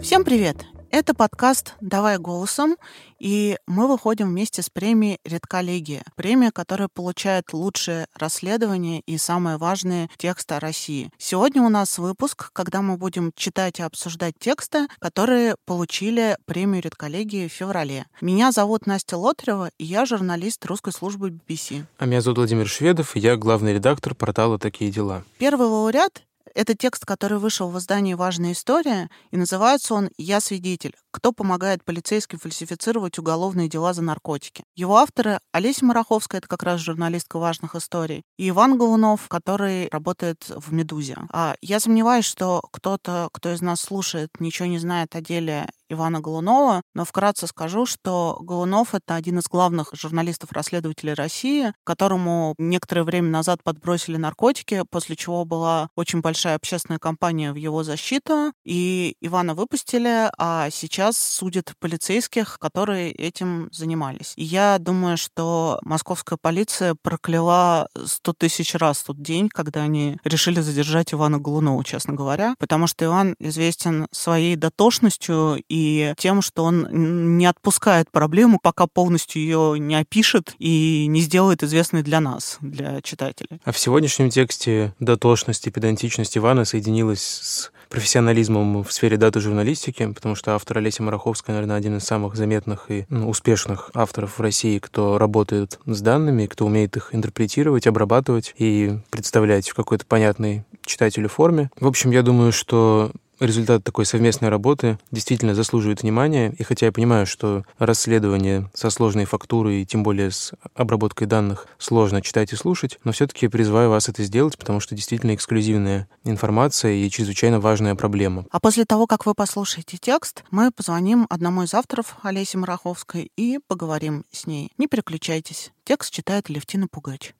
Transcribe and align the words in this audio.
Всем 0.00 0.24
привет! 0.24 0.73
Это 0.96 1.12
подкаст 1.12 1.74
«Давай 1.80 2.18
голосом», 2.18 2.76
и 3.18 3.56
мы 3.66 3.88
выходим 3.88 4.28
вместе 4.28 4.62
с 4.62 4.70
премией 4.70 5.18
«Редколлегия». 5.24 6.04
Премия, 6.14 6.52
которая 6.52 6.86
получает 6.86 7.52
лучшее 7.52 8.06
расследование 8.14 9.00
и 9.00 9.18
самое 9.18 9.56
важное 9.56 10.08
тексты 10.18 10.60
России. 10.60 11.10
Сегодня 11.18 11.62
у 11.62 11.68
нас 11.68 11.98
выпуск, 11.98 12.50
когда 12.52 12.80
мы 12.80 12.96
будем 12.96 13.32
читать 13.34 13.80
и 13.80 13.82
обсуждать 13.82 14.34
тексты, 14.38 14.86
которые 15.00 15.56
получили 15.66 16.36
премию 16.46 16.82
«Редколлегии» 16.82 17.48
в 17.48 17.52
феврале. 17.52 18.06
Меня 18.20 18.52
зовут 18.52 18.86
Настя 18.86 19.16
Лотарева, 19.16 19.70
и 19.76 19.84
я 19.84 20.06
журналист 20.06 20.64
русской 20.64 20.92
службы 20.92 21.30
BBC. 21.30 21.86
А 21.98 22.06
меня 22.06 22.20
зовут 22.20 22.38
Владимир 22.38 22.68
Шведов, 22.68 23.16
и 23.16 23.18
я 23.18 23.36
главный 23.36 23.74
редактор 23.74 24.14
портала 24.14 24.60
«Такие 24.60 24.92
дела». 24.92 25.24
Первый 25.38 25.66
лауреат 25.66 26.22
это 26.54 26.74
текст, 26.74 27.04
который 27.04 27.38
вышел 27.38 27.68
в 27.68 27.78
издании 27.78 28.14
«Важная 28.14 28.52
история», 28.52 29.10
и 29.30 29.36
называется 29.36 29.94
он 29.94 30.10
«Я 30.16 30.40
свидетель. 30.40 30.94
Кто 31.14 31.30
помогает 31.30 31.84
полицейским 31.84 32.40
фальсифицировать 32.40 33.20
уголовные 33.20 33.68
дела 33.68 33.92
за 33.92 34.02
наркотики». 34.02 34.64
Его 34.74 34.96
авторы 34.96 35.38
Олеся 35.52 35.84
Мараховская, 35.84 36.40
это 36.40 36.48
как 36.48 36.64
раз 36.64 36.80
журналистка 36.80 37.38
важных 37.38 37.76
историй, 37.76 38.24
и 38.36 38.48
Иван 38.48 38.76
Голунов, 38.76 39.28
который 39.28 39.88
работает 39.92 40.44
в 40.48 40.72
«Медузе». 40.72 41.16
А 41.32 41.54
я 41.62 41.78
сомневаюсь, 41.78 42.24
что 42.24 42.60
кто-то, 42.72 43.28
кто 43.32 43.52
из 43.52 43.62
нас 43.62 43.80
слушает, 43.80 44.30
ничего 44.40 44.66
не 44.66 44.78
знает 44.78 45.14
о 45.14 45.20
деле 45.20 45.68
Ивана 45.88 46.20
Голунова, 46.20 46.82
но 46.94 47.04
вкратце 47.04 47.46
скажу, 47.46 47.86
что 47.86 48.38
Голунов— 48.40 48.88
это 48.94 49.14
один 49.14 49.38
из 49.38 49.44
главных 49.44 49.90
журналистов-расследователей 49.92 51.14
России, 51.14 51.72
которому 51.84 52.54
некоторое 52.58 53.04
время 53.04 53.28
назад 53.28 53.62
подбросили 53.62 54.16
наркотики, 54.16 54.82
после 54.90 55.14
чего 55.14 55.44
была 55.44 55.90
очень 55.94 56.22
большая 56.22 56.56
общественная 56.56 56.98
кампания 56.98 57.52
в 57.52 57.56
его 57.56 57.84
защиту, 57.84 58.52
и 58.64 59.14
Ивана 59.20 59.54
выпустили, 59.54 60.30
а 60.38 60.70
сейчас 60.70 61.03
судят 61.12 61.72
полицейских, 61.78 62.58
которые 62.58 63.12
этим 63.12 63.68
занимались. 63.72 64.32
И 64.36 64.44
я 64.44 64.78
думаю, 64.78 65.16
что 65.16 65.78
московская 65.82 66.36
полиция 66.40 66.94
прокляла 67.00 67.88
сто 68.04 68.32
тысяч 68.32 68.74
раз 68.74 69.02
тот 69.02 69.20
день, 69.20 69.48
когда 69.48 69.82
они 69.82 70.18
решили 70.24 70.60
задержать 70.60 71.12
Ивана 71.12 71.38
Голунова, 71.38 71.82
честно 71.84 72.14
говоря, 72.14 72.54
потому 72.58 72.86
что 72.86 73.04
Иван 73.04 73.34
известен 73.38 74.06
своей 74.10 74.56
дотошностью 74.56 75.62
и 75.68 76.14
тем, 76.18 76.42
что 76.42 76.64
он 76.64 77.36
не 77.38 77.46
отпускает 77.46 78.10
проблему, 78.10 78.58
пока 78.62 78.86
полностью 78.86 79.42
ее 79.42 79.78
не 79.78 79.94
опишет 79.94 80.54
и 80.58 81.06
не 81.08 81.20
сделает 81.20 81.62
известной 81.62 82.02
для 82.02 82.20
нас, 82.20 82.58
для 82.60 83.00
читателей. 83.02 83.60
А 83.64 83.72
в 83.72 83.78
сегодняшнем 83.78 84.30
тексте 84.30 84.94
дотошность 84.98 85.66
и 85.66 85.70
педантичность 85.70 86.36
Ивана 86.36 86.64
соединилась 86.64 87.22
с 87.22 87.72
профессионализмом 87.94 88.82
в 88.82 88.92
сфере 88.92 89.16
даты 89.16 89.38
журналистики, 89.38 90.12
потому 90.12 90.34
что 90.34 90.56
автор 90.56 90.78
Олеся 90.78 91.04
Мараховская, 91.04 91.54
наверное, 91.54 91.76
один 91.76 91.98
из 91.98 92.02
самых 92.02 92.34
заметных 92.34 92.90
и 92.90 93.06
ну, 93.08 93.28
успешных 93.28 93.92
авторов 93.94 94.36
в 94.36 94.42
России, 94.42 94.80
кто 94.80 95.16
работает 95.16 95.78
с 95.86 96.00
данными, 96.00 96.46
кто 96.46 96.66
умеет 96.66 96.96
их 96.96 97.14
интерпретировать, 97.14 97.86
обрабатывать 97.86 98.52
и 98.58 98.98
представлять 99.10 99.68
в 99.68 99.74
какой-то 99.74 100.06
понятной 100.06 100.64
читателю 100.84 101.28
форме. 101.28 101.70
В 101.78 101.86
общем, 101.86 102.10
я 102.10 102.22
думаю, 102.22 102.50
что 102.50 103.12
результат 103.40 103.84
такой 103.84 104.06
совместной 104.06 104.48
работы 104.48 104.98
действительно 105.10 105.54
заслуживает 105.54 106.02
внимания. 106.02 106.54
И 106.58 106.62
хотя 106.62 106.86
я 106.86 106.92
понимаю, 106.92 107.26
что 107.26 107.64
расследование 107.78 108.70
со 108.74 108.90
сложной 108.90 109.24
фактурой 109.24 109.82
и 109.82 109.86
тем 109.86 110.02
более 110.02 110.30
с 110.30 110.52
обработкой 110.74 111.26
данных 111.26 111.66
сложно 111.78 112.22
читать 112.22 112.52
и 112.52 112.56
слушать, 112.56 112.98
но 113.04 113.12
все-таки 113.12 113.48
призываю 113.48 113.90
вас 113.90 114.08
это 114.08 114.22
сделать, 114.22 114.58
потому 114.58 114.80
что 114.80 114.94
действительно 114.94 115.34
эксклюзивная 115.34 116.08
информация 116.24 116.92
и 116.92 117.10
чрезвычайно 117.10 117.60
важная 117.60 117.94
проблема. 117.94 118.46
А 118.50 118.60
после 118.60 118.84
того, 118.84 119.06
как 119.06 119.26
вы 119.26 119.34
послушаете 119.34 119.96
текст, 119.98 120.44
мы 120.50 120.70
позвоним 120.70 121.26
одному 121.30 121.62
из 121.62 121.74
авторов, 121.74 122.16
Олесе 122.22 122.58
Мараховской, 122.58 123.30
и 123.36 123.58
поговорим 123.66 124.24
с 124.30 124.46
ней. 124.46 124.72
Не 124.78 124.86
переключайтесь. 124.86 125.72
Текст 125.84 126.12
читает 126.12 126.48
Левтина 126.48 126.88
Пугач. 126.88 127.34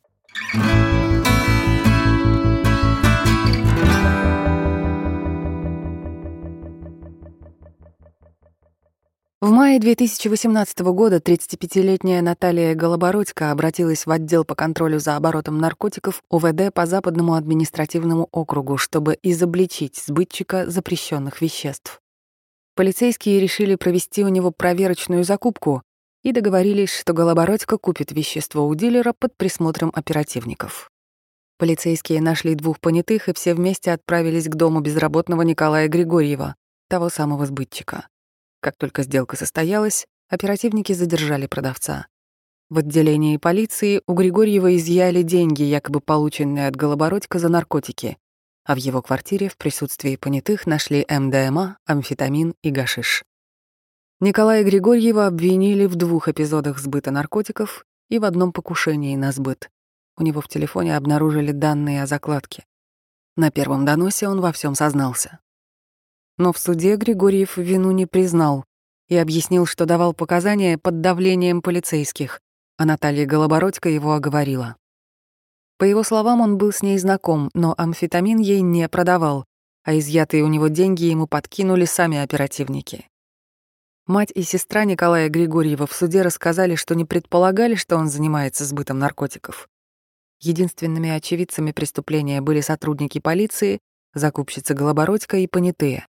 В 9.44 9.50
мае 9.50 9.78
2018 9.78 10.78
года 10.94 11.18
35-летняя 11.18 12.22
Наталья 12.22 12.74
Голобородько 12.74 13.50
обратилась 13.50 14.06
в 14.06 14.10
отдел 14.10 14.42
по 14.42 14.54
контролю 14.54 14.98
за 15.00 15.16
оборотом 15.16 15.58
наркотиков 15.58 16.22
УВД 16.30 16.72
по 16.72 16.86
Западному 16.86 17.34
административному 17.34 18.26
округу, 18.32 18.78
чтобы 18.78 19.18
изобличить 19.22 19.98
сбытчика 19.98 20.70
запрещенных 20.70 21.42
веществ. 21.42 22.00
Полицейские 22.74 23.38
решили 23.38 23.74
провести 23.74 24.24
у 24.24 24.28
него 24.28 24.50
проверочную 24.50 25.24
закупку 25.24 25.82
и 26.22 26.32
договорились, 26.32 26.98
что 26.98 27.12
Голобородько 27.12 27.76
купит 27.76 28.12
вещество 28.12 28.66
у 28.66 28.74
дилера 28.74 29.12
под 29.12 29.36
присмотром 29.36 29.92
оперативников. 29.94 30.88
Полицейские 31.58 32.22
нашли 32.22 32.54
двух 32.54 32.80
понятых 32.80 33.28
и 33.28 33.34
все 33.34 33.52
вместе 33.52 33.92
отправились 33.92 34.48
к 34.48 34.54
дому 34.54 34.80
безработного 34.80 35.42
Николая 35.42 35.88
Григорьева, 35.88 36.56
того 36.88 37.10
самого 37.10 37.44
сбытчика. 37.44 38.06
Как 38.64 38.78
только 38.78 39.02
сделка 39.02 39.36
состоялась, 39.36 40.06
оперативники 40.30 40.94
задержали 40.94 41.46
продавца. 41.46 42.06
В 42.70 42.78
отделении 42.78 43.36
полиции 43.36 44.00
у 44.06 44.14
Григорьева 44.14 44.74
изъяли 44.76 45.20
деньги, 45.20 45.62
якобы 45.62 46.00
полученные 46.00 46.68
от 46.68 46.74
Голобородька 46.74 47.38
за 47.38 47.50
наркотики, 47.50 48.16
а 48.64 48.74
в 48.74 48.78
его 48.78 49.02
квартире 49.02 49.50
в 49.50 49.58
присутствии 49.58 50.16
понятых 50.16 50.66
нашли 50.66 51.06
МДМА, 51.06 51.76
амфетамин 51.84 52.54
и 52.62 52.70
гашиш. 52.70 53.22
Николая 54.20 54.64
Григорьева 54.64 55.26
обвинили 55.26 55.84
в 55.84 55.96
двух 55.96 56.28
эпизодах 56.28 56.78
сбыта 56.78 57.10
наркотиков 57.10 57.84
и 58.08 58.18
в 58.18 58.24
одном 58.24 58.50
покушении 58.50 59.14
на 59.14 59.30
сбыт. 59.32 59.68
У 60.16 60.22
него 60.22 60.40
в 60.40 60.48
телефоне 60.48 60.96
обнаружили 60.96 61.52
данные 61.52 62.02
о 62.02 62.06
закладке. 62.06 62.64
На 63.36 63.50
первом 63.50 63.84
доносе 63.84 64.26
он 64.26 64.40
во 64.40 64.52
всем 64.52 64.74
сознался. 64.74 65.40
Но 66.38 66.52
в 66.52 66.58
суде 66.58 66.96
Григорьев 66.96 67.56
вину 67.56 67.90
не 67.90 68.06
признал 68.06 68.64
и 69.08 69.16
объяснил, 69.16 69.66
что 69.66 69.86
давал 69.86 70.14
показания 70.14 70.78
под 70.78 71.00
давлением 71.00 71.62
полицейских, 71.62 72.40
а 72.76 72.84
Наталья 72.84 73.26
Голобородько 73.26 73.88
его 73.88 74.14
оговорила. 74.14 74.76
По 75.78 75.84
его 75.84 76.02
словам, 76.02 76.40
он 76.40 76.56
был 76.56 76.72
с 76.72 76.82
ней 76.82 76.98
знаком, 76.98 77.50
но 77.54 77.74
амфетамин 77.76 78.38
ей 78.38 78.60
не 78.62 78.88
продавал, 78.88 79.44
а 79.84 79.98
изъятые 79.98 80.42
у 80.44 80.48
него 80.48 80.68
деньги 80.68 81.04
ему 81.04 81.26
подкинули 81.26 81.84
сами 81.84 82.18
оперативники. 82.18 83.06
Мать 84.06 84.32
и 84.34 84.42
сестра 84.42 84.84
Николая 84.84 85.28
Григорьева 85.28 85.86
в 85.86 85.92
суде 85.94 86.22
рассказали, 86.22 86.74
что 86.74 86.94
не 86.94 87.04
предполагали, 87.04 87.74
что 87.74 87.96
он 87.96 88.08
занимается 88.08 88.64
сбытом 88.64 88.98
наркотиков. 88.98 89.68
Единственными 90.40 91.10
очевидцами 91.10 91.72
преступления 91.72 92.40
были 92.40 92.60
сотрудники 92.60 93.18
полиции, 93.18 93.78
закупщица 94.12 94.74
Голобородько 94.74 95.38
и 95.38 95.46
понятые. 95.46 96.06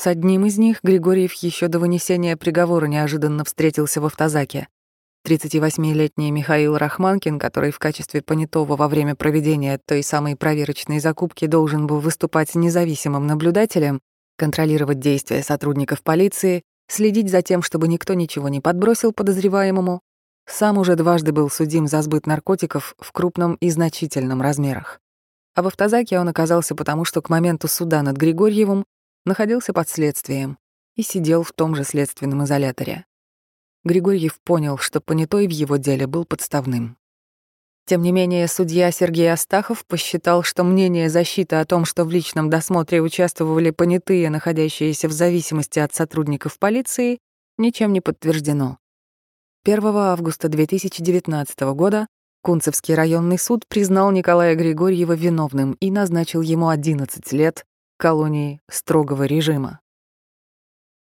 С 0.00 0.06
одним 0.06 0.46
из 0.46 0.56
них 0.56 0.82
Григорьев 0.82 1.34
еще 1.34 1.68
до 1.68 1.78
вынесения 1.78 2.34
приговора 2.34 2.86
неожиданно 2.86 3.44
встретился 3.44 4.00
в 4.00 4.06
автозаке. 4.06 4.66
38-летний 5.28 6.30
Михаил 6.30 6.78
Рахманкин, 6.78 7.38
который 7.38 7.70
в 7.70 7.78
качестве 7.78 8.22
понятого 8.22 8.76
во 8.76 8.88
время 8.88 9.14
проведения 9.14 9.78
той 9.86 10.02
самой 10.02 10.36
проверочной 10.36 11.00
закупки 11.00 11.44
должен 11.44 11.86
был 11.86 12.00
выступать 12.00 12.54
независимым 12.54 13.26
наблюдателем, 13.26 14.00
контролировать 14.38 15.00
действия 15.00 15.42
сотрудников 15.42 16.02
полиции, 16.02 16.62
следить 16.88 17.30
за 17.30 17.42
тем, 17.42 17.60
чтобы 17.60 17.86
никто 17.86 18.14
ничего 18.14 18.48
не 18.48 18.62
подбросил 18.62 19.12
подозреваемому, 19.12 20.00
сам 20.46 20.78
уже 20.78 20.96
дважды 20.96 21.32
был 21.32 21.50
судим 21.50 21.86
за 21.86 22.00
сбыт 22.00 22.26
наркотиков 22.26 22.94
в 22.98 23.12
крупном 23.12 23.56
и 23.56 23.68
значительном 23.68 24.40
размерах. 24.40 24.98
А 25.54 25.60
в 25.60 25.66
автозаке 25.66 26.18
он 26.18 26.26
оказался 26.30 26.74
потому, 26.74 27.04
что 27.04 27.20
к 27.20 27.28
моменту 27.28 27.68
суда 27.68 28.00
над 28.00 28.16
Григорьевым 28.16 28.86
находился 29.24 29.72
под 29.72 29.88
следствием 29.88 30.58
и 30.96 31.02
сидел 31.02 31.42
в 31.42 31.52
том 31.52 31.74
же 31.74 31.84
следственном 31.84 32.44
изоляторе. 32.44 33.04
Григорьев 33.84 34.40
понял, 34.42 34.76
что 34.78 35.00
понятой 35.00 35.46
в 35.46 35.50
его 35.50 35.76
деле 35.76 36.06
был 36.06 36.24
подставным. 36.24 36.96
Тем 37.86 38.02
не 38.02 38.12
менее, 38.12 38.46
судья 38.46 38.90
Сергей 38.92 39.32
Астахов 39.32 39.84
посчитал, 39.86 40.42
что 40.42 40.62
мнение 40.62 41.08
защиты 41.08 41.56
о 41.56 41.64
том, 41.64 41.84
что 41.84 42.04
в 42.04 42.10
личном 42.10 42.50
досмотре 42.50 43.00
участвовали 43.00 43.70
понятые, 43.70 44.30
находящиеся 44.30 45.08
в 45.08 45.12
зависимости 45.12 45.78
от 45.78 45.94
сотрудников 45.94 46.58
полиции, 46.58 47.18
ничем 47.58 47.92
не 47.92 48.00
подтверждено. 48.00 48.78
1 49.64 49.84
августа 49.84 50.48
2019 50.48 51.60
года 51.74 52.06
Кунцевский 52.42 52.94
районный 52.94 53.38
суд 53.38 53.66
признал 53.68 54.10
Николая 54.12 54.54
Григорьева 54.54 55.12
виновным 55.12 55.72
и 55.72 55.90
назначил 55.90 56.40
ему 56.40 56.68
11 56.68 57.32
лет 57.32 57.66
колонии 58.00 58.62
строгого 58.68 59.24
режима. 59.24 59.80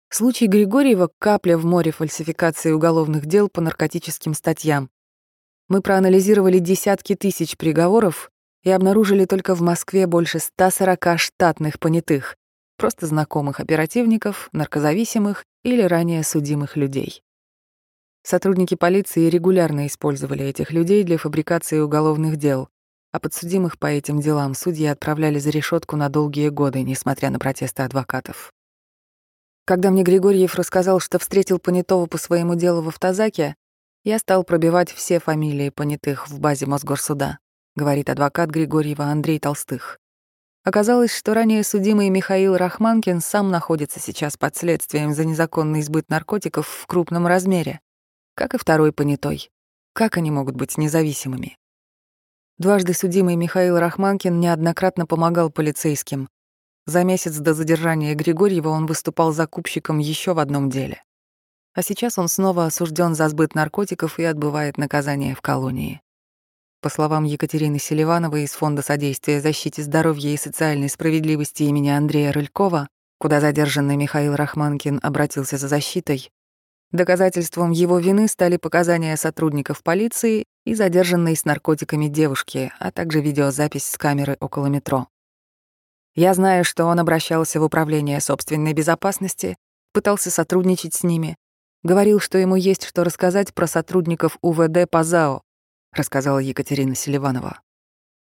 Случай 0.08 0.48
Григорьева— 0.48 1.08
капля 1.20 1.56
в 1.56 1.64
море 1.64 1.92
фальсификации 1.92 2.72
уголовных 2.72 3.26
дел 3.26 3.48
по 3.48 3.60
наркотическим 3.60 4.34
статьям. 4.34 4.90
Мы 5.68 5.82
проанализировали 5.82 6.58
десятки 6.58 7.14
тысяч 7.14 7.56
приговоров 7.56 8.32
и 8.64 8.70
обнаружили 8.70 9.24
только 9.24 9.54
в 9.54 9.62
Москве 9.62 10.08
больше 10.08 10.40
140 10.40 11.16
штатных 11.16 11.78
понятых, 11.78 12.36
просто 12.76 13.06
знакомых 13.06 13.60
оперативников, 13.60 14.48
наркозависимых 14.50 15.44
или 15.62 15.82
ранее 15.82 16.24
судимых 16.24 16.76
людей. 16.76 17.22
Сотрудники 18.24 18.74
полиции 18.74 19.30
регулярно 19.30 19.86
использовали 19.86 20.44
этих 20.44 20.72
людей 20.72 21.04
для 21.04 21.18
фабрикации 21.18 21.78
уголовных 21.78 22.36
дел, 22.36 22.68
а 23.12 23.20
подсудимых 23.20 23.78
по 23.78 23.86
этим 23.86 24.20
делам 24.20 24.54
судьи 24.54 24.86
отправляли 24.86 25.38
за 25.38 25.50
решетку 25.50 25.96
на 25.96 26.08
долгие 26.08 26.48
годы, 26.48 26.82
несмотря 26.82 27.30
на 27.30 27.38
протесты 27.38 27.82
адвокатов. 27.82 28.52
Когда 29.64 29.90
мне 29.90 30.02
Григорьев 30.02 30.54
рассказал, 30.54 31.00
что 31.00 31.18
встретил 31.18 31.58
понятого 31.58 32.06
по 32.06 32.18
своему 32.18 32.54
делу 32.54 32.82
в 32.82 32.88
автозаке, 32.88 33.54
я 34.02 34.18
стал 34.18 34.44
пробивать 34.44 34.90
все 34.90 35.20
фамилии 35.20 35.68
понятых 35.68 36.28
в 36.28 36.40
базе 36.40 36.66
Мосгорсуда, 36.66 37.38
говорит 37.76 38.10
адвокат 38.10 38.50
Григорьева 38.50 39.04
Андрей 39.04 39.38
Толстых. 39.38 39.98
Оказалось, 40.62 41.14
что 41.14 41.34
ранее 41.34 41.64
судимый 41.64 42.10
Михаил 42.10 42.56
Рахманкин 42.56 43.20
сам 43.20 43.50
находится 43.50 43.98
сейчас 43.98 44.36
под 44.36 44.56
следствием 44.56 45.14
за 45.14 45.24
незаконный 45.24 45.82
сбыт 45.82 46.10
наркотиков 46.10 46.66
в 46.66 46.86
крупном 46.86 47.26
размере, 47.26 47.80
как 48.34 48.54
и 48.54 48.58
второй 48.58 48.92
понятой. 48.92 49.50
Как 49.92 50.16
они 50.16 50.30
могут 50.30 50.56
быть 50.56 50.76
независимыми? 50.78 51.56
Дважды 52.60 52.92
судимый 52.92 53.36
Михаил 53.36 53.78
Рахманкин 53.78 54.38
неоднократно 54.38 55.06
помогал 55.06 55.48
полицейским. 55.48 56.28
За 56.84 57.04
месяц 57.04 57.38
до 57.38 57.54
задержания 57.54 58.14
Григорьева 58.14 58.68
он 58.68 58.84
выступал 58.84 59.32
закупщиком 59.32 59.96
еще 59.96 60.34
в 60.34 60.38
одном 60.38 60.68
деле. 60.68 61.02
А 61.72 61.80
сейчас 61.80 62.18
он 62.18 62.28
снова 62.28 62.66
осужден 62.66 63.14
за 63.14 63.30
сбыт 63.30 63.54
наркотиков 63.54 64.18
и 64.18 64.24
отбывает 64.24 64.76
наказание 64.76 65.34
в 65.34 65.40
колонии. 65.40 66.02
По 66.82 66.90
словам 66.90 67.24
Екатерины 67.24 67.78
Селивановой 67.78 68.44
из 68.44 68.50
Фонда 68.50 68.82
содействия 68.82 69.40
защите 69.40 69.82
здоровья 69.82 70.28
и 70.28 70.36
социальной 70.36 70.90
справедливости 70.90 71.62
имени 71.62 71.88
Андрея 71.88 72.30
Рылькова, 72.30 72.88
куда 73.16 73.40
задержанный 73.40 73.96
Михаил 73.96 74.36
Рахманкин 74.36 75.00
обратился 75.02 75.56
за 75.56 75.66
защитой, 75.66 76.30
доказательством 76.92 77.70
его 77.70 77.98
вины 77.98 78.28
стали 78.28 78.56
показания 78.56 79.16
сотрудников 79.16 79.82
полиции 79.82 80.44
и 80.64 80.74
задержанной 80.74 81.36
с 81.36 81.44
наркотиками 81.44 82.08
девушки, 82.08 82.72
а 82.78 82.90
также 82.90 83.20
видеозапись 83.20 83.88
с 83.88 83.96
камеры 83.96 84.36
около 84.40 84.66
метро. 84.66 85.08
Я 86.14 86.34
знаю, 86.34 86.64
что 86.64 86.86
он 86.86 86.98
обращался 86.98 87.60
в 87.60 87.62
Управление 87.62 88.20
собственной 88.20 88.72
безопасности, 88.72 89.56
пытался 89.92 90.30
сотрудничать 90.30 90.94
с 90.94 91.02
ними, 91.02 91.36
говорил, 91.82 92.20
что 92.20 92.38
ему 92.38 92.56
есть 92.56 92.84
что 92.84 93.04
рассказать 93.04 93.54
про 93.54 93.66
сотрудников 93.66 94.36
УВД 94.42 94.90
по 94.90 95.04
ЗАО, 95.04 95.42
рассказала 95.92 96.38
Екатерина 96.38 96.94
Селиванова. 96.94 97.60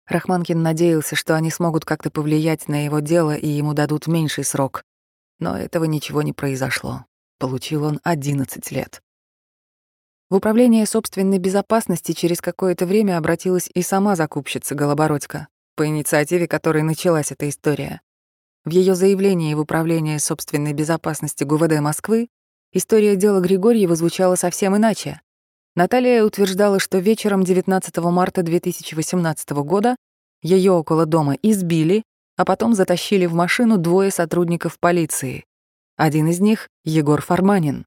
Рахманкин 0.06 0.62
надеялся, 0.62 1.16
что 1.16 1.34
они 1.34 1.50
смогут 1.50 1.84
как-то 1.84 2.10
повлиять 2.10 2.68
на 2.68 2.84
его 2.84 3.00
дело 3.00 3.34
и 3.34 3.48
ему 3.48 3.74
дадут 3.74 4.06
меньший 4.06 4.44
срок. 4.44 4.82
Но 5.38 5.58
этого 5.58 5.84
ничего 5.84 6.22
не 6.22 6.32
произошло. 6.32 7.04
Получил 7.38 7.84
он 7.84 8.00
11 8.02 8.70
лет. 8.70 9.02
В 10.30 10.36
управление 10.36 10.86
собственной 10.86 11.38
безопасности 11.38 12.12
через 12.12 12.40
какое-то 12.40 12.86
время 12.86 13.18
обратилась 13.18 13.68
и 13.72 13.82
сама 13.82 14.16
закупщица 14.16 14.74
Голобородько, 14.74 15.48
по 15.76 15.86
инициативе 15.86 16.48
которой 16.48 16.82
началась 16.82 17.30
эта 17.30 17.48
история. 17.48 18.00
В 18.64 18.70
ее 18.70 18.94
заявлении 18.94 19.54
в 19.54 19.60
управление 19.60 20.18
собственной 20.18 20.72
безопасности 20.72 21.44
ГУВД 21.44 21.80
Москвы 21.80 22.28
история 22.72 23.14
дела 23.14 23.40
Григорьева 23.40 23.94
звучала 23.94 24.34
совсем 24.34 24.76
иначе. 24.76 25.20
Наталья 25.76 26.24
утверждала, 26.24 26.80
что 26.80 26.98
вечером 26.98 27.44
19 27.44 27.96
марта 27.98 28.42
2018 28.42 29.50
года 29.50 29.94
ее 30.42 30.72
около 30.72 31.04
дома 31.04 31.34
избили, 31.42 32.02
а 32.36 32.44
потом 32.44 32.74
затащили 32.74 33.26
в 33.26 33.34
машину 33.34 33.76
двое 33.76 34.10
сотрудников 34.10 34.78
полиции. 34.80 35.44
Один 35.96 36.28
из 36.28 36.40
них— 36.40 36.68
Егор 36.84 37.22
Фарманин. 37.22 37.86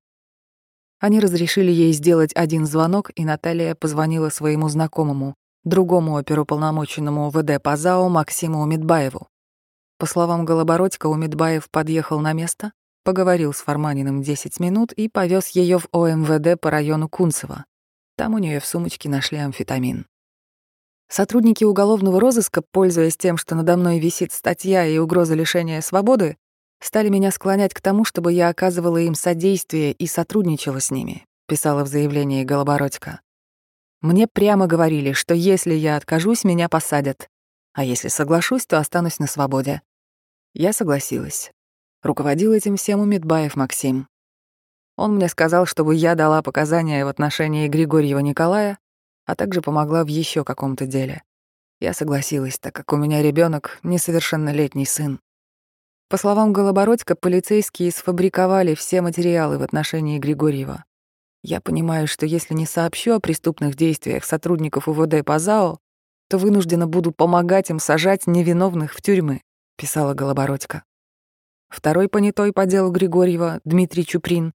Они 1.00 1.20
разрешили 1.20 1.72
ей 1.72 1.94
сделать 1.94 2.32
один 2.34 2.66
звонок, 2.66 3.12
и 3.16 3.24
Наталья 3.24 3.76
позвонила 3.76 4.30
своему 4.30 4.68
знакомому, 4.68 5.36
другому 5.64 6.18
оперуполномоченному 6.18 7.30
ВД 7.30 7.62
по 7.62 7.78
ЗАО 7.78 8.10
Максиму 8.10 8.62
Умедбаеву. 8.62 9.28
По 10.00 10.08
словам 10.08 10.44
Голобородько, 10.44 11.06
Умедбаев 11.06 11.70
подъехал 11.70 12.20
на 12.20 12.34
место, 12.34 12.72
поговорил 13.04 13.54
с 13.54 13.58
Фарманиным 13.58 14.24
10 14.24 14.60
минут 14.60 14.92
и 14.92 15.08
повез 15.08 15.50
ее 15.50 15.78
в 15.78 15.88
ОМВД 15.92 16.60
по 16.60 16.72
району 16.72 17.10
Кунцево. 17.10 17.66
Там 18.18 18.34
у 18.34 18.40
нее 18.40 18.60
в 18.60 18.66
сумочке 18.66 19.08
нашли 19.08 19.38
амфетамин. 19.38 20.08
Сотрудники 21.10 21.64
уголовного 21.64 22.20
розыска, 22.20 22.64
пользуясь 22.72 23.18
тем, 23.18 23.38
что 23.38 23.54
надо 23.54 23.78
мной 23.78 24.00
висит 24.00 24.32
статья 24.32 24.84
и 24.88 24.98
угроза 24.98 25.36
лишения 25.36 25.82
свободы, 25.82 26.38
стали 26.80 27.10
меня 27.10 27.32
склонять 27.32 27.74
к 27.74 27.82
тому, 27.82 28.06
чтобы 28.06 28.34
я 28.34 28.50
оказывала 28.50 28.98
им 28.98 29.16
содействие 29.16 29.92
и 29.92 30.08
сотрудничала 30.08 30.80
с 30.80 30.92
ними, 30.92 31.26
писала 31.48 31.84
в 31.84 31.88
заявлении 31.88 32.44
Голобородько. 32.44 33.22
Мне 34.02 34.28
прямо 34.28 34.68
говорили, 34.68 35.12
что 35.12 35.34
если 35.34 35.74
я 35.74 35.98
откажусь, 35.98 36.44
меня 36.44 36.70
посадят, 36.70 37.30
а 37.74 37.84
если 37.84 38.08
соглашусь, 38.08 38.66
то 38.66 38.80
останусь 38.80 39.20
на 39.20 39.28
свободе. 39.28 39.82
Я 40.54 40.74
согласилась. 40.74 41.52
Руководил 42.02 42.54
этим 42.54 42.78
всем 42.78 43.02
Умедбаев 43.02 43.56
Максим. 43.56 44.08
Он 44.96 45.16
мне 45.16 45.30
сказал, 45.30 45.66
чтобы 45.66 45.96
я 45.96 46.16
дала 46.16 46.42
показания 46.42 47.06
в 47.06 47.08
отношении 47.08 47.68
Григорьева 47.68 48.20
Николая, 48.20 48.80
а 49.26 49.36
также 49.36 49.62
помогла 49.62 50.04
в 50.04 50.08
еще 50.08 50.44
каком-то 50.44 50.86
деле. 50.86 51.24
Я 51.80 51.94
согласилась, 51.94 52.60
так 52.60 52.74
как 52.74 52.92
у 52.92 52.98
меня 52.98 53.22
ребенок 53.22 53.80
несовершеннолетний 53.84 54.86
сын. 54.86 55.20
По 56.10 56.18
словам 56.18 56.54
Голобородько, 56.54 57.16
полицейские 57.16 57.92
сфабриковали 57.92 58.74
все 58.74 59.02
материалы 59.02 59.60
в 59.60 59.62
отношении 59.62 60.18
Григорьева. 60.18 60.84
Я 61.44 61.62
понимаю, 61.62 62.08
что 62.08 62.26
если 62.26 62.56
не 62.56 62.66
сообщу 62.66 63.14
о 63.14 63.20
преступных 63.20 63.76
действиях 63.76 64.26
сотрудников 64.26 64.88
УВД 64.88 65.24
по 65.24 65.38
ЗАО, 65.38 65.78
то 66.28 66.38
вынуждена 66.40 66.88
буду 66.88 67.12
помогать 67.12 67.70
им 67.70 67.78
сажать 67.78 68.26
невиновных 68.26 68.96
в 68.96 69.04
тюрьмы, 69.04 69.42
писала 69.78 70.16
Голобородько. 70.16 70.84
Второй 71.70 72.10
понятой 72.10 72.54
по 72.54 72.66
делу 72.66 72.90
Григорьева, 72.92 73.62
Дмитрий 73.64 74.04
Чуприн, 74.04 74.54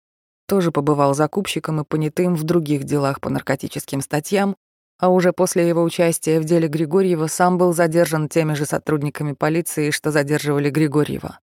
тоже 0.47 0.71
побывал 0.71 1.15
закупщиком 1.15 1.81
и 1.81 1.85
понятым 1.85 2.37
в 2.37 2.45
других 2.45 2.85
делах 2.85 3.21
по 3.21 3.29
наркотическим 3.29 4.03
статьям, 4.03 4.55
а 5.01 5.09
уже 5.09 5.33
после 5.33 5.67
его 5.67 5.83
участия 5.83 6.39
в 6.41 6.45
деле 6.45 6.69
Григорьева 6.69 7.27
сам 7.27 7.57
был 7.57 7.73
задержан 7.73 8.29
теми 8.29 8.53
же 8.53 8.67
сотрудниками 8.67 9.33
полиции, 9.33 9.91
что 9.91 10.11
задерживали 10.11 10.69
Григорьева. 10.69 11.41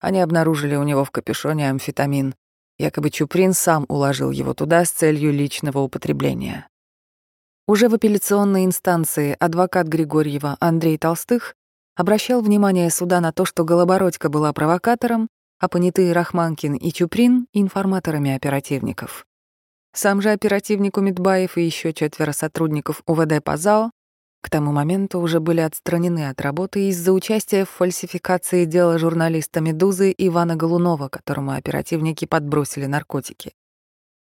Они 0.00 0.20
обнаружили 0.20 0.74
у 0.74 0.82
него 0.84 1.04
в 1.04 1.10
капюшоне 1.10 1.68
амфетамин. 1.70 2.34
Якобы 2.78 3.10
Чуприн 3.10 3.52
сам 3.52 3.84
уложил 3.88 4.30
его 4.30 4.54
туда 4.54 4.84
с 4.84 4.90
целью 4.90 5.32
личного 5.32 5.80
употребления. 5.80 6.68
Уже 7.66 7.90
в 7.90 7.94
апелляционной 7.94 8.64
инстанции 8.64 9.36
адвокат 9.38 9.86
Григорьева 9.86 10.56
Андрей 10.58 10.96
Толстых 10.96 11.54
обращал 11.94 12.40
внимание 12.40 12.88
суда 12.88 13.20
на 13.20 13.32
то, 13.32 13.44
что 13.44 13.64
Голобородько 13.64 14.30
была 14.30 14.52
провокатором, 14.54 15.28
а 15.58 15.68
понятые 15.68 16.12
Рахманкин 16.12 16.76
и 16.76 16.90
Чуприн— 16.90 17.48
информаторами 17.52 18.34
оперативников. 18.34 19.27
Сам 20.00 20.22
же 20.22 20.30
оперативник 20.30 20.96
Умидбаев 20.96 21.58
и 21.58 21.62
еще 21.62 21.92
четверо 21.92 22.30
сотрудников 22.30 23.02
УВД 23.04 23.42
по 23.42 23.56
к 23.56 24.48
тому 24.48 24.70
моменту 24.70 25.18
уже 25.18 25.40
были 25.40 25.60
отстранены 25.60 26.28
от 26.28 26.40
работы 26.40 26.88
из-за 26.90 27.12
участия 27.12 27.64
в 27.64 27.70
фальсификации 27.70 28.64
дела 28.64 28.96
журналиста 28.98 29.60
«Медузы» 29.60 30.14
Ивана 30.16 30.54
Голунова, 30.54 31.08
которому 31.08 31.50
оперативники 31.50 32.26
подбросили 32.26 32.86
наркотики. 32.86 33.54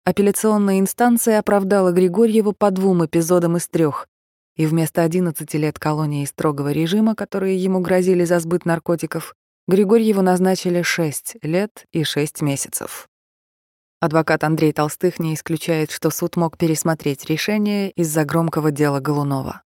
Апелляционная 0.04 0.78
инстанция 0.78 1.40
оправдала 1.40 1.90
Григорьева 1.90 2.52
по 2.52 2.70
двум 2.70 3.04
эпизодам 3.04 3.56
из 3.56 3.66
трех, 3.66 4.06
и 4.54 4.66
вместо 4.66 5.02
11 5.02 5.52
лет 5.54 5.80
колонии 5.80 6.24
строгого 6.24 6.70
режима, 6.70 7.16
которые 7.16 7.56
ему 7.56 7.80
грозили 7.80 8.24
за 8.24 8.38
сбыт 8.38 8.64
наркотиков, 8.64 9.34
Григорьеву 9.66 10.22
назначили 10.22 10.82
6 10.82 11.38
лет 11.42 11.84
и 11.90 12.04
6 12.04 12.42
месяцев. 12.42 13.08
Адвокат 14.04 14.44
Андрей 14.44 14.74
Толстых 14.74 15.18
не 15.18 15.32
исключает, 15.32 15.90
что 15.90 16.10
суд 16.10 16.36
мог 16.36 16.58
пересмотреть 16.58 17.24
решение 17.24 17.90
из-за 17.92 18.26
громкого 18.26 18.70
дела 18.70 19.00
Голунова. 19.00 19.62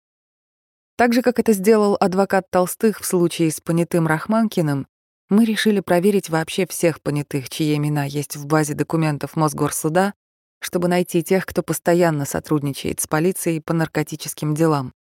Так 0.96 1.14
же, 1.14 1.24
как 1.24 1.40
это 1.40 1.54
сделал 1.54 1.98
адвокат 2.00 2.48
Толстых 2.52 3.00
в 3.00 3.06
случае 3.06 3.50
с 3.50 3.60
понятым 3.62 4.06
Рахманкиным, 4.06 4.86
мы 5.30 5.44
решили 5.44 5.80
проверить 5.80 6.30
вообще 6.30 6.68
всех 6.68 7.02
понятых, 7.02 7.50
чьи 7.50 7.76
имена 7.76 8.06
есть 8.06 8.36
в 8.36 8.46
базе 8.46 8.76
документов 8.76 9.36
Мосгорсуда, 9.36 10.14
чтобы 10.60 10.88
найти 10.88 11.24
тех, 11.24 11.44
кто 11.48 11.64
постоянно 11.64 12.26
сотрудничает 12.26 13.00
с 13.00 13.08
полицией 13.08 13.60
по 13.60 13.74
наркотическим 13.74 14.54
делам. 14.54 14.94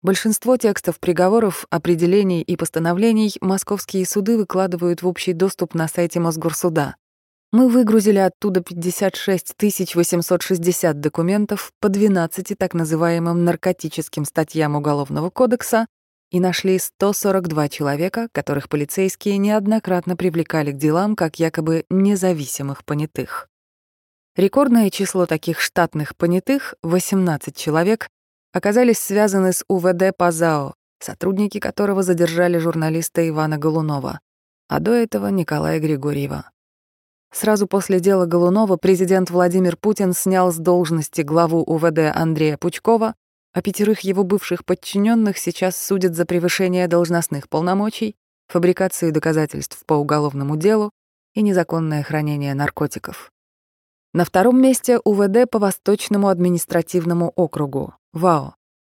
Большинство 0.00 0.56
текстов 0.56 0.98
приговоров, 0.98 1.66
определений 1.68 2.40
и 2.40 2.56
постановлений 2.56 3.34
московские 3.42 4.06
суды 4.06 4.38
выкладывают 4.38 5.02
в 5.02 5.06
общий 5.06 5.34
доступ 5.34 5.74
на 5.74 5.88
сайте 5.88 6.20
Мосгорсуда. 6.20 6.96
Мы 7.52 7.68
выгрузили 7.68 8.18
оттуда 8.18 8.62
56 8.62 9.94
860 9.94 11.00
документов 11.00 11.72
по 11.80 11.90
12 11.90 12.56
так 12.56 12.72
называемым 12.72 13.44
наркотическим 13.44 14.24
статьям 14.24 14.74
Уголовного 14.74 15.28
кодекса, 15.28 15.86
и 16.30 16.40
нашли 16.40 16.78
142 16.78 17.68
человека, 17.68 18.28
которых 18.32 18.70
полицейские 18.70 19.36
неоднократно 19.36 20.16
привлекали 20.16 20.72
к 20.72 20.78
делам 20.78 21.14
как 21.14 21.38
якобы 21.38 21.84
независимых 21.90 22.86
понятых. 22.86 23.48
Рекордное 24.34 24.88
число 24.88 25.26
таких 25.26 25.60
штатных 25.60 26.16
понятых, 26.16 26.74
18 26.82 27.54
человек, 27.54 28.08
оказались 28.54 28.98
связаны 28.98 29.52
с 29.52 29.62
УВД 29.68 30.16
Пазао, 30.16 30.72
сотрудники 31.00 31.60
которого 31.60 32.02
задержали 32.02 32.56
журналиста 32.56 33.28
Ивана 33.28 33.58
Голунова, 33.58 34.20
а 34.68 34.80
до 34.80 34.92
этого 34.92 35.26
Николая 35.26 35.80
Григорьева. 35.80 36.50
Сразу 37.32 37.66
после 37.66 37.98
дела 37.98 38.26
Голунова 38.26 38.76
президент 38.76 39.30
Владимир 39.30 39.76
Путин 39.76 40.12
снял 40.12 40.52
с 40.52 40.56
должности 40.56 41.22
главу 41.22 41.62
УВД 41.62 42.14
Андрея 42.14 42.58
Пучкова, 42.58 43.14
а 43.54 43.62
пятерых 43.62 44.00
его 44.00 44.22
бывших 44.22 44.64
подчиненных 44.64 45.38
сейчас 45.38 45.76
судят 45.76 46.14
за 46.14 46.26
превышение 46.26 46.88
должностных 46.88 47.48
полномочий, 47.48 48.16
фабрикацию 48.48 49.12
доказательств 49.12 49.82
по 49.86 49.94
уголовному 49.94 50.56
делу 50.56 50.90
и 51.34 51.42
незаконное 51.42 52.02
хранение 52.02 52.54
наркотиков. 52.54 53.30
На 54.12 54.26
втором 54.26 54.60
месте 54.60 55.00
УВД 55.02 55.50
по 55.50 55.58
Восточному 55.58 56.28
административному 56.28 57.32
округу, 57.34 57.94
ВАО. 58.12 58.54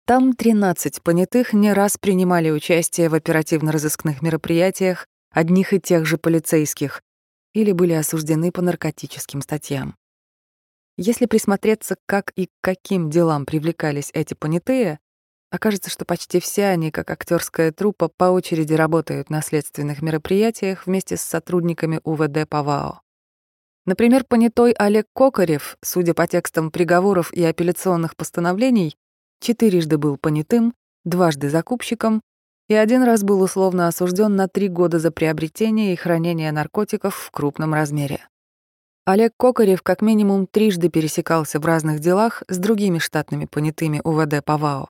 Там 0.07 0.35
13 0.35 1.03
понятых 1.03 1.53
не 1.53 1.73
раз 1.73 1.99
принимали 1.99 2.51
участие 2.51 3.09
в 3.09 3.15
оперативно-розыскных 3.15 4.23
мероприятиях 4.23 5.07
одних 5.33 5.73
и 5.73 5.81
тех 5.81 6.05
же 6.05 6.19
полицейских 6.19 7.01
или 7.55 7.73
были 7.73 7.93
осуждены 7.93 8.53
по 8.53 8.61
наркотическим 8.61 9.41
статьям. 9.41 9.97
Если 10.97 11.27
присмотреться, 11.27 11.97
как 12.07 12.33
и 12.37 12.47
к 12.47 12.51
каким 12.61 13.11
делам 13.11 13.47
привлекались 13.47 14.11
эти 14.13 14.35
понятые, 14.35 15.01
окажется, 15.51 15.91
что 15.91 16.05
почти 16.05 16.41
все 16.41 16.67
они, 16.67 16.91
как 16.91 17.11
актерская 17.11 17.73
труппа, 17.73 18.09
по 18.09 18.25
очереди 18.25 18.75
работают 18.75 19.31
на 19.31 19.41
следственных 19.41 20.03
мероприятиях 20.03 20.87
вместе 20.87 21.17
с 21.17 21.23
сотрудниками 21.23 22.01
УВД 22.05 22.49
ПАВАО. 22.49 23.01
Например, 23.87 24.25
понятой 24.25 24.73
Олег 24.73 25.07
Кокарев, 25.15 25.77
судя 25.83 26.15
по 26.15 26.27
текстам 26.27 26.71
приговоров 26.71 27.33
и 27.33 27.45
апелляционных 27.45 28.17
постановлений, 28.17 28.97
четырежды 29.41 29.99
был 29.99 30.17
понятым, 30.17 30.75
дважды 31.05 31.51
закупщиком 31.51 32.23
и 32.69 32.75
один 32.75 33.03
раз 33.03 33.23
был 33.23 33.43
условно 33.43 33.89
осужден 33.89 34.37
на 34.37 34.49
три 34.49 34.69
года 34.69 34.99
за 34.99 35.11
приобретение 35.11 35.93
и 35.93 35.97
хранение 35.97 36.51
наркотиков 36.53 37.15
в 37.15 37.31
крупном 37.31 37.75
размере. 37.75 38.27
Олег 39.07 39.33
Кокарев 39.37 39.83
как 39.83 40.01
минимум 40.01 40.47
трижды 40.47 40.89
пересекался 40.89 41.61
в 41.61 41.67
разных 41.67 42.01
делах 42.01 42.43
с 42.49 42.57
другими 42.57 42.99
штатными 42.99 43.45
понятыми 43.45 44.01
УВД 44.03 44.43
ПАВАО. 44.43 44.89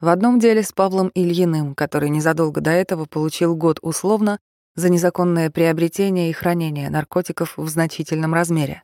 В 0.00 0.08
одном 0.08 0.38
деле 0.38 0.62
с 0.62 0.72
Павлом 0.72 1.10
Ильиным, 1.14 1.74
который 1.74 2.10
незадолго 2.10 2.60
до 2.60 2.70
этого 2.70 3.06
получил 3.06 3.56
год 3.56 3.78
условно 3.80 4.38
за 4.74 4.90
незаконное 4.90 5.50
приобретение 5.50 6.30
и 6.30 6.34
хранение 6.34 6.90
наркотиков 6.90 7.56
в 7.56 7.68
значительном 7.68 8.34
размере. 8.34 8.82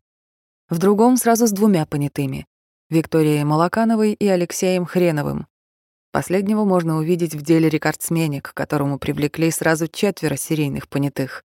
В 0.69 0.79
другом 0.79 1.17
сразу 1.17 1.47
с 1.47 1.53
двумя 1.53 1.87
понятыми— 1.87 2.47
Викторией 2.91 3.45
Малакановой 3.45 4.13
и 4.15 4.27
Алексеем 4.27 4.85
Хреновым. 4.85 5.47
Последнего 6.17 6.65
можно 6.65 6.97
увидеть 6.97 7.35
в 7.35 7.43
деле 7.43 7.69
рекордсмене, 7.69 8.41
к 8.41 8.55
которому 8.55 8.99
привлекли 8.99 9.51
сразу 9.51 9.87
четверо 9.87 10.37
серийных 10.37 10.89
понятых. 10.89 11.45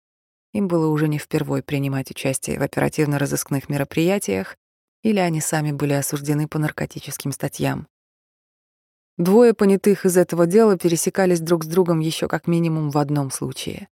Им 0.51 0.67
было 0.67 0.87
уже 0.87 1.07
не 1.07 1.19
впервой 1.19 1.63
принимать 1.63 2.11
участие 2.11 2.59
в 2.59 2.63
оперативно-розыскных 2.63 3.69
мероприятиях, 3.69 4.57
или 5.03 5.19
они 5.19 5.39
сами 5.39 5.71
были 5.71 5.93
осуждены 5.93 6.49
по 6.49 6.59
наркотическим 6.59 7.31
статьям. 7.31 7.87
Двое 9.15 9.53
понятых 9.53 10.05
из 10.05 10.17
этого 10.17 10.45
дела 10.45 10.77
пересекались 10.77 11.39
друг 11.39 11.63
с 11.63 11.67
другом 11.67 11.99
еще 11.99 12.27
как 12.27 12.45
минимум 12.45 12.89
в 12.89 12.97
одном 12.97 13.31
случае. 13.31 13.87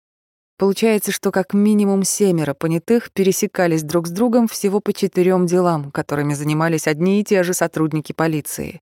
Получается, 0.58 1.12
что 1.12 1.32
как 1.32 1.54
минимум 1.54 2.04
семеро 2.04 2.54
понятых 2.54 3.12
пересекались 3.12 3.84
друг 3.84 4.08
с 4.08 4.12
другом 4.12 4.48
всего 4.48 4.80
по 4.80 4.94
четырем 4.94 5.48
делам, 5.48 5.92
которыми 5.92 6.34
занимались 6.34 6.88
одни 6.88 7.20
и 7.20 7.26
те 7.26 7.44
же 7.44 7.54
сотрудники 7.54 8.14
полиции. 8.14 8.80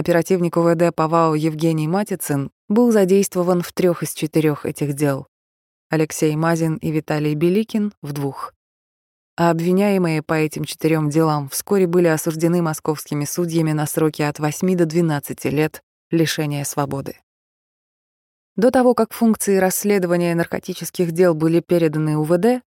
Оперативник 0.00 0.56
УВД 0.56 0.94
ПАВАО 0.94 1.34
Евгений 1.34 1.86
Матицын 1.86 2.50
был 2.70 2.90
задействован 2.90 3.60
в 3.60 3.70
трех 3.74 4.02
из 4.02 4.14
четырех 4.14 4.64
этих 4.64 4.94
дел. 4.94 5.26
Алексей 5.90 6.34
Мазин 6.36 6.76
и 6.76 6.90
Виталий 6.90 7.34
Беликин— 7.34 7.92
в 8.02 8.14
двух. 8.14 8.54
А 9.36 9.50
обвиняемые 9.50 10.22
по 10.22 10.32
этим 10.32 10.64
четырем 10.64 11.10
делам 11.10 11.50
вскоре 11.50 11.86
были 11.86 12.06
осуждены 12.06 12.62
московскими 12.62 13.26
судьями 13.26 13.72
на 13.72 13.84
сроки 13.84 14.22
от 14.22 14.38
8 14.38 14.74
до 14.74 14.86
12 14.86 15.44
лет 15.50 15.82
лишения 16.10 16.64
свободы. 16.64 17.16
До 18.56 18.70
того, 18.70 18.94
как 18.94 19.12
функции 19.12 19.58
расследования 19.58 20.34
наркотических 20.34 21.12
дел 21.12 21.34
были 21.34 21.60
переданы 21.60 22.16
УВД, 22.16 22.64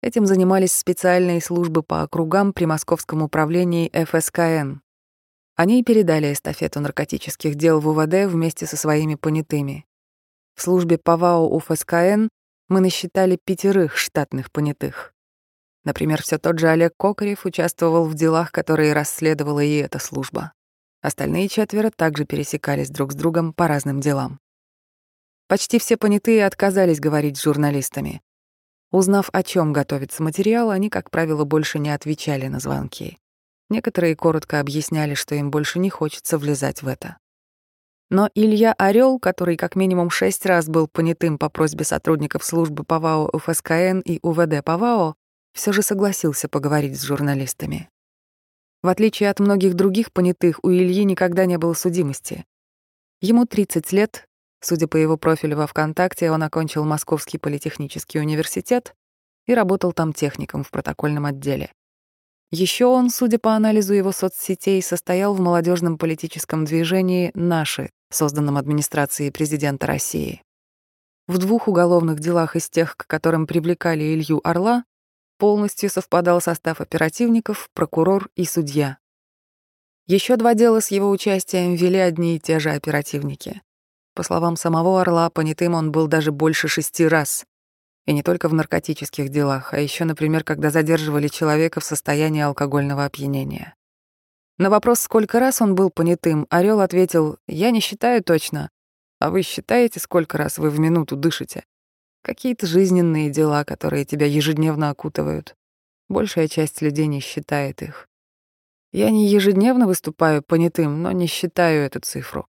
этим 0.00 0.24
занимались 0.24 0.72
специальные 0.72 1.42
службы 1.42 1.82
по 1.82 2.00
округам 2.00 2.54
при 2.54 2.64
Московском 2.64 3.20
управлении 3.20 3.90
ФСКН. 3.92 4.80
Они 5.60 5.84
передали 5.84 6.32
эстафету 6.32 6.80
наркотических 6.80 7.54
дел 7.54 7.80
в 7.80 7.88
УВД 7.88 8.32
вместе 8.32 8.64
со 8.64 8.78
своими 8.78 9.14
понятыми. 9.14 9.84
В 10.54 10.62
службе 10.62 10.96
ПАВАО 10.96 11.54
УФСКН 11.54 12.28
мы 12.68 12.80
насчитали 12.80 13.36
пятерых 13.44 13.98
штатных 13.98 14.50
понятых. 14.50 15.12
Например, 15.84 16.22
все 16.22 16.38
тот 16.38 16.58
же 16.58 16.68
Олег 16.68 16.94
Кокарев 16.96 17.44
участвовал 17.44 18.06
в 18.06 18.14
делах, 18.14 18.52
которые 18.52 18.94
расследовала 18.94 19.60
и 19.60 19.74
эта 19.74 19.98
служба. 19.98 20.54
Остальные 21.02 21.48
четверо 21.48 21.90
также 21.94 22.24
пересекались 22.24 22.88
друг 22.88 23.12
с 23.12 23.14
другом 23.14 23.52
по 23.52 23.68
разным 23.68 24.00
делам. 24.00 24.40
Почти 25.46 25.78
все 25.78 25.98
понятые 25.98 26.46
отказались 26.46 27.00
говорить 27.00 27.36
с 27.36 27.42
журналистами. 27.42 28.22
Узнав, 28.92 29.28
о 29.30 29.42
чем 29.42 29.74
готовится 29.74 30.22
материал, 30.22 30.70
они, 30.70 30.88
как 30.88 31.10
правило, 31.10 31.44
больше 31.44 31.78
не 31.78 31.90
отвечали 31.90 32.46
на 32.46 32.60
звонки. 32.60 33.19
Некоторые 33.70 34.14
коротко 34.16 34.60
объясняли, 34.60 35.14
что 35.14 35.34
им 35.34 35.50
больше 35.50 35.78
не 35.78 35.88
хочется 35.88 36.36
влезать 36.36 36.82
в 36.82 36.88
это. 36.88 37.16
Но 38.10 38.28
Илья 38.34 38.74
Орел, 38.74 39.18
который 39.18 39.56
как 39.56 39.76
минимум 39.76 40.10
шесть 40.10 40.44
раз 40.44 40.66
был 40.66 40.88
понятым 40.88 41.38
по 41.38 41.48
просьбе 41.48 41.84
сотрудников 41.84 42.44
службы 42.44 42.84
ПАВАО 42.84 43.30
УФСКН 43.32 44.00
и 44.00 44.18
УВД 44.22 44.62
ПАВАО, 44.62 45.14
все 45.54 45.72
же 45.72 45.80
согласился 45.80 46.48
поговорить 46.48 47.00
с 47.00 47.04
журналистами. 47.04 47.88
В 48.82 48.88
отличие 48.88 49.30
от 49.30 49.40
многих 49.40 49.74
других 49.74 50.12
понятых, 50.12 50.58
у 50.62 50.70
Ильи 50.70 51.04
никогда 51.04 51.46
не 51.46 51.56
было 51.56 51.72
судимости. 51.72 52.44
Ему 53.20 53.46
30 53.46 53.92
лет, 53.92 54.26
Судя 54.60 54.86
по 54.88 54.98
его 54.98 55.16
профилю 55.16 55.56
во 55.56 55.66
ВКонтакте, 55.66 56.30
он 56.30 56.42
окончил 56.42 56.84
Московский 56.84 57.38
политехнический 57.38 58.20
университет 58.20 58.94
и 59.46 59.54
работал 59.54 59.92
там 59.92 60.12
техником 60.12 60.64
в 60.64 60.70
протокольном 60.70 61.24
отделе. 61.24 61.72
Еще 62.52 62.86
он, 62.86 63.10
судя 63.10 63.38
по 63.38 63.54
анализу 63.54 63.94
его 63.94 64.10
соцсетей, 64.10 64.82
состоял 64.82 65.34
в 65.34 65.40
молодежном 65.40 65.98
политическом 65.98 66.64
движении 66.64 67.30
«Наши», 67.34 67.90
созданном 68.10 68.56
администрацией 68.56 69.30
президента 69.30 69.86
России. 69.86 70.42
В 71.28 71.38
двух 71.38 71.68
уголовных 71.68 72.18
делах 72.18 72.56
из 72.56 72.68
тех, 72.68 72.96
к 72.96 73.06
которым 73.06 73.46
привлекали 73.46 74.02
Илью 74.02 74.40
Орла, 74.42 74.84
полностью 75.38 75.88
совпадал 75.88 76.40
состав 76.40 76.80
оперативников, 76.80 77.68
прокурор 77.72 78.28
и 78.34 78.44
судья. 78.44 78.98
Еще 80.08 80.36
два 80.36 80.54
дела 80.54 80.80
с 80.80 80.90
его 80.90 81.08
участием 81.08 81.76
вели 81.76 81.98
одни 81.98 82.34
и 82.34 82.40
те 82.40 82.58
же 82.58 82.70
оперативники. 82.70 83.62
По 84.14 84.24
словам 84.24 84.56
самого 84.56 85.00
Орла, 85.00 85.30
понятым 85.30 85.74
он 85.74 85.92
был 85.92 86.08
даже 86.08 86.32
больше 86.32 86.66
шести 86.66 87.06
раз. 87.06 87.44
И 88.10 88.12
не 88.12 88.24
только 88.24 88.48
в 88.48 88.54
наркотических 88.54 89.28
делах, 89.28 89.72
а 89.72 89.78
еще, 89.78 90.04
например, 90.04 90.42
когда 90.42 90.70
задерживали 90.70 91.28
человека 91.28 91.78
в 91.78 91.84
состоянии 91.84 92.42
алкогольного 92.42 93.04
опьянения. 93.04 93.76
На 94.58 94.68
вопрос, 94.68 94.98
сколько 94.98 95.38
раз 95.38 95.62
он 95.62 95.76
был 95.76 95.90
понятым, 95.90 96.48
Орел 96.50 96.80
ответил, 96.80 97.38
«Я 97.46 97.70
не 97.70 97.78
считаю 97.78 98.24
точно. 98.24 98.68
А 99.20 99.30
вы 99.30 99.42
считаете, 99.42 100.00
сколько 100.00 100.38
раз 100.38 100.58
вы 100.58 100.70
в 100.70 100.80
минуту 100.80 101.14
дышите? 101.14 101.62
Какие-то 102.24 102.66
жизненные 102.66 103.30
дела, 103.30 103.62
которые 103.62 104.04
тебя 104.04 104.26
ежедневно 104.26 104.90
окутывают. 104.90 105.54
Большая 106.08 106.48
часть 106.48 106.82
людей 106.82 107.06
не 107.06 107.20
считает 107.20 107.80
их. 107.80 108.08
Я 108.90 109.10
не 109.10 109.28
ежедневно 109.28 109.86
выступаю 109.86 110.42
понятым, 110.42 111.00
но 111.00 111.12
не 111.12 111.28
считаю 111.28 111.86
эту 111.86 112.00
цифру. 112.00 112.48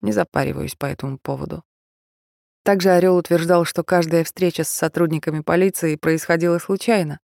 Не 0.00 0.10
запариваюсь 0.10 0.74
по 0.74 0.86
этому 0.86 1.16
поводу. 1.16 1.62
Также 2.66 2.90
Орел 2.90 3.16
утверждал, 3.16 3.64
что 3.64 3.84
каждая 3.84 4.24
встреча 4.24 4.64
с 4.64 4.68
сотрудниками 4.68 5.38
полиции 5.38 5.94
происходила 5.94 6.58
случайно. 6.58 7.20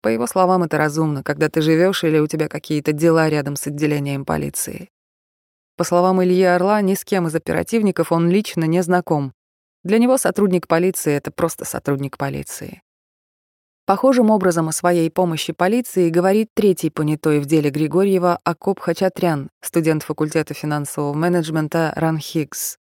По 0.00 0.06
его 0.06 0.28
словам, 0.28 0.62
это 0.62 0.78
разумно, 0.78 1.24
когда 1.24 1.48
ты 1.48 1.60
живешь 1.60 2.04
или 2.04 2.20
у 2.20 2.28
тебя 2.28 2.46
какие-то 2.46 2.92
дела 2.92 3.28
рядом 3.28 3.56
с 3.56 3.66
отделением 3.66 4.24
полиции. 4.24 4.88
По 5.76 5.82
словам 5.82 6.22
Ильи 6.22 6.44
Орла, 6.44 6.80
ни 6.82 6.94
с 6.94 7.04
кем 7.04 7.26
из 7.26 7.34
оперативников 7.34 8.12
он 8.12 8.30
лично 8.30 8.62
не 8.62 8.80
знаком. 8.84 9.32
Для 9.82 9.98
него 9.98 10.16
сотрудник 10.18 10.68
полиции— 10.68 11.12
это 11.14 11.32
просто 11.32 11.64
сотрудник 11.64 12.16
полиции. 12.16 12.80
Похожим 13.86 14.30
образом 14.30 14.68
о 14.68 14.72
своей 14.72 15.10
помощи 15.10 15.52
полиции 15.52 16.10
говорит 16.10 16.50
третий 16.54 16.90
понятой 16.90 17.40
в 17.40 17.46
деле 17.46 17.70
Григорьева 17.70 18.38
Акоп 18.44 18.78
Хачатрян, 18.78 19.50
студент 19.62 20.04
факультета 20.04 20.54
финансового 20.54 21.12
менеджмента 21.12 21.92
Ран 21.96 22.18
Хиггс. 22.18 22.79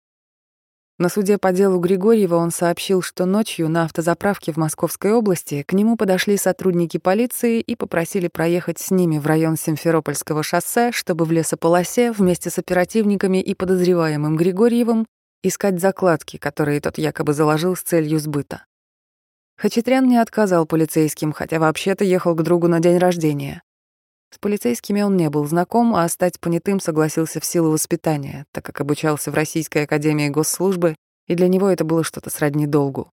На 1.03 1.09
суде 1.09 1.37
по 1.37 1.51
делу 1.51 1.81
Григорьева 1.81 2.37
он 2.37 2.53
сообщил, 2.53 3.03
что 3.03 3.27
ночью 3.27 3.69
на 3.69 3.87
автозаправке 3.87 4.53
в 4.53 4.57
Московской 4.57 5.11
области 5.11 5.65
к 5.65 5.73
нему 5.73 5.97
подошли 5.97 6.37
сотрудники 6.37 6.99
полиции 6.99 7.61
и 7.61 7.75
попросили 7.75 8.29
проехать 8.29 8.79
с 8.79 8.93
ними 8.93 9.19
в 9.19 9.27
район 9.27 9.57
Симферопольского 9.57 10.45
шоссе, 10.45 10.93
чтобы 10.93 11.25
в 11.25 11.33
лесополосе 11.33 12.13
вместе 12.13 12.51
с 12.51 12.59
оперативниками 12.61 13.39
и 13.39 13.53
подозреваемым 13.53 14.37
Григорьевым 14.37 15.09
искать 15.43 15.81
закладки, 15.81 16.37
которые 16.37 16.81
тот 16.81 16.99
якобы 16.99 17.33
заложил 17.33 17.75
с 17.75 17.81
целью 17.81 18.21
сбыта. 18.21 18.65
Хачатрян 19.57 20.07
не 20.07 20.19
отказал 20.19 20.67
полицейским, 20.67 21.33
хотя 21.33 21.59
вообще-то 21.59 22.05
ехал 22.05 22.37
к 22.37 22.43
другу 22.45 22.69
на 22.69 22.79
день 22.79 22.99
рождения. 22.99 23.65
С 24.33 24.39
полицейскими 24.39 25.03
он 25.03 25.19
не 25.19 25.29
был 25.29 25.45
знаком, 25.45 25.95
а 25.95 26.09
стать 26.09 26.41
понятым 26.41 26.81
согласился 26.81 27.39
в 27.39 27.45
силу 27.45 27.71
воспитания, 27.71 28.47
так 28.51 28.65
как 28.65 28.81
обучался 28.81 29.31
в 29.31 29.35
Российской 29.35 29.85
академии 29.85 30.31
госслужбы, 30.31 30.97
и 31.27 31.35
для 31.35 31.49
него 31.49 31.69
это 31.69 31.85
было 31.85 32.03
что-то 32.03 32.31
сродни 32.31 32.67
долгу. 32.67 33.11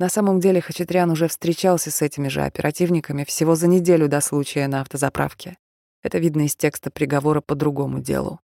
На 0.00 0.08
самом 0.08 0.40
деле 0.40 0.60
Хачатрян 0.60 1.08
уже 1.08 1.28
встречался 1.28 1.92
с 1.92 2.02
этими 2.02 2.26
же 2.26 2.42
оперативниками 2.42 3.22
всего 3.22 3.54
за 3.54 3.68
неделю 3.68 4.08
до 4.08 4.20
случая 4.20 4.66
на 4.66 4.80
автозаправке. 4.80 5.56
Это 6.02 6.18
видно 6.18 6.46
из 6.46 6.56
текста 6.56 6.90
приговора 6.90 7.40
по 7.40 7.54
другому 7.54 8.00
делу. 8.00 8.40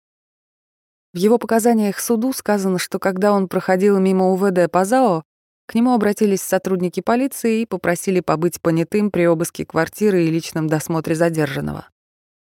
В 1.14 1.16
его 1.16 1.38
показаниях 1.38 2.00
суду 2.00 2.34
сказано, 2.34 2.78
что 2.78 2.98
когда 2.98 3.32
он 3.32 3.48
проходил 3.48 3.98
мимо 3.98 4.30
УВД 4.32 4.70
по 4.70 4.84
ЗАО, 4.84 5.22
к 5.68 5.74
нему 5.74 5.92
обратились 5.92 6.40
сотрудники 6.40 7.00
полиции 7.00 7.60
и 7.60 7.66
попросили 7.66 8.20
побыть 8.20 8.58
понятым 8.58 9.10
при 9.10 9.26
обыске 9.26 9.66
квартиры 9.66 10.24
и 10.24 10.30
личном 10.30 10.66
досмотре 10.66 11.14
задержанного. 11.14 11.90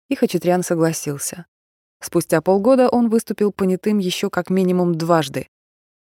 И 0.09 0.15
Хачатрян 0.15 0.61
согласился. 0.61 1.47
Спустя 1.99 2.39
полгода 2.41 2.87
он 2.87 3.09
выступил 3.09 3.51
понятым 3.51 3.97
еще 3.97 4.29
как 4.29 4.51
минимум 4.51 4.93
дважды. 4.93 5.47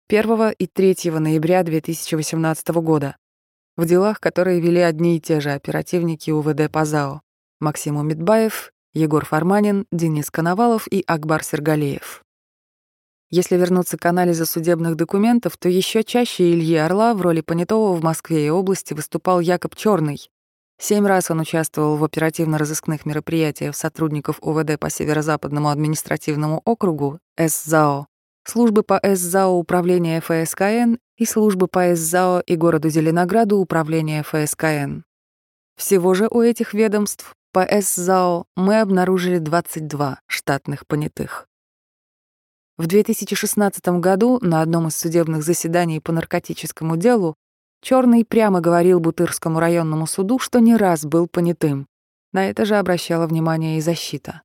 1 0.08 0.52
и 0.58 0.66
3 0.66 1.10
ноября 1.10 1.62
2018 1.62 2.68
года 2.68 3.16
в 3.76 3.84
делах, 3.84 4.18
которые 4.18 4.60
вели 4.60 4.80
одни 4.80 5.18
и 5.18 5.20
те 5.20 5.40
же 5.40 5.50
оперативники 5.50 6.30
УВД 6.30 6.72
по 6.72 6.86
ЗАО 6.86 7.20
Максим 7.60 7.96
Умидбаев, 7.96 8.72
Егор 8.94 9.26
Фарманин, 9.26 9.86
Денис 9.92 10.30
Коновалов 10.30 10.88
и 10.90 11.04
Акбар 11.06 11.44
Сергалеев. 11.44 12.24
Если 13.30 13.56
вернуться 13.56 13.96
к 13.96 14.04
анализу 14.06 14.44
судебных 14.44 14.96
документов, 14.96 15.56
то 15.56 15.68
еще 15.68 16.02
чаще 16.02 16.52
Ильи 16.52 16.74
Орла 16.74 17.14
в 17.14 17.22
роли 17.22 17.42
понятого 17.42 17.94
в 17.94 18.02
Москве 18.02 18.46
и 18.46 18.50
области 18.50 18.92
выступал 18.92 19.38
Якоб 19.38 19.76
Черный. 19.76 20.28
Семь 20.80 21.06
раз 21.06 21.30
он 21.30 21.38
участвовал 21.40 21.96
в 21.96 22.02
оперативно-розыскных 22.02 23.06
мероприятиях 23.06 23.76
сотрудников 23.76 24.38
УВД 24.40 24.80
по 24.80 24.90
Северо-Западному 24.90 25.68
административному 25.68 26.60
округу 26.64 27.20
СЗАО, 27.38 28.06
службы 28.44 28.82
по 28.82 28.98
СЗАО 29.00 29.52
Управления 29.52 30.20
ФСКН 30.20 30.96
и 31.16 31.24
службы 31.24 31.68
по 31.68 31.94
СЗАО 31.94 32.40
и 32.40 32.56
городу 32.56 32.88
Зеленограду 32.88 33.58
Управления 33.58 34.24
ФСКН. 34.24 35.02
Всего 35.76 36.14
же 36.14 36.26
у 36.28 36.40
этих 36.40 36.74
ведомств 36.74 37.34
по 37.52 37.64
СЗАО 37.80 38.46
мы 38.56 38.80
обнаружили 38.80 39.38
22 39.38 40.18
штатных 40.26 40.86
понятых. 40.86 41.49
В 42.80 42.86
2016 42.86 44.00
году 44.00 44.38
на 44.40 44.62
одном 44.62 44.88
из 44.88 44.96
судебных 44.96 45.42
заседаний 45.42 46.00
по 46.00 46.12
наркотическому 46.12 46.96
делу 46.96 47.34
Черный 47.82 48.24
прямо 48.24 48.62
говорил 48.62 49.00
Бутырскому 49.00 49.60
районному 49.60 50.06
суду, 50.06 50.38
что 50.38 50.60
не 50.60 50.74
раз 50.76 51.04
был 51.04 51.28
понятым. 51.28 51.86
На 52.32 52.48
это 52.48 52.64
же 52.64 52.76
обращала 52.76 53.26
внимание 53.26 53.76
и 53.76 53.82
защита. 53.82 54.40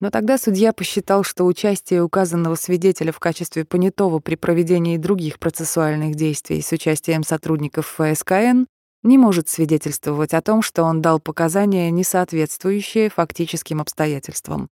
Но 0.00 0.08
тогда 0.08 0.38
судья 0.38 0.72
посчитал, 0.72 1.24
что 1.24 1.44
участие 1.44 2.02
указанного 2.02 2.54
свидетеля 2.54 3.12
в 3.12 3.20
качестве 3.20 3.66
понятого 3.66 4.18
при 4.18 4.36
проведении 4.36 4.96
других 4.96 5.38
процессуальных 5.38 6.14
действий 6.14 6.62
с 6.62 6.72
участием 6.72 7.22
сотрудников 7.22 7.98
ФСКН 7.98 8.64
не 9.02 9.18
может 9.18 9.50
свидетельствовать 9.50 10.32
о 10.32 10.40
том, 10.40 10.62
что 10.62 10.84
он 10.84 11.02
дал 11.02 11.20
показания, 11.20 11.90
не 11.90 12.02
соответствующие 12.02 13.10
фактическим 13.10 13.82
обстоятельствам 13.82 14.70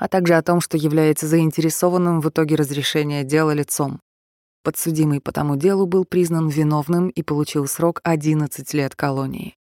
а 0.00 0.08
также 0.08 0.34
о 0.34 0.42
том, 0.42 0.60
что 0.60 0.76
является 0.78 1.28
заинтересованным 1.28 2.20
в 2.20 2.28
итоге 2.30 2.56
разрешения 2.56 3.22
дела 3.22 3.52
лицом. 3.52 4.00
Подсудимый 4.64 5.20
по 5.20 5.30
тому 5.30 5.56
делу 5.56 5.86
был 5.86 6.04
признан 6.04 6.48
виновным 6.48 7.10
и 7.10 7.22
получил 7.22 7.66
срок 7.66 8.00
11 8.02 8.74
лет 8.74 8.96
колонии. 8.96 9.54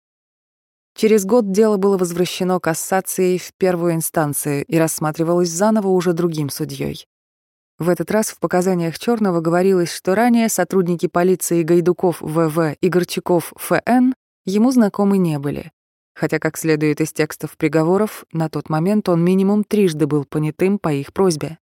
Через 0.94 1.24
год 1.24 1.50
дело 1.50 1.78
было 1.78 1.98
возвращено 1.98 2.60
кассацией 2.60 3.38
в 3.38 3.52
первую 3.58 3.94
инстанцию 3.94 4.64
и 4.64 4.78
рассматривалось 4.78 5.50
заново 5.50 5.88
уже 5.88 6.12
другим 6.12 6.50
судьей. 6.50 7.06
В 7.78 7.88
этот 7.88 8.10
раз 8.10 8.28
в 8.28 8.38
показаниях 8.38 8.98
Черного 8.98 9.40
говорилось, 9.40 9.92
что 9.92 10.14
ранее 10.14 10.48
сотрудники 10.48 11.08
полиции 11.08 11.62
Гайдуков 11.62 12.20
ВВ 12.20 12.76
и 12.80 12.88
Горчаков 12.88 13.52
ФН 13.56 14.12
ему 14.46 14.70
знакомы 14.70 15.18
не 15.18 15.38
были, 15.38 15.72
хотя, 16.16 16.38
как 16.38 16.56
следует 16.56 17.00
из 17.00 17.12
текстов 17.12 17.56
приговоров, 17.58 18.24
на 18.32 18.48
тот 18.48 18.70
момент 18.70 19.08
он 19.08 19.22
минимум 19.22 19.62
трижды 19.64 20.06
был 20.06 20.24
понятым 20.24 20.78
по 20.78 20.92
их 20.92 21.12
просьбе. 21.12 21.58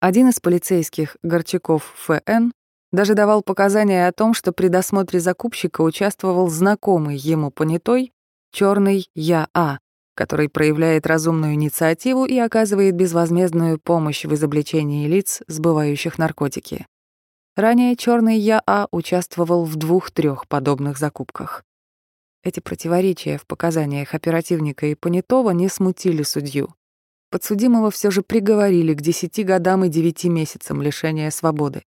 Один 0.00 0.28
из 0.28 0.38
полицейских, 0.40 1.16
Горчаков 1.22 1.92
ФН, 1.96 2.52
даже 2.92 3.14
давал 3.14 3.42
показания 3.42 4.06
о 4.06 4.12
том, 4.12 4.34
что 4.34 4.52
при 4.52 4.68
досмотре 4.68 5.18
закупщика 5.18 5.80
участвовал 5.80 6.48
знакомый 6.48 7.16
ему 7.16 7.50
понятой 7.50 8.12
черный 8.52 9.08
Я-А, 9.14 9.78
который 10.14 10.48
проявляет 10.48 11.06
разумную 11.06 11.54
инициативу 11.54 12.24
и 12.24 12.38
оказывает 12.38 12.94
безвозмездную 12.94 13.78
помощь 13.78 14.24
в 14.24 14.34
изобличении 14.34 15.08
лиц, 15.08 15.42
сбывающих 15.48 16.18
наркотики. 16.18 16.86
Ранее 17.56 17.96
черный 17.96 18.38
Я-А 18.38 18.86
участвовал 18.92 19.64
в 19.64 19.76
двух-трех 19.76 20.46
подобных 20.46 20.98
закупках. 20.98 21.64
Эти 22.44 22.58
противоречия 22.58 23.38
в 23.38 23.46
показаниях 23.46 24.14
оперативника 24.14 24.86
и 24.86 24.96
понятого 24.96 25.50
не 25.50 25.68
смутили 25.68 26.24
судью. 26.24 26.74
Подсудимого 27.30 27.90
все 27.90 28.10
же 28.10 28.22
приговорили 28.22 28.94
к 28.94 29.00
10 29.00 29.46
годам 29.46 29.84
и 29.84 29.88
9 29.88 30.24
месяцам 30.24 30.82
лишения 30.82 31.30
свободы. 31.30 31.82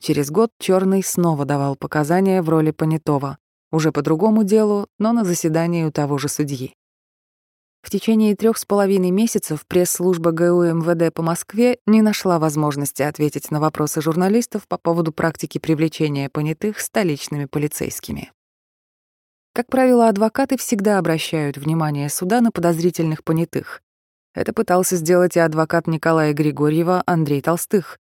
Через 0.00 0.30
год 0.30 0.50
Черный 0.58 1.02
снова 1.02 1.44
давал 1.44 1.76
показания 1.76 2.42
в 2.42 2.48
роли 2.48 2.72
понятого, 2.72 3.38
уже 3.70 3.92
по 3.92 4.02
другому 4.02 4.44
делу, 4.44 4.88
но 4.98 5.12
на 5.12 5.24
заседании 5.24 5.84
у 5.84 5.92
того 5.92 6.18
же 6.18 6.28
судьи. 6.28 6.74
В 7.82 7.90
течение 7.90 8.34
трех 8.34 8.58
с 8.58 8.64
половиной 8.64 9.12
месяцев 9.12 9.64
пресс-служба 9.66 10.32
ГУ 10.32 10.64
МВД 10.64 11.14
по 11.14 11.22
Москве 11.22 11.78
не 11.86 12.02
нашла 12.02 12.40
возможности 12.40 13.02
ответить 13.02 13.52
на 13.52 13.60
вопросы 13.60 14.02
журналистов 14.02 14.66
по 14.66 14.76
поводу 14.76 15.12
практики 15.12 15.58
привлечения 15.58 16.28
понятых 16.28 16.80
столичными 16.80 17.44
полицейскими. 17.44 18.32
Как 19.56 19.68
правило, 19.68 20.10
адвокаты 20.10 20.58
всегда 20.58 20.98
обращают 20.98 21.56
внимание 21.56 22.10
суда 22.10 22.42
на 22.42 22.50
подозрительных 22.50 23.24
понятых. 23.24 23.80
Это 24.34 24.52
пытался 24.52 24.96
сделать 24.96 25.34
и 25.34 25.40
адвокат 25.40 25.86
Николая 25.86 26.34
Григорьева 26.34 27.02
Андрей 27.06 27.40
Толстых. 27.40 27.98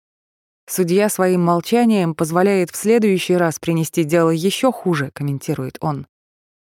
Судья 0.68 1.08
своим 1.08 1.42
молчанием 1.44 2.16
позволяет 2.16 2.72
в 2.72 2.76
следующий 2.76 3.36
раз 3.36 3.60
принести 3.60 4.02
дело 4.02 4.30
еще 4.30 4.72
хуже, 4.72 5.12
комментирует 5.14 5.78
он. 5.80 6.08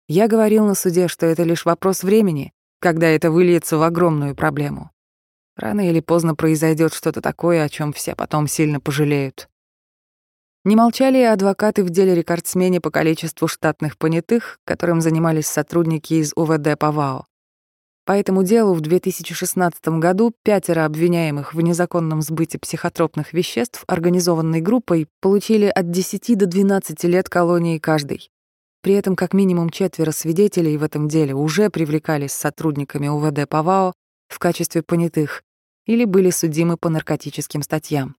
Я 0.10 0.28
говорил 0.28 0.66
на 0.66 0.76
суде, 0.76 1.08
что 1.08 1.26
это 1.26 1.44
лишь 1.44 1.64
вопрос 1.64 2.04
времени, 2.04 2.52
когда 2.82 3.08
это 3.08 3.32
выльется 3.32 3.78
в 3.78 3.84
огромную 3.84 4.36
проблему. 4.36 4.92
Рано 5.56 5.90
или 5.90 6.02
поздно 6.02 6.36
произойдет 6.36 6.94
что-то 6.94 7.22
такое, 7.22 7.64
о 7.64 7.70
чем 7.70 7.94
все 7.94 8.14
потом 8.14 8.46
сильно 8.46 8.82
пожалеют. 8.82 9.48
Не 10.64 10.76
молчали 10.76 11.18
и 11.18 11.24
адвокаты 11.24 11.84
в 11.84 11.90
деле 11.90 12.14
рекордсмене 12.14 12.80
по 12.80 12.92
количеству 12.92 13.48
штатных 13.48 13.98
понятых, 13.98 14.60
которым 14.64 15.02
занимались 15.02 15.48
сотрудники 15.48 16.14
из 16.14 16.34
УВД 16.36 16.78
ПАВАО. 16.78 17.26
По 18.06 18.12
этому 18.12 18.44
делу 18.44 18.76
в 18.76 18.82
2016 18.82 19.88
году 20.00 20.34
пятеро 20.44 20.86
обвиняемых 20.86 21.56
в 21.56 21.62
незаконном 21.62 22.22
сбыте 22.22 22.60
психотропных 22.60 23.34
веществ 23.34 23.84
организованной 23.88 24.62
группой 24.62 25.08
получили 25.20 25.66
от 25.66 25.90
10 25.90 26.38
до 26.38 26.46
12 26.46 27.04
лет 27.06 27.28
колонии 27.28 27.80
каждый. 27.80 28.30
При 28.84 28.94
этом 28.94 29.16
как 29.16 29.34
минимум 29.34 29.72
четверо 29.72 30.12
свидетелей 30.12 30.78
в 30.78 30.84
этом 30.84 31.08
деле 31.08 31.34
уже 31.34 31.72
привлекались 31.72 32.34
сотрудниками 32.34 33.08
УВД 33.08 33.50
ПАВАО 33.50 33.94
в 34.28 34.38
качестве 34.38 34.84
понятых 34.84 35.42
или 35.88 36.06
были 36.06 36.30
судимы 36.30 36.78
по 36.78 36.90
наркотическим 36.90 37.64
статьям. 37.64 38.16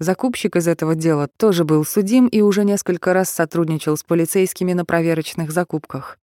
Закупщик 0.00 0.56
из 0.56 0.66
этого 0.66 0.94
дела 0.94 1.28
тоже 1.36 1.64
был 1.64 1.84
судим 1.84 2.26
и 2.26 2.40
уже 2.40 2.64
несколько 2.64 3.12
раз 3.12 3.28
сотрудничал 3.28 3.98
с 3.98 4.02
полицейскими 4.02 4.72
на 4.72 4.86
проверочных 4.86 5.52
закупках. 5.52 6.18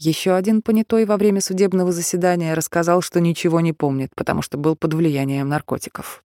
Еще 0.00 0.34
один 0.34 0.62
понятой 0.62 1.04
во 1.04 1.16
время 1.16 1.40
судебного 1.40 1.92
заседания 1.92 2.54
рассказал, 2.54 3.02
что 3.02 3.20
ничего 3.20 3.60
не 3.60 3.72
помнит, 3.72 4.10
потому 4.16 4.42
что 4.42 4.58
был 4.58 4.74
под 4.74 4.94
влиянием 4.94 5.48
наркотиков. 5.48 6.24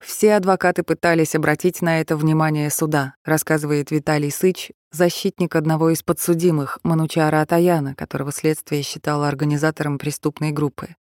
Все 0.00 0.36
адвокаты 0.36 0.82
пытались 0.84 1.34
обратить 1.34 1.82
на 1.82 2.00
это 2.00 2.16
внимание 2.16 2.70
суда, 2.70 3.16
рассказывает 3.22 3.90
Виталий 3.90 4.30
Сыч, 4.30 4.72
защитник 4.90 5.54
одного 5.54 5.90
из 5.90 6.02
подсудимых, 6.02 6.78
Манучара 6.82 7.42
Атаяна, 7.42 7.94
которого 7.94 8.32
следствие 8.32 8.82
считало 8.82 9.28
организатором 9.28 9.98
преступной 9.98 10.52
группы. 10.52 10.96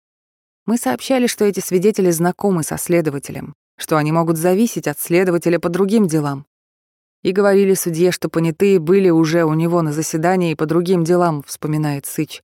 Мы 0.66 0.78
сообщали, 0.78 1.28
что 1.28 1.46
эти 1.46 1.62
свидетели 1.62 2.12
знакомы 2.12 2.64
со 2.64 2.78
следователем, 2.78 3.54
что 3.78 3.98
они 3.98 4.12
могут 4.12 4.38
зависеть 4.38 4.88
от 4.88 5.00
следователя 5.00 5.60
по 5.60 5.70
другим 5.70 6.08
делам. 6.08 6.46
И 7.24 7.32
говорили 7.32 7.74
судье, 7.74 8.12
что 8.12 8.30
понятые 8.30 8.80
были 8.80 9.10
уже 9.10 9.44
у 9.44 9.54
него 9.54 9.82
на 9.82 9.92
заседании 9.92 10.54
по 10.54 10.66
другим 10.66 11.04
делам, 11.04 11.44
вспоминает 11.44 12.06
Сыч. 12.06 12.42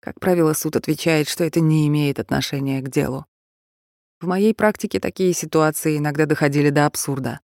Как 0.00 0.20
правило, 0.20 0.52
суд 0.52 0.76
отвечает, 0.76 1.28
что 1.28 1.44
это 1.44 1.60
не 1.60 1.86
имеет 1.88 2.20
отношения 2.20 2.80
к 2.80 2.88
делу. 2.88 3.26
В 4.20 4.26
моей 4.26 4.54
практике 4.54 5.00
такие 5.00 5.32
ситуации 5.32 5.98
иногда 5.98 6.26
доходили 6.26 6.70
до 6.70 6.86
абсурда. 6.86 7.40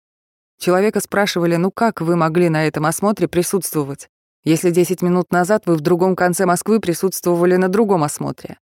Человека 0.60 1.00
спрашивали, 1.00 1.56
ну 1.56 1.72
как 1.72 2.02
вы 2.02 2.16
могли 2.16 2.50
на 2.50 2.68
этом 2.68 2.86
осмотре 2.86 3.28
присутствовать, 3.28 4.10
если 4.44 4.72
10 4.72 5.02
минут 5.02 5.32
назад 5.32 5.64
вы 5.66 5.76
в 5.76 5.82
другом 5.82 6.16
конце 6.16 6.46
Москвы 6.46 6.80
присутствовали 6.80 7.56
на 7.56 7.70
другом 7.70 8.04
осмотре? 8.04 8.60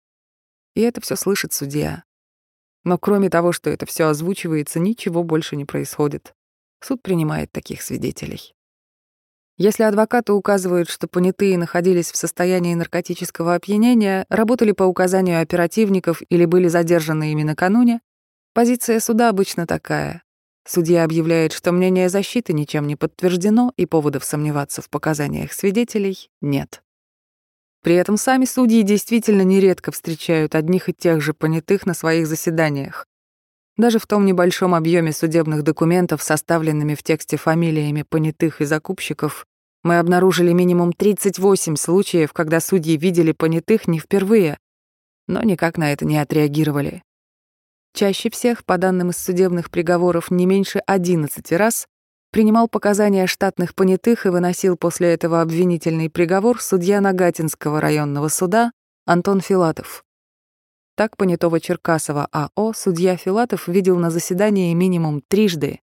И 0.74 0.82
это 0.82 1.02
все 1.02 1.16
слышит 1.16 1.54
судья. 1.54 2.04
Но 2.84 2.98
кроме 2.98 3.30
того, 3.30 3.52
что 3.52 3.70
это 3.70 3.86
все 3.86 4.08
озвучивается, 4.08 4.80
ничего 4.80 5.24
больше 5.24 5.56
не 5.56 5.66
происходит. 5.66 6.34
Суд 6.84 7.02
принимает 7.04 7.52
таких 7.52 7.82
свидетелей. 7.82 8.56
Если 9.58 9.84
адвокаты 9.84 10.34
указывают, 10.34 10.90
что 10.90 11.08
понятые 11.08 11.58
находились 11.58 12.12
в 12.12 12.18
состоянии 12.18 12.74
наркотического 12.74 13.54
опьянения, 13.54 14.26
работали 14.30 14.72
по 14.72 14.84
указанию 14.84 15.40
оперативников 15.40 16.24
или 16.30 16.46
были 16.46 16.68
задержаны 16.68 17.32
ими 17.32 17.44
накануне, 17.44 18.02
позиция 18.54 19.00
суда 19.00 19.30
обычно 19.30 19.68
такая. 19.68 20.24
Судья 20.66 21.04
объявляет, 21.04 21.54
что 21.54 21.72
мнение 21.72 22.10
защиты 22.10 22.54
ничем 22.54 22.88
не 22.88 22.96
подтверждено 22.96 23.72
и 23.78 23.86
поводов 23.86 24.24
сомневаться 24.24 24.82
в 24.82 24.90
показаниях 24.90 25.54
свидетелей 25.54 26.32
нет. 26.42 26.82
При 27.84 27.96
этом 27.96 28.18
сами 28.18 28.46
судьи 28.46 28.84
действительно 28.84 29.42
нередко 29.42 29.92
встречают 29.92 30.54
одних 30.56 30.90
и 30.90 30.94
тех 30.94 31.22
же 31.22 31.34
понятых 31.34 31.86
на 31.86 31.94
своих 31.94 32.28
заседаниях. 32.28 33.08
Даже 33.78 33.98
в 33.98 34.06
том 34.06 34.26
небольшом 34.26 34.76
объеме 34.76 35.12
судебных 35.12 35.64
документов, 35.64 36.22
составленными 36.22 36.94
в 36.94 37.02
тексте 37.02 37.38
фамилиями 37.38 38.04
понятых 38.08 38.62
и 38.62 38.66
закупщиков, 38.66 39.48
мы 39.84 39.98
обнаружили 39.98 40.52
минимум 40.52 40.94
38 40.94 41.76
случаев, 41.76 42.34
когда 42.34 42.60
судьи 42.60 42.98
видели 42.98 43.32
понятых 43.32 43.88
не 43.88 43.98
впервые, 43.98 44.60
но 45.28 45.42
никак 45.42 45.78
на 45.78 45.92
это 45.92 46.06
не 46.06 46.20
отреагировали. 46.20 47.02
Чаще 47.94 48.30
всех, 48.30 48.64
по 48.64 48.78
данным 48.78 49.10
из 49.10 49.18
судебных 49.18 49.72
приговоров, 49.72 50.30
не 50.30 50.46
меньше 50.46 50.80
11 50.86 51.52
раз 51.54 51.88
принимал 52.32 52.68
показания 52.68 53.28
штатных 53.28 53.76
понятых 53.76 54.26
и 54.26 54.30
выносил 54.30 54.78
после 54.78 55.14
этого 55.14 55.42
обвинительный 55.42 56.10
приговор 56.10 56.62
судья 56.62 57.02
Нагатинского 57.02 57.82
районного 57.82 58.30
суда 58.30 58.72
Антон 59.06 59.42
Филатов. 59.42 60.06
Так 60.96 61.18
понятого 61.18 61.60
Черкасова 61.60 62.28
АО 62.32 62.74
судья 62.74 63.18
Филатов 63.18 63.68
видел 63.68 63.98
на 63.98 64.10
заседании 64.10 64.74
минимум 64.74 65.22
трижды. 65.28 65.80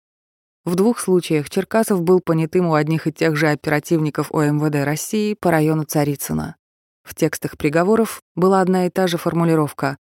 В 0.65 0.75
двух 0.75 0.99
случаях 0.99 1.51
Черкасов 1.51 2.03
был 2.03 2.21
понятым 2.21 2.67
у 2.67 2.75
одних 2.75 3.07
и 3.07 3.13
тех 3.13 3.37
же 3.37 3.49
оперативников 3.49 4.33
ОМВД 4.33 4.85
России 4.85 5.35
по 5.35 5.51
району 5.51 5.85
Царицына. 5.85 6.57
В 7.03 7.15
текстах 7.15 7.57
приговоров 7.57 8.21
была 8.35 8.61
одна 8.61 8.87
и 8.87 8.91
та 8.91 9.07
же 9.07 9.17
формулировка. 9.17 9.97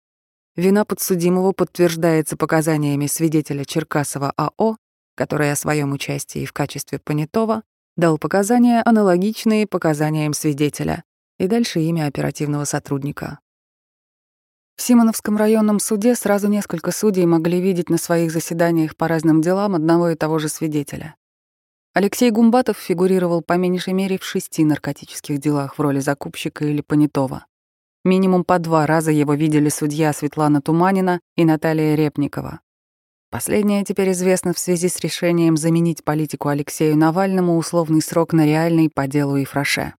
Вина 0.56 0.84
подсудимого 0.84 1.52
подтверждается 1.52 2.36
показаниями 2.36 3.06
свидетеля 3.06 3.64
Черкасова 3.64 4.32
АО, 4.36 4.76
который 5.20 5.52
о 5.52 5.56
своем 5.56 5.92
участии 5.92 6.46
в 6.46 6.54
качестве 6.54 6.98
понятого 6.98 7.62
дал 7.94 8.16
показания, 8.16 8.80
аналогичные 8.82 9.66
показаниям 9.66 10.32
свидетеля, 10.32 11.04
и 11.38 11.46
дальше 11.46 11.80
имя 11.80 12.06
оперативного 12.06 12.64
сотрудника. 12.64 13.38
В 14.76 14.82
Симоновском 14.82 15.36
районном 15.36 15.78
суде 15.78 16.14
сразу 16.14 16.48
несколько 16.48 16.90
судей 16.90 17.26
могли 17.26 17.60
видеть 17.60 17.90
на 17.90 17.98
своих 17.98 18.32
заседаниях 18.32 18.96
по 18.96 19.08
разным 19.08 19.42
делам 19.42 19.74
одного 19.74 20.08
и 20.08 20.14
того 20.14 20.38
же 20.38 20.48
свидетеля. 20.48 21.16
Алексей 21.92 22.30
Гумбатов 22.30 22.78
фигурировал 22.78 23.42
по 23.42 23.58
меньшей 23.58 23.92
мере 23.92 24.18
в 24.18 24.24
шести 24.24 24.64
наркотических 24.64 25.36
делах 25.36 25.76
в 25.76 25.82
роли 25.82 26.00
закупщика 26.00 26.64
или 26.64 26.80
понятого. 26.80 27.44
Минимум 28.04 28.44
по 28.44 28.58
два 28.58 28.86
раза 28.86 29.10
его 29.10 29.34
видели 29.34 29.68
судья 29.68 30.14
Светлана 30.14 30.62
Туманина 30.62 31.20
и 31.36 31.44
Наталья 31.44 31.94
Репникова. 31.94 32.60
Последнее 33.30 33.84
теперь 33.84 34.10
известно 34.10 34.52
в 34.52 34.58
связи 34.58 34.88
с 34.88 34.98
решением 34.98 35.56
заменить 35.56 36.02
политику 36.02 36.48
Алексею 36.48 36.96
Навальному 36.96 37.56
условный 37.56 38.02
срок 38.02 38.32
на 38.32 38.44
реальный 38.44 38.90
по 38.92 39.06
делу 39.06 39.36
и 39.36 39.44
фраше. 39.44 39.94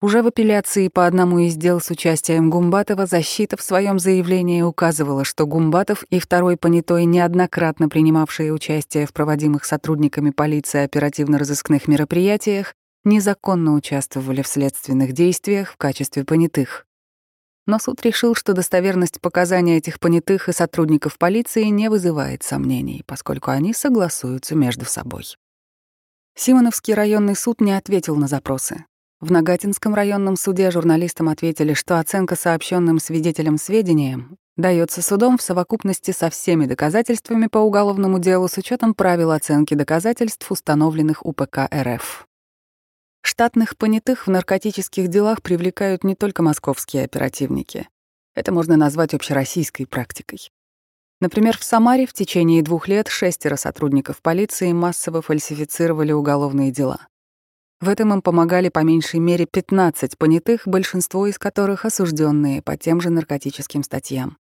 Уже 0.00 0.22
в 0.22 0.28
апелляции 0.28 0.86
по 0.86 1.06
одному 1.06 1.40
из 1.40 1.56
дел 1.56 1.80
с 1.80 1.90
участием 1.90 2.48
Гумбатова 2.48 3.06
защита 3.06 3.56
в 3.56 3.62
своем 3.62 3.98
заявлении 3.98 4.62
указывала, 4.62 5.24
что 5.24 5.44
Гумбатов 5.44 6.04
и 6.04 6.20
второй 6.20 6.56
понятой, 6.56 7.04
неоднократно 7.04 7.88
принимавшие 7.88 8.52
участие 8.52 9.06
в 9.06 9.12
проводимых 9.12 9.64
сотрудниками 9.64 10.30
полиции 10.30 10.84
оперативно-розыскных 10.84 11.88
мероприятиях, 11.88 12.74
незаконно 13.02 13.74
участвовали 13.74 14.42
в 14.42 14.46
следственных 14.46 15.12
действиях 15.12 15.72
в 15.72 15.76
качестве 15.76 16.24
понятых. 16.24 16.85
Но 17.66 17.78
суд 17.80 18.00
решил, 18.02 18.34
что 18.34 18.52
достоверность 18.52 19.20
показаний 19.20 19.76
этих 19.76 19.98
понятых 19.98 20.48
и 20.48 20.52
сотрудников 20.52 21.18
полиции 21.18 21.64
не 21.64 21.90
вызывает 21.90 22.42
сомнений, 22.44 23.02
поскольку 23.06 23.50
они 23.50 23.74
согласуются 23.74 24.54
между 24.54 24.84
собой. 24.84 25.36
Симоновский 26.36 26.94
районный 26.94 27.34
суд 27.34 27.60
не 27.60 27.72
ответил 27.72 28.14
на 28.16 28.28
запросы. 28.28 28.84
В 29.20 29.32
Нагатинском 29.32 29.94
районном 29.94 30.36
суде 30.36 30.70
журналистам 30.70 31.28
ответили, 31.30 31.72
что 31.72 31.98
оценка 31.98 32.36
сообщенным 32.36 32.98
свидетелям 32.98 33.56
сведениям 33.56 34.36
дается 34.56 35.02
судом 35.02 35.38
в 35.38 35.42
совокупности 35.42 36.10
со 36.10 36.30
всеми 36.30 36.66
доказательствами 36.66 37.46
по 37.46 37.58
уголовному 37.58 38.18
делу 38.18 38.48
с 38.48 38.58
учетом 38.58 38.94
правил 38.94 39.30
оценки 39.30 39.74
доказательств, 39.74 40.50
установленных 40.52 41.24
УПК 41.24 41.68
РФ. 41.74 42.26
Штатных 43.28 43.76
понятых 43.76 44.28
в 44.28 44.30
наркотических 44.30 45.08
делах 45.08 45.42
привлекают 45.42 46.04
не 46.04 46.14
только 46.14 46.44
московские 46.44 47.02
оперативники. 47.02 47.88
Это 48.36 48.52
можно 48.52 48.76
назвать 48.76 49.14
общероссийской 49.14 49.84
практикой. 49.84 50.48
Например, 51.20 51.58
в 51.58 51.64
Самаре 51.64 52.06
в 52.06 52.12
течение 52.12 52.62
двух 52.62 52.86
лет 52.86 53.08
шестеро 53.08 53.56
сотрудников 53.56 54.22
полиции 54.22 54.70
массово 54.70 55.22
фальсифицировали 55.22 56.12
уголовные 56.12 56.70
дела. 56.70 57.08
В 57.80 57.88
этом 57.88 58.12
им 58.14 58.22
помогали 58.22 58.68
по 58.68 58.84
меньшей 58.84 59.18
мере 59.18 59.44
15 59.44 60.16
понятых, 60.16 60.62
большинство 60.64 61.26
из 61.26 61.36
которых 61.36 61.84
осужденные 61.84 62.62
по 62.62 62.76
тем 62.76 63.00
же 63.00 63.10
наркотическим 63.10 63.82
статьям. 63.82 64.38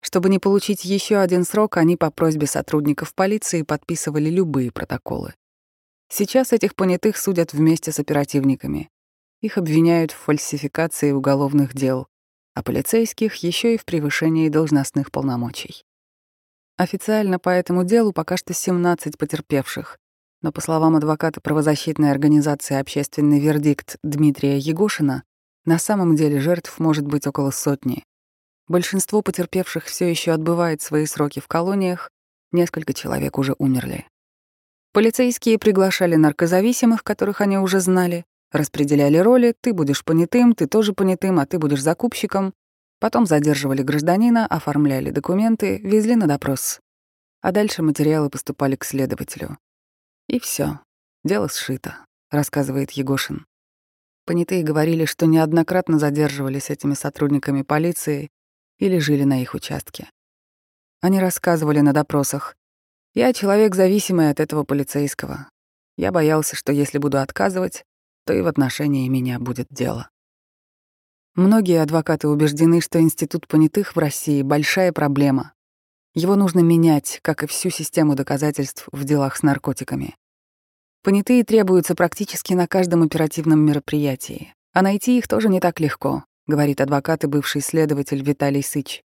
Чтобы 0.00 0.28
не 0.28 0.40
получить 0.40 0.84
еще 0.84 1.18
один 1.18 1.44
срок, 1.44 1.76
они 1.76 1.96
по 1.96 2.10
просьбе 2.10 2.48
сотрудников 2.48 3.14
полиции 3.14 3.62
подписывали 3.62 4.28
любые 4.28 4.72
протоколы. 4.72 5.34
Сейчас 6.10 6.52
этих 6.52 6.74
понятых 6.74 7.18
судят 7.18 7.52
вместе 7.52 7.92
с 7.92 7.98
оперативниками. 7.98 8.90
Их 9.40 9.58
обвиняют 9.58 10.10
в 10.12 10.16
фальсификации 10.16 11.12
уголовных 11.12 11.74
дел, 11.74 12.06
а 12.54 12.62
полицейских 12.62 13.34
еще 13.36 13.74
и 13.74 13.78
в 13.78 13.84
превышении 13.84 14.48
должностных 14.48 15.12
полномочий. 15.12 15.84
Официально 16.76 17.38
по 17.38 17.50
этому 17.50 17.84
делу 17.84 18.12
пока 18.12 18.36
что 18.36 18.54
17 18.54 19.18
потерпевших, 19.18 19.98
но, 20.42 20.50
по 20.50 20.60
словам 20.60 20.96
адвоката 20.96 21.40
правозащитной 21.40 22.10
организации 22.10 22.76
«Общественный 22.76 23.40
вердикт» 23.40 23.96
Дмитрия 24.02 24.58
Егошина, 24.58 25.24
на 25.64 25.78
самом 25.78 26.16
деле 26.16 26.40
жертв 26.40 26.78
может 26.78 27.06
быть 27.06 27.26
около 27.26 27.50
сотни. 27.50 28.04
Большинство 28.68 29.22
потерпевших 29.22 29.84
все 29.84 30.08
еще 30.08 30.32
отбывает 30.32 30.80
свои 30.80 31.06
сроки 31.06 31.40
в 31.40 31.48
колониях, 31.48 32.10
несколько 32.52 32.94
человек 32.94 33.38
уже 33.38 33.54
умерли. 33.58 34.06
Полицейские 34.98 35.60
приглашали 35.60 36.16
наркозависимых, 36.16 37.04
которых 37.04 37.40
они 37.40 37.56
уже 37.56 37.78
знали, 37.78 38.24
распределяли 38.50 39.16
роли, 39.18 39.54
ты 39.60 39.72
будешь 39.72 40.04
понятым, 40.04 40.56
ты 40.56 40.66
тоже 40.66 40.92
понятым, 40.92 41.38
а 41.38 41.46
ты 41.46 41.60
будешь 41.60 41.84
закупщиком. 41.84 42.52
Потом 42.98 43.24
задерживали 43.24 43.82
гражданина, 43.82 44.44
оформляли 44.44 45.12
документы, 45.12 45.78
везли 45.84 46.16
на 46.16 46.26
допрос. 46.26 46.80
А 47.42 47.52
дальше 47.52 47.84
материалы 47.84 48.28
поступали 48.28 48.74
к 48.74 48.84
следователю. 48.84 49.56
И 50.26 50.40
все, 50.40 50.80
дело 51.22 51.48
сшито, 51.48 52.04
рассказывает 52.32 52.90
Егошин. 52.90 53.46
Понятые 54.26 54.64
говорили, 54.64 55.04
что 55.04 55.26
неоднократно 55.26 56.00
задерживались 56.00 56.70
этими 56.70 56.94
сотрудниками 56.94 57.62
полиции 57.62 58.30
или 58.80 58.98
жили 58.98 59.22
на 59.22 59.40
их 59.42 59.54
участке. 59.54 60.10
Они 61.00 61.20
рассказывали 61.20 61.78
на 61.78 61.92
допросах. 61.92 62.56
«Я 63.14 63.32
человек, 63.32 63.74
зависимый 63.74 64.30
от 64.30 64.40
этого 64.40 64.64
полицейского. 64.64 65.48
Я 65.96 66.12
боялся, 66.12 66.56
что 66.56 66.72
если 66.72 66.98
буду 66.98 67.18
отказывать, 67.18 67.84
то 68.24 68.32
и 68.32 68.40
в 68.40 68.46
отношении 68.46 69.08
меня 69.08 69.38
будет 69.38 69.66
дело». 69.70 70.08
Многие 71.34 71.80
адвокаты 71.82 72.28
убеждены, 72.28 72.80
что 72.80 73.00
институт 73.00 73.46
понятых 73.46 73.94
в 73.94 73.98
России— 73.98 74.42
большая 74.42 74.92
проблема, 74.92 75.52
его 76.14 76.34
нужно 76.34 76.58
менять, 76.58 77.20
как 77.22 77.44
и 77.44 77.46
всю 77.46 77.70
систему 77.70 78.16
доказательств 78.16 78.88
в 78.90 79.04
делах 79.04 79.36
с 79.36 79.42
наркотиками. 79.42 80.16
Понятые 81.04 81.44
требуются 81.44 81.94
практически 81.94 82.54
на 82.54 82.66
каждом 82.66 83.02
оперативном 83.04 83.60
мероприятии, 83.60 84.52
а 84.72 84.82
найти 84.82 85.16
их 85.16 85.28
тоже 85.28 85.48
не 85.48 85.60
так 85.60 85.78
легко, 85.78 86.24
говорит 86.48 86.80
адвокат 86.80 87.22
и 87.22 87.28
бывший 87.28 87.60
следователь 87.60 88.22
Виталий 88.22 88.64
Сыч. 88.64 89.02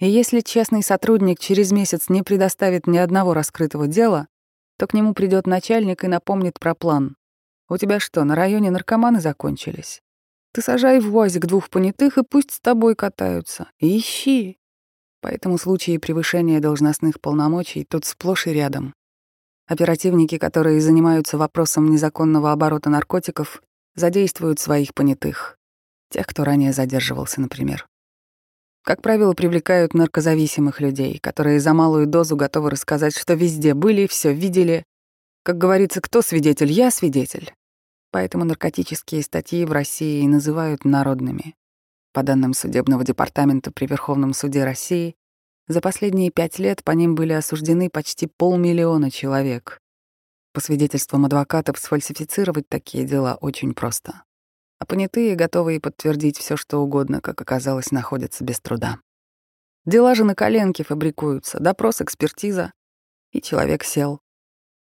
И 0.00 0.08
если 0.08 0.40
честный 0.40 0.82
сотрудник 0.82 1.38
через 1.38 1.72
месяц 1.72 2.08
не 2.08 2.22
предоставит 2.22 2.86
ни 2.86 2.96
одного 2.96 3.34
раскрытого 3.34 3.86
дела, 3.86 4.28
то 4.78 4.86
к 4.86 4.94
нему 4.94 5.12
придет 5.12 5.46
начальник 5.46 6.04
и 6.04 6.08
напомнит 6.08 6.58
про 6.58 6.74
план. 6.74 7.16
У 7.68 7.76
тебя 7.76 8.00
что, 8.00 8.24
на 8.24 8.34
районе 8.34 8.70
наркоманы 8.70 9.20
закончились? 9.20 10.00
Ты 10.52 10.62
сажай 10.62 11.00
в 11.00 11.14
УАЗик 11.14 11.44
двух 11.44 11.68
понятых 11.68 12.16
и 12.16 12.24
пусть 12.24 12.50
с 12.50 12.60
тобой 12.60 12.96
катаются. 12.96 13.70
ищи. 13.78 14.58
Поэтому 15.20 15.58
случаи 15.58 15.98
превышения 15.98 16.60
должностных 16.60 17.20
полномочий 17.20 17.84
тут 17.84 18.06
сплошь 18.06 18.46
и 18.46 18.54
рядом. 18.54 18.94
Оперативники, 19.68 20.38
которые 20.38 20.80
занимаются 20.80 21.36
вопросом 21.36 21.90
незаконного 21.90 22.52
оборота 22.52 22.88
наркотиков, 22.88 23.62
задействуют 23.94 24.60
своих 24.60 24.94
понятых. 24.94 25.58
Тех, 26.08 26.26
кто 26.26 26.42
ранее 26.42 26.72
задерживался, 26.72 27.42
например. 27.42 27.89
Как 28.82 29.02
правило, 29.02 29.34
привлекают 29.34 29.92
наркозависимых 29.92 30.80
людей, 30.80 31.18
которые 31.18 31.60
за 31.60 31.74
малую 31.74 32.06
дозу 32.06 32.36
готовы 32.36 32.70
рассказать, 32.70 33.16
что 33.16 33.34
везде 33.34 33.74
были, 33.74 34.06
все 34.06 34.32
видели. 34.32 34.84
Как 35.42 35.58
говорится, 35.58 36.00
кто 36.00 36.22
свидетель? 36.22 36.72
Я 36.72 36.90
свидетель. 36.90 37.52
Поэтому 38.10 38.44
наркотические 38.44 39.22
статьи 39.22 39.64
в 39.64 39.72
России 39.72 40.26
называют 40.26 40.84
народными. 40.84 41.54
По 42.12 42.22
данным 42.22 42.54
Судебного 42.54 43.04
департамента 43.04 43.70
при 43.70 43.86
Верховном 43.86 44.32
суде 44.32 44.64
России, 44.64 45.14
за 45.68 45.80
последние 45.80 46.30
пять 46.30 46.58
лет 46.58 46.82
по 46.82 46.90
ним 46.92 47.14
были 47.14 47.32
осуждены 47.32 47.90
почти 47.90 48.26
полмиллиона 48.26 49.10
человек. 49.10 49.78
По 50.52 50.60
свидетельствам 50.60 51.26
адвокатов, 51.26 51.78
сфальсифицировать 51.78 52.68
такие 52.68 53.04
дела 53.04 53.38
очень 53.40 53.74
просто 53.74 54.24
а 54.80 54.86
понятые, 54.86 55.36
готовые 55.36 55.78
подтвердить 55.78 56.38
все, 56.38 56.56
что 56.56 56.78
угодно, 56.78 57.20
как 57.20 57.40
оказалось, 57.40 57.92
находятся 57.92 58.42
без 58.42 58.60
труда. 58.60 58.98
Дела 59.84 60.14
же 60.14 60.24
на 60.24 60.34
коленке 60.34 60.84
фабрикуются, 60.84 61.60
допрос, 61.60 62.00
экспертиза, 62.00 62.72
и 63.30 63.42
человек 63.42 63.84
сел. 63.84 64.20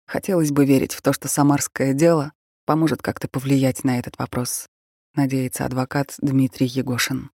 Хотелось 0.07 0.51
бы 0.51 0.65
верить 0.65 0.95
в 0.95 1.03
то, 1.03 1.13
что 1.13 1.29
самарское 1.29 1.93
дело 1.93 2.33
поможет 2.65 3.03
как-то 3.03 3.29
повлиять 3.29 3.85
на 3.85 3.99
этот 3.99 4.19
вопрос, 4.19 4.67
надеется 5.15 5.67
адвокат 5.67 6.15
Дмитрий 6.19 6.67
Егошин. 6.67 7.31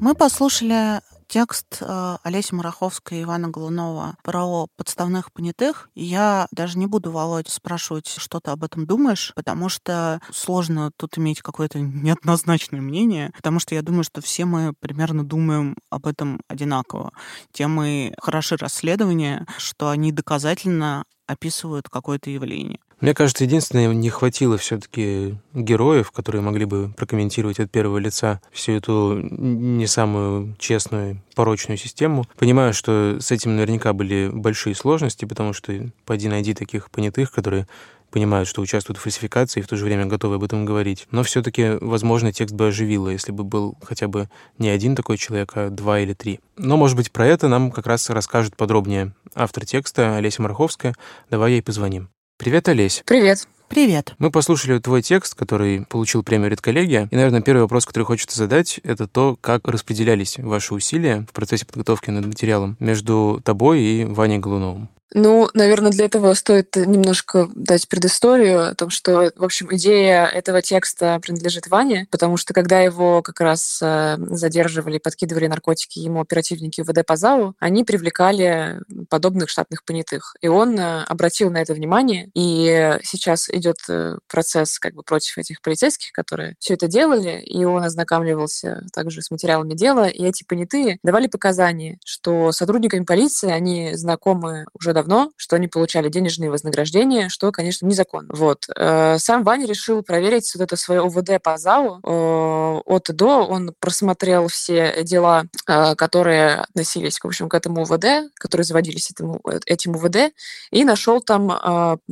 Мы 0.00 0.14
послушали 0.14 1.00
текст 1.28 1.78
э, 1.80 2.16
Олеси 2.22 2.54
Мараховской 2.54 3.18
и 3.18 3.22
Ивана 3.22 3.48
Голунова 3.48 4.16
про 4.22 4.66
подставных 4.76 5.32
понятых. 5.32 5.88
Я 5.94 6.46
даже 6.50 6.78
не 6.78 6.86
буду, 6.86 7.10
Володь, 7.10 7.48
спрашивать, 7.48 8.08
что 8.08 8.40
ты 8.40 8.50
об 8.50 8.64
этом 8.64 8.86
думаешь, 8.86 9.32
потому 9.34 9.68
что 9.68 10.20
сложно 10.32 10.90
тут 10.96 11.18
иметь 11.18 11.42
какое-то 11.42 11.80
неоднозначное 11.80 12.80
мнение, 12.80 13.30
потому 13.36 13.60
что 13.60 13.74
я 13.74 13.82
думаю, 13.82 14.04
что 14.04 14.20
все 14.20 14.44
мы 14.44 14.72
примерно 14.78 15.24
думаем 15.24 15.76
об 15.90 16.06
этом 16.06 16.40
одинаково. 16.48 17.12
Темы 17.52 18.14
хороши 18.20 18.56
расследования, 18.56 19.46
что 19.58 19.90
они 19.90 20.12
доказательно 20.12 21.04
описывают 21.26 21.88
какое-то 21.88 22.30
явление. 22.30 22.78
Мне 23.00 23.12
кажется, 23.12 23.44
единственное, 23.44 23.92
не 23.92 24.08
хватило 24.08 24.56
все-таки 24.56 25.36
героев, 25.52 26.10
которые 26.12 26.40
могли 26.40 26.64
бы 26.64 26.92
прокомментировать 26.96 27.60
от 27.60 27.70
первого 27.70 27.98
лица 27.98 28.40
всю 28.52 28.72
эту 28.72 29.20
не 29.20 29.86
самую 29.86 30.56
честную, 30.58 31.22
порочную 31.34 31.76
систему. 31.76 32.24
Понимаю, 32.38 32.72
что 32.72 33.18
с 33.20 33.30
этим 33.30 33.56
наверняка 33.56 33.92
были 33.92 34.30
большие 34.32 34.74
сложности, 34.74 35.26
потому 35.26 35.52
что 35.52 35.90
пойди 36.06 36.28
найди 36.28 36.54
таких 36.54 36.90
понятых, 36.90 37.32
которые 37.32 37.66
понимают, 38.10 38.48
что 38.48 38.62
участвуют 38.62 38.98
в 38.98 39.02
фальсификации 39.02 39.60
и 39.60 39.62
в 39.62 39.68
то 39.68 39.76
же 39.76 39.84
время 39.84 40.06
готовы 40.06 40.36
об 40.36 40.44
этом 40.44 40.64
говорить. 40.64 41.06
Но 41.10 41.22
все-таки, 41.22 41.76
возможно, 41.82 42.32
текст 42.32 42.54
бы 42.54 42.68
оживило, 42.68 43.10
если 43.10 43.30
бы 43.30 43.44
был 43.44 43.76
хотя 43.82 44.08
бы 44.08 44.30
не 44.56 44.70
один 44.70 44.96
такой 44.96 45.18
человек, 45.18 45.52
а 45.54 45.68
два 45.68 46.00
или 46.00 46.14
три. 46.14 46.40
Но, 46.56 46.78
может 46.78 46.96
быть, 46.96 47.12
про 47.12 47.26
это 47.26 47.48
нам 47.48 47.70
как 47.70 47.86
раз 47.86 48.08
расскажет 48.08 48.56
подробнее 48.56 49.12
автор 49.34 49.66
текста 49.66 50.16
Олеся 50.16 50.40
Марховская. 50.40 50.94
Давай 51.28 51.52
ей 51.52 51.62
позвоним. 51.62 52.08
Привет, 52.38 52.68
Олесь. 52.68 53.02
Привет. 53.06 53.48
Привет. 53.68 54.14
Мы 54.18 54.30
послушали 54.30 54.78
твой 54.78 55.02
текст, 55.02 55.34
который 55.34 55.84
получил 55.86 56.22
премию 56.22 56.50
«Редколлегия». 56.50 57.08
И, 57.10 57.16
наверное, 57.16 57.42
первый 57.42 57.62
вопрос, 57.62 57.84
который 57.84 58.04
хочется 58.04 58.38
задать, 58.38 58.80
это 58.84 59.08
то, 59.08 59.36
как 59.40 59.66
распределялись 59.68 60.38
ваши 60.38 60.72
усилия 60.72 61.26
в 61.28 61.32
процессе 61.32 61.66
подготовки 61.66 62.10
над 62.10 62.26
материалом 62.26 62.76
между 62.78 63.40
тобой 63.44 63.80
и 63.80 64.04
Ваней 64.04 64.38
Голуновым. 64.38 64.88
Ну, 65.14 65.48
наверное, 65.54 65.92
для 65.92 66.06
этого 66.06 66.34
стоит 66.34 66.74
немножко 66.76 67.48
дать 67.54 67.88
предысторию 67.88 68.68
о 68.68 68.74
том, 68.74 68.90
что, 68.90 69.32
в 69.36 69.44
общем, 69.44 69.68
идея 69.70 70.26
этого 70.26 70.62
текста 70.62 71.18
принадлежит 71.22 71.68
Ване, 71.68 72.06
потому 72.10 72.36
что 72.36 72.52
когда 72.52 72.80
его 72.80 73.22
как 73.22 73.40
раз 73.40 73.78
э, 73.80 74.16
задерживали, 74.18 74.98
подкидывали 74.98 75.46
наркотики 75.46 76.00
ему 76.00 76.20
оперативники 76.20 76.80
УВД 76.80 77.06
по 77.06 77.16
ЗАУ, 77.16 77.54
они 77.60 77.84
привлекали 77.84 78.80
подобных 79.08 79.48
штатных 79.48 79.84
понятых. 79.84 80.34
И 80.40 80.48
он 80.48 80.78
э, 80.78 81.04
обратил 81.04 81.50
на 81.50 81.62
это 81.62 81.72
внимание, 81.72 82.30
и 82.34 82.98
сейчас 83.02 83.48
идет 83.56 83.76
э, 83.88 84.16
процесс 84.28 84.78
как 84.78 84.94
бы 84.94 85.02
против 85.02 85.38
этих 85.38 85.60
полицейских, 85.62 86.12
которые 86.12 86.56
все 86.58 86.74
это 86.74 86.88
делали, 86.88 87.40
и 87.40 87.64
он 87.64 87.82
ознакомливался 87.82 88.84
также 88.92 89.22
с 89.22 89.30
материалами 89.30 89.74
дела, 89.74 90.08
и 90.08 90.24
эти 90.24 90.44
понятые 90.44 90.98
давали 91.02 91.26
показания, 91.26 91.98
что 92.04 92.52
сотрудниками 92.52 93.04
полиции 93.04 93.50
они 93.50 93.94
знакомы 93.94 94.66
уже 94.78 94.92
давно, 94.92 95.30
что 95.36 95.56
они 95.56 95.68
получали 95.68 96.08
денежные 96.08 96.50
вознаграждения, 96.50 97.28
что, 97.28 97.52
конечно, 97.52 97.86
незаконно. 97.86 98.28
Вот. 98.32 98.66
Э, 98.76 99.18
сам 99.18 99.44
Ваня 99.44 99.66
решил 99.66 100.02
проверить 100.02 100.52
вот 100.54 100.62
это 100.62 100.76
свое 100.76 101.02
ОВД 101.02 101.42
по 101.42 101.56
ЗАУ 101.58 102.00
э, 102.02 102.80
от 102.84 103.10
и 103.10 103.12
до. 103.12 103.46
Он 103.46 103.74
просмотрел 103.78 104.48
все 104.48 105.02
дела, 105.02 105.44
которые 105.64 106.56
относились, 106.56 107.18
в 107.18 107.26
общем, 107.26 107.48
к 107.48 107.54
этому 107.54 107.82
УВД, 107.82 108.30
которые 108.34 108.64
заводились 108.64 109.10
этому, 109.10 109.40
этим 109.66 109.96
УВД, 109.96 110.32
и 110.70 110.84
нашел 110.84 111.20
там 111.20 111.50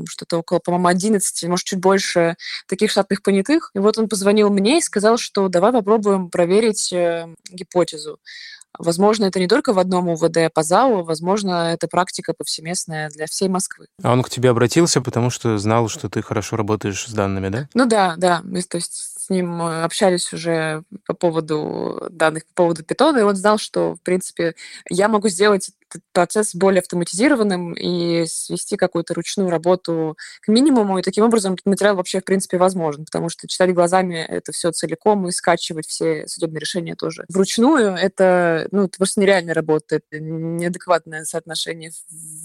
что-то 0.09 0.39
около, 0.39 0.59
по-моему, 0.59 0.89
11, 0.89 1.34
может, 1.43 1.67
чуть 1.67 1.81
больше 1.81 2.37
таких 2.69 2.91
штатных 2.91 3.23
понятых. 3.23 3.71
И 3.75 3.79
вот 3.79 3.99
он 3.99 4.09
позвонил 4.09 4.51
мне 4.51 4.79
и 4.79 4.83
сказал, 4.83 5.17
что 5.17 5.49
давай 5.49 5.73
попробуем 5.73 6.31
проверить 6.31 6.93
гипотезу. 7.51 8.19
Возможно, 8.79 9.27
это 9.27 9.39
не 9.39 9.47
только 9.47 9.73
в 9.73 9.79
одном 9.79 10.09
УВД 10.09 10.53
по 10.53 10.63
ЗАУ, 10.63 11.05
возможно, 11.05 11.73
это 11.73 11.87
практика 11.87 12.35
повсеместная 12.37 13.09
для 13.11 13.27
всей 13.27 13.49
Москвы. 13.49 13.87
А 14.03 14.13
он 14.13 14.23
к 14.23 14.31
тебе 14.31 14.51
обратился, 14.51 15.01
потому 15.01 15.31
что 15.31 15.57
знал, 15.59 15.89
что 15.89 16.09
ты 16.09 16.23
хорошо 16.23 16.57
работаешь 16.57 17.07
с 17.07 17.13
данными, 17.13 17.51
да? 17.51 17.69
Ну 17.75 17.87
да, 17.87 18.15
да. 18.17 18.43
То 18.69 18.77
есть 18.77 19.14
с 19.25 19.31
ним 19.31 19.63
э, 19.63 19.83
общались 19.83 20.33
уже 20.33 20.85
по 21.07 21.15
поводу 21.15 22.09
данных, 22.11 22.45
по 22.47 22.65
поводу 22.65 22.85
питона, 22.85 23.19
и 23.19 23.23
он 23.23 23.37
знал, 23.37 23.59
что, 23.59 23.95
в 23.95 24.01
принципе, 24.03 24.55
я 24.91 25.09
могу 25.09 25.29
сделать 25.29 25.71
этот 25.95 26.03
процесс 26.13 26.55
более 26.55 26.81
автоматизированным 26.81 27.73
и 27.75 28.27
свести 28.27 28.77
какую-то 28.77 29.15
ручную 29.15 29.51
работу 29.51 30.17
к 30.43 30.49
минимуму, 30.49 30.99
и 30.99 31.03
таким 31.03 31.25
образом 31.25 31.55
этот 31.55 31.67
материал 31.67 31.97
вообще, 31.97 32.21
в 32.21 32.25
принципе, 32.25 32.59
возможен, 32.59 33.05
потому 33.05 33.29
что 33.29 33.47
читать 33.47 33.73
глазами 33.73 34.17
это 34.17 34.53
все 34.53 34.73
целиком 34.73 35.27
и 35.29 35.33
скачивать 35.33 35.87
все 35.87 36.27
судебные 36.27 36.61
решения 36.61 36.97
тоже 36.97 37.25
вручную, 37.29 37.95
это, 37.95 38.69
ну, 38.71 38.85
это 38.85 38.99
просто 38.99 39.21
нереально 39.21 39.55
работает, 39.55 40.05
неадекватное 40.11 41.25
соотношение 41.25 41.93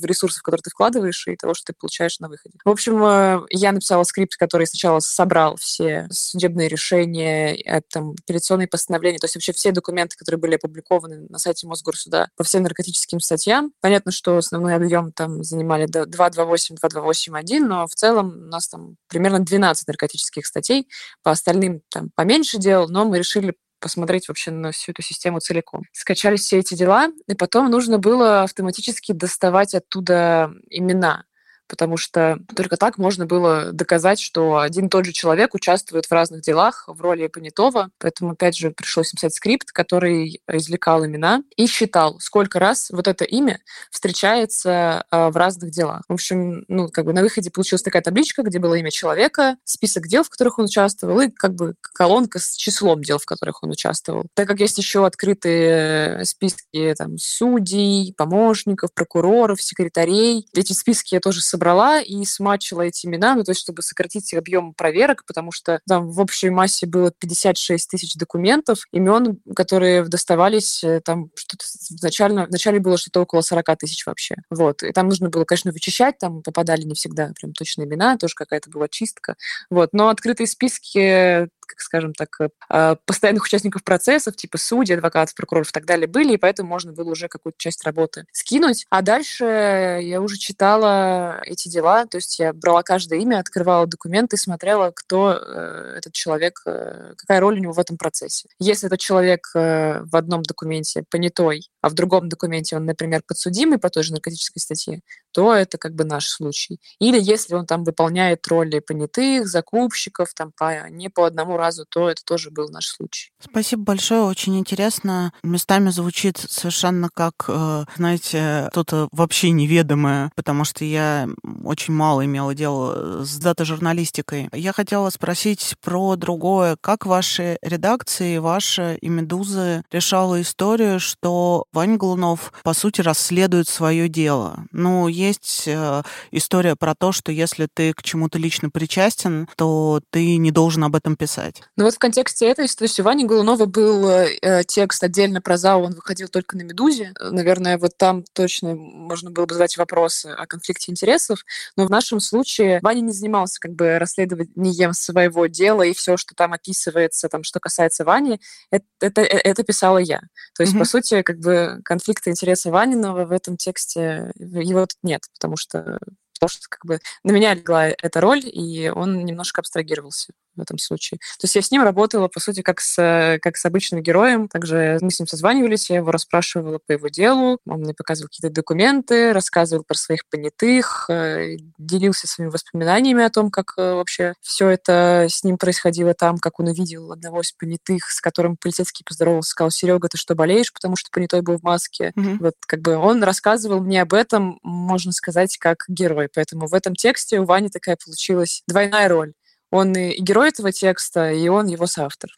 ресурсов, 0.01 0.41
которые 0.43 0.61
ты 0.63 0.69
вкладываешь, 0.69 1.27
и 1.27 1.35
того, 1.35 1.53
что 1.53 1.67
ты 1.67 1.73
получаешь 1.77 2.19
на 2.19 2.29
выходе. 2.29 2.55
В 2.63 2.69
общем, 2.69 3.03
э, 3.03 3.41
я 3.49 3.71
написала 3.71 4.03
скрипт, 4.03 4.35
который 4.35 4.67
сначала 4.67 4.99
собрал 4.99 5.55
все 5.57 6.07
судебные 6.11 6.68
решения, 6.69 7.55
э, 7.55 7.81
там, 7.89 8.15
апелляционные 8.23 8.67
постановления, 8.67 9.19
то 9.19 9.25
есть 9.25 9.35
вообще 9.35 9.51
все 9.51 9.71
документы, 9.71 10.15
которые 10.17 10.39
были 10.39 10.55
опубликованы 10.55 11.27
на 11.29 11.37
сайте 11.37 11.67
Мосгорсуда 11.67 12.29
по 12.37 12.43
всем 12.43 12.63
наркотическим 12.63 13.19
статьям. 13.19 13.73
Понятно, 13.81 14.11
что 14.11 14.37
основной 14.37 14.75
объем 14.75 15.11
там 15.11 15.43
занимали 15.43 15.85
228, 15.85 16.75
2281, 16.75 17.67
но 17.67 17.87
в 17.87 17.93
целом 17.93 18.29
у 18.29 18.49
нас 18.49 18.67
там 18.67 18.95
примерно 19.07 19.39
12 19.39 19.87
наркотических 19.87 20.45
статей, 20.45 20.87
по 21.23 21.31
остальным 21.31 21.81
там 21.89 22.09
поменьше 22.15 22.57
дел, 22.57 22.87
но 22.87 23.05
мы 23.05 23.19
решили 23.19 23.55
посмотреть 23.79 24.27
вообще 24.27 24.51
на 24.51 24.71
всю 24.71 24.91
эту 24.91 25.01
систему 25.01 25.39
целиком. 25.39 25.83
Скачали 25.93 26.35
все 26.35 26.59
эти 26.59 26.73
дела, 26.75 27.09
и 27.27 27.33
потом 27.33 27.69
нужно 27.69 27.97
было 27.97 28.43
автоматически 28.43 29.13
доставать 29.13 29.73
оттуда 29.73 30.51
имена 30.69 31.23
потому 31.69 31.95
что 31.95 32.39
только 32.55 32.75
так 32.75 32.97
можно 32.97 33.25
было 33.25 33.71
доказать, 33.71 34.19
что 34.19 34.57
один 34.57 34.87
и 34.87 34.89
тот 34.89 35.05
же 35.05 35.13
человек 35.13 35.53
участвует 35.53 36.07
в 36.07 36.11
разных 36.11 36.41
делах 36.41 36.83
в 36.87 36.99
роли 37.01 37.27
понятого. 37.27 37.89
Поэтому, 37.99 38.31
опять 38.31 38.57
же, 38.57 38.71
пришлось 38.71 39.13
написать 39.13 39.35
скрипт, 39.35 39.71
который 39.71 40.41
извлекал 40.51 41.05
имена 41.05 41.43
и 41.55 41.67
считал, 41.67 42.19
сколько 42.19 42.59
раз 42.59 42.89
вот 42.89 43.07
это 43.07 43.23
имя 43.23 43.61
встречается 43.91 45.05
а, 45.09 45.29
в 45.29 45.37
разных 45.37 45.71
делах. 45.71 46.01
В 46.09 46.13
общем, 46.13 46.65
ну, 46.67 46.89
как 46.89 47.05
бы 47.05 47.13
на 47.13 47.21
выходе 47.21 47.51
получилась 47.51 47.83
такая 47.83 48.01
табличка, 48.01 48.41
где 48.43 48.59
было 48.59 48.73
имя 48.75 48.91
человека, 48.91 49.55
список 49.63 50.07
дел, 50.07 50.23
в 50.23 50.29
которых 50.29 50.59
он 50.59 50.65
участвовал, 50.65 51.21
и 51.21 51.29
как 51.29 51.53
бы 51.53 51.75
колонка 51.93 52.39
с 52.39 52.55
числом 52.55 53.03
дел, 53.03 53.19
в 53.19 53.25
которых 53.25 53.63
он 53.63 53.69
участвовал. 53.69 54.25
Так 54.33 54.47
как 54.47 54.59
есть 54.59 54.77
еще 54.77 55.05
открытые 55.05 56.25
списки 56.25 56.93
там, 56.97 57.17
судей, 57.17 58.13
помощников, 58.17 58.93
прокуроров, 58.93 59.61
секретарей, 59.61 60.47
эти 60.53 60.73
списки 60.73 61.13
я 61.13 61.19
тоже 61.19 61.41
собрала 61.41 61.58
собрала 61.59 61.99
и 61.99 62.23
смачила 62.23 62.83
эти 62.83 63.05
имена, 63.05 63.35
ну, 63.35 63.43
то 63.43 63.51
есть 63.51 63.61
чтобы 63.61 63.81
сократить 63.81 64.33
объем 64.33 64.73
проверок, 64.73 65.25
потому 65.25 65.51
что 65.51 65.81
там 65.87 66.09
в 66.09 66.19
общей 66.21 66.49
массе 66.49 66.87
было 66.87 67.11
56 67.11 67.89
тысяч 67.89 68.15
документов, 68.15 68.85
имен, 68.93 69.39
которые 69.55 70.05
доставались, 70.05 70.83
э, 70.83 71.01
там 71.03 71.29
что-то 71.35 71.65
изначально, 71.65 72.45
вначале 72.45 72.79
было 72.79 72.97
что-то 72.97 73.21
около 73.21 73.41
40 73.41 73.77
тысяч 73.77 74.05
вообще. 74.05 74.35
Вот. 74.49 74.83
И 74.83 74.91
там 74.93 75.09
нужно 75.09 75.29
было, 75.29 75.43
конечно, 75.43 75.71
вычищать, 75.73 76.17
там 76.17 76.41
попадали 76.41 76.83
не 76.83 76.93
всегда 76.93 77.31
прям 77.39 77.51
точные 77.51 77.87
имена, 77.87 78.17
тоже 78.17 78.35
какая-то 78.35 78.69
была 78.69 78.87
чистка. 78.87 79.35
Вот. 79.69 79.89
Но 79.91 80.07
открытые 80.07 80.47
списки 80.47 81.49
как 81.69 81.79
скажем 81.81 82.13
так, 82.13 82.29
э, 82.41 82.49
а, 82.69 82.95
постоянных 83.05 83.43
участников 83.43 83.83
процессов, 83.83 84.35
типа 84.35 84.57
судей, 84.57 84.95
адвокатов, 84.95 85.35
прокуроров 85.35 85.69
и 85.69 85.71
так 85.71 85.85
далее 85.85 86.07
были, 86.07 86.33
и 86.33 86.37
поэтому 86.37 86.69
можно 86.69 86.91
было 86.91 87.11
уже 87.11 87.27
какую-то 87.27 87.57
часть 87.57 87.83
работы 87.85 88.25
скинуть. 88.31 88.85
А 88.89 89.01
дальше 89.01 89.99
я 90.01 90.21
уже 90.21 90.37
читала 90.37 91.41
эти 91.45 91.69
дела, 91.69 92.05
то 92.05 92.17
есть 92.17 92.39
я 92.39 92.53
брала 92.53 92.83
каждое 92.83 93.19
имя, 93.19 93.39
открывала 93.39 93.85
документы 93.85 94.37
смотрела, 94.37 94.91
кто 94.93 95.33
э, 95.33 95.95
этот 95.97 96.13
человек, 96.13 96.61
э, 96.65 97.13
какая 97.17 97.39
роль 97.39 97.59
у 97.59 97.61
него 97.61 97.73
в 97.73 97.79
этом 97.79 97.97
процессе. 97.97 98.49
Если 98.59 98.87
этот 98.87 98.99
человек 98.99 99.49
в 99.53 100.15
одном 100.15 100.43
документе 100.43 101.03
понятой, 101.09 101.69
а 101.81 101.89
в 101.89 101.93
другом 101.93 102.29
документе 102.29 102.75
он, 102.75 102.85
например, 102.85 103.21
подсудимый 103.25 103.77
по 103.77 103.89
той 103.89 104.03
же 104.03 104.13
наркотической 104.13 104.61
статье, 104.61 105.01
то 105.31 105.53
это 105.53 105.77
как 105.77 105.93
бы 105.93 106.03
наш 106.03 106.27
случай. 106.27 106.79
Или 106.99 107.19
если 107.19 107.55
он 107.55 107.65
там 107.65 107.83
выполняет 107.83 108.45
роли 108.47 108.79
понятых, 108.79 109.47
закупщиков, 109.47 110.33
там 110.33 110.51
по, 110.51 110.89
не 110.89 111.09
по 111.09 111.25
одному 111.25 111.57
разу, 111.59 111.85
то 111.87 112.09
это 112.09 112.23
тоже 112.23 112.51
был 112.51 112.69
наш 112.69 112.87
случай. 112.87 113.31
Спасибо 113.39 113.83
большое, 113.83 114.23
очень 114.23 114.57
интересно. 114.57 115.31
Местами 115.43 115.89
звучит 115.89 116.37
совершенно 116.37 117.09
как, 117.13 117.45
э, 117.47 117.85
знаете, 117.95 118.69
что-то 118.71 119.07
вообще 119.11 119.51
неведомое, 119.51 120.31
потому 120.35 120.63
что 120.63 120.85
я 120.85 121.27
очень 121.63 121.93
мало 121.93 122.25
имела 122.25 122.55
дело 122.55 123.23
с 123.23 123.37
дата-журналистикой. 123.37 124.49
Я 124.53 124.73
хотела 124.73 125.09
спросить 125.09 125.75
про 125.81 126.15
другое. 126.15 126.77
Как 126.81 127.05
ваши 127.05 127.57
редакции, 127.61 128.37
ваша 128.37 128.95
и 128.95 129.09
«Медузы» 129.09 129.83
решала 129.91 130.41
историю, 130.41 130.99
что 130.99 131.65
Ваня 131.73 131.97
Голунов, 131.97 132.53
по 132.63 132.73
сути, 132.73 133.01
расследует 133.01 133.67
свое 133.67 134.09
дело? 134.09 134.65
Ну, 134.71 135.07
есть 135.07 135.63
э, 135.67 136.03
история 136.31 136.75
про 136.75 136.95
то, 136.95 137.11
что 137.11 137.31
если 137.31 137.67
ты 137.73 137.93
к 137.93 138.03
чему-то 138.03 138.37
лично 138.37 138.69
причастен, 138.69 139.47
то 139.55 140.01
ты 140.09 140.37
не 140.37 140.51
должен 140.51 140.83
об 140.83 140.95
этом 140.95 141.15
писать. 141.15 141.48
Ну 141.75 141.85
вот 141.85 141.95
в 141.95 141.99
контексте 141.99 142.47
этой, 142.47 142.65
у 142.65 143.03
Вани 143.03 143.25
Голунова 143.25 143.65
был 143.65 144.09
э, 144.09 144.63
текст 144.67 145.03
отдельно 145.03 145.41
про 145.41 145.57
ЗАО, 145.57 145.83
он 145.83 145.93
выходил 145.93 146.27
только 146.27 146.57
на 146.57 146.61
«Медузе». 146.61 147.13
Наверное, 147.19 147.77
вот 147.77 147.97
там 147.97 148.23
точно 148.33 148.75
можно 148.75 149.31
было 149.31 149.45
бы 149.45 149.53
задать 149.53 149.77
вопросы 149.77 150.27
о 150.27 150.45
конфликте 150.45 150.91
интересов, 150.91 151.45
но 151.75 151.85
в 151.85 151.89
нашем 151.89 152.19
случае 152.19 152.79
Ваня 152.81 153.01
не 153.01 153.11
занимался 153.11 153.59
как 153.59 153.73
бы 153.73 153.99
расследованием 153.99 154.93
своего 154.93 155.47
дела, 155.47 155.83
и 155.83 155.93
все, 155.93 156.17
что 156.17 156.35
там 156.35 156.53
описывается, 156.53 157.29
там, 157.29 157.43
что 157.43 157.59
касается 157.59 158.03
Вани, 158.03 158.39
это, 158.71 158.85
это, 158.99 159.21
это 159.21 159.63
писала 159.63 159.97
я. 159.97 160.21
То 160.55 160.63
есть, 160.63 160.73
mm-hmm. 160.73 160.79
по 160.79 160.85
сути, 160.85 161.21
как 161.21 161.39
бы 161.39 161.81
конфликта 161.83 162.29
интереса 162.29 162.71
Ванинова 162.71 163.25
в 163.25 163.31
этом 163.31 163.57
тексте, 163.57 164.31
его 164.37 164.81
тут 164.81 164.97
нет, 165.03 165.23
потому 165.33 165.57
что 165.57 165.99
потому 166.39 166.49
что 166.49 166.67
как 166.69 166.85
бы 166.85 166.99
на 167.23 167.31
меня 167.31 167.53
легла 167.53 167.87
эта 167.87 168.21
роль, 168.21 168.41
и 168.43 168.89
он 168.89 169.25
немножко 169.25 169.61
абстрагировался 169.61 170.33
в 170.59 170.61
этом 170.61 170.77
случае. 170.77 171.19
То 171.39 171.45
есть 171.45 171.55
я 171.55 171.61
с 171.61 171.71
ним 171.71 171.83
работала, 171.83 172.27
по 172.27 172.39
сути, 172.39 172.61
как 172.61 172.81
с, 172.81 173.39
как 173.41 173.57
с 173.57 173.65
обычным 173.65 174.01
героем. 174.03 174.47
Также 174.47 174.97
мы 175.01 175.09
с 175.09 175.19
ним 175.19 175.27
созванивались, 175.27 175.89
я 175.89 175.97
его 175.97 176.11
расспрашивала 176.11 176.79
по 176.85 176.91
его 176.91 177.07
делу, 177.07 177.59
он 177.65 177.79
мне 177.81 177.93
показывал 177.93 178.27
какие-то 178.27 178.53
документы, 178.53 179.33
рассказывал 179.33 179.83
про 179.83 179.95
своих 179.95 180.27
понятых, 180.29 181.09
э, 181.09 181.57
делился 181.77 182.27
своими 182.27 182.51
воспоминаниями 182.51 183.23
о 183.23 183.29
том, 183.29 183.49
как 183.49 183.73
э, 183.77 183.93
вообще 183.93 184.33
все 184.41 184.69
это 184.69 185.27
с 185.29 185.43
ним 185.43 185.57
происходило 185.57 186.13
там, 186.13 186.37
как 186.37 186.59
он 186.59 186.67
увидел 186.67 187.11
одного 187.11 187.41
из 187.41 187.51
понятых, 187.53 188.11
с 188.11 188.21
которым 188.21 188.57
полицейский 188.57 189.05
поздоровался, 189.07 189.51
сказал, 189.51 189.71
Серега, 189.71 190.09
ты 190.09 190.17
что, 190.17 190.35
болеешь, 190.35 190.73
потому 190.73 190.95
что 190.95 191.09
понятой 191.11 191.41
был 191.41 191.57
в 191.57 191.63
маске? 191.63 192.11
Mm-hmm. 192.17 192.37
Вот 192.39 192.53
как 192.67 192.81
бы 192.81 192.97
он 192.97 193.23
рассказывал 193.23 193.79
мне 193.79 194.01
об 194.01 194.13
этом, 194.13 194.59
можно 194.89 195.11
сказать, 195.11 195.57
как 195.57 195.77
герой. 195.87 196.27
Поэтому 196.33 196.67
в 196.67 196.73
этом 196.73 196.95
тексте 196.95 197.39
у 197.39 197.45
Вани 197.45 197.69
такая 197.69 197.97
получилась 198.03 198.63
двойная 198.67 199.07
роль. 199.07 199.33
Он 199.71 199.95
и 199.95 200.19
герой 200.19 200.49
этого 200.49 200.71
текста, 200.71 201.31
и 201.31 201.47
он 201.47 201.67
его 201.67 201.85
соавтор. 201.85 202.31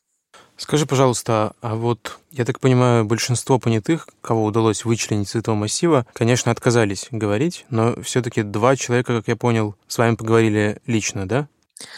Скажи, 0.58 0.86
пожалуйста, 0.86 1.54
а 1.62 1.76
вот, 1.76 2.20
я 2.30 2.46
так 2.46 2.60
понимаю, 2.60 3.06
большинство 3.06 3.58
понятых, 3.58 4.08
кого 4.22 4.44
удалось 4.44 4.86
вычленить 4.86 5.30
из 5.30 5.36
этого 5.36 5.56
массива, 5.56 6.06
конечно, 6.14 6.52
отказались 6.52 7.08
говорить, 7.10 7.66
но 7.70 8.00
все-таки 8.04 8.44
два 8.44 8.76
человека, 8.76 9.18
как 9.18 9.28
я 9.28 9.36
понял, 9.36 9.76
с 9.88 9.98
вами 9.98 10.16
поговорили 10.16 10.78
лично, 10.86 11.28
да? 11.28 11.48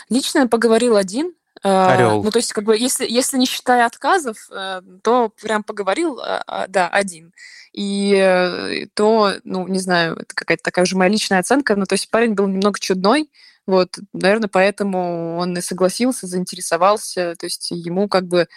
Лично 0.09 0.47
поговорил 0.47 0.95
один, 0.95 1.33
Орел. 1.63 2.23
Ну, 2.23 2.29
то 2.29 2.39
есть, 2.39 2.51
как 2.51 2.65
бы, 2.65 2.77
если, 2.77 3.09
если 3.09 3.37
не 3.37 3.45
считая 3.45 3.85
отказов, 3.85 4.37
э, 4.51 4.81
то 5.01 5.31
прям 5.41 5.63
поговорил, 5.63 6.19
а, 6.19 6.43
а, 6.45 6.67
да, 6.67 6.89
один. 6.89 7.33
И 7.73 8.13
э, 8.15 8.85
то, 8.93 9.33
ну, 9.43 9.67
не 9.67 9.79
знаю, 9.79 10.15
это 10.15 10.35
какая-то 10.35 10.63
такая 10.63 10.83
уже 10.83 10.95
моя 10.97 11.09
личная 11.11 11.39
оценка, 11.39 11.75
но 11.75 11.85
то 11.85 11.93
есть 11.93 12.09
парень 12.11 12.33
был 12.33 12.47
немного 12.47 12.79
чудной, 12.79 13.29
вот, 13.65 13.97
наверное, 14.13 14.49
поэтому 14.49 15.37
он 15.37 15.57
и 15.57 15.61
согласился, 15.61 16.27
заинтересовался, 16.27 17.35
то 17.35 17.45
есть 17.45 17.71
ему 17.71 18.07
как 18.07 18.27
бы 18.27 18.47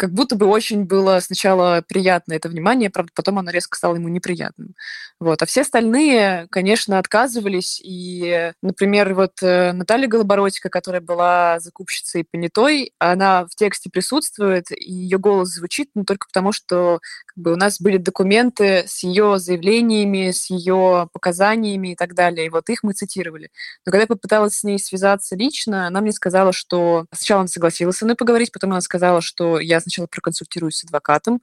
как 0.00 0.14
будто 0.14 0.34
бы 0.34 0.46
очень 0.46 0.84
было 0.84 1.20
сначала 1.20 1.84
приятно 1.86 2.32
это 2.32 2.48
внимание, 2.48 2.88
правда, 2.88 3.12
потом 3.14 3.38
оно 3.38 3.50
резко 3.50 3.76
стало 3.76 3.96
ему 3.96 4.08
неприятным. 4.08 4.74
Вот. 5.20 5.42
А 5.42 5.44
все 5.44 5.60
остальные, 5.60 6.46
конечно, 6.50 6.98
отказывались. 6.98 7.78
И, 7.84 8.52
например, 8.62 9.12
вот 9.12 9.42
э, 9.42 9.72
Наталья 9.72 10.08
Голобородько, 10.08 10.70
которая 10.70 11.02
была 11.02 11.60
закупщицей 11.60 12.24
понятой, 12.24 12.94
она 12.98 13.44
в 13.44 13.54
тексте 13.54 13.90
присутствует, 13.90 14.70
и 14.70 14.90
ее 14.90 15.18
голос 15.18 15.50
звучит, 15.50 15.90
но 15.94 16.04
только 16.04 16.28
потому, 16.28 16.52
что 16.52 17.00
как 17.26 17.36
бы, 17.36 17.52
у 17.52 17.56
нас 17.56 17.78
были 17.78 17.98
документы 17.98 18.84
с 18.86 19.02
ее 19.02 19.38
заявлениями, 19.38 20.30
с 20.30 20.48
ее 20.48 21.10
показаниями 21.12 21.92
и 21.92 21.94
так 21.94 22.14
далее. 22.14 22.46
И 22.46 22.48
вот 22.48 22.70
их 22.70 22.82
мы 22.82 22.94
цитировали. 22.94 23.50
Но 23.84 23.92
когда 23.92 24.04
я 24.04 24.06
попыталась 24.06 24.54
с 24.54 24.64
ней 24.64 24.78
связаться 24.78 25.36
лично, 25.36 25.88
она 25.88 26.00
мне 26.00 26.12
сказала, 26.12 26.54
что 26.54 27.04
сначала 27.12 27.42
она 27.42 27.48
согласилась 27.48 27.98
со 27.98 28.06
мной 28.06 28.16
поговорить, 28.16 28.50
потом 28.50 28.70
она 28.70 28.80
сказала, 28.80 29.20
что 29.20 29.60
я 29.60 29.78
сначала 29.90 30.06
проконсультируюсь 30.06 30.76
с 30.76 30.84
адвокатом. 30.84 31.42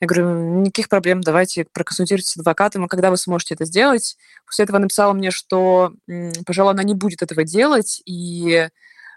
Я 0.00 0.08
говорю, 0.08 0.60
никаких 0.62 0.88
проблем, 0.88 1.20
давайте 1.20 1.64
проконсультируйтесь 1.72 2.32
с 2.32 2.36
адвокатом, 2.36 2.84
а 2.84 2.88
когда 2.88 3.10
вы 3.10 3.16
сможете 3.16 3.54
это 3.54 3.64
сделать? 3.66 4.16
После 4.46 4.64
этого 4.64 4.78
написала 4.78 5.12
мне, 5.12 5.30
что, 5.30 5.92
пожалуй, 6.44 6.72
она 6.72 6.82
не 6.82 6.94
будет 6.94 7.22
этого 7.22 7.44
делать, 7.44 8.02
и 8.04 8.68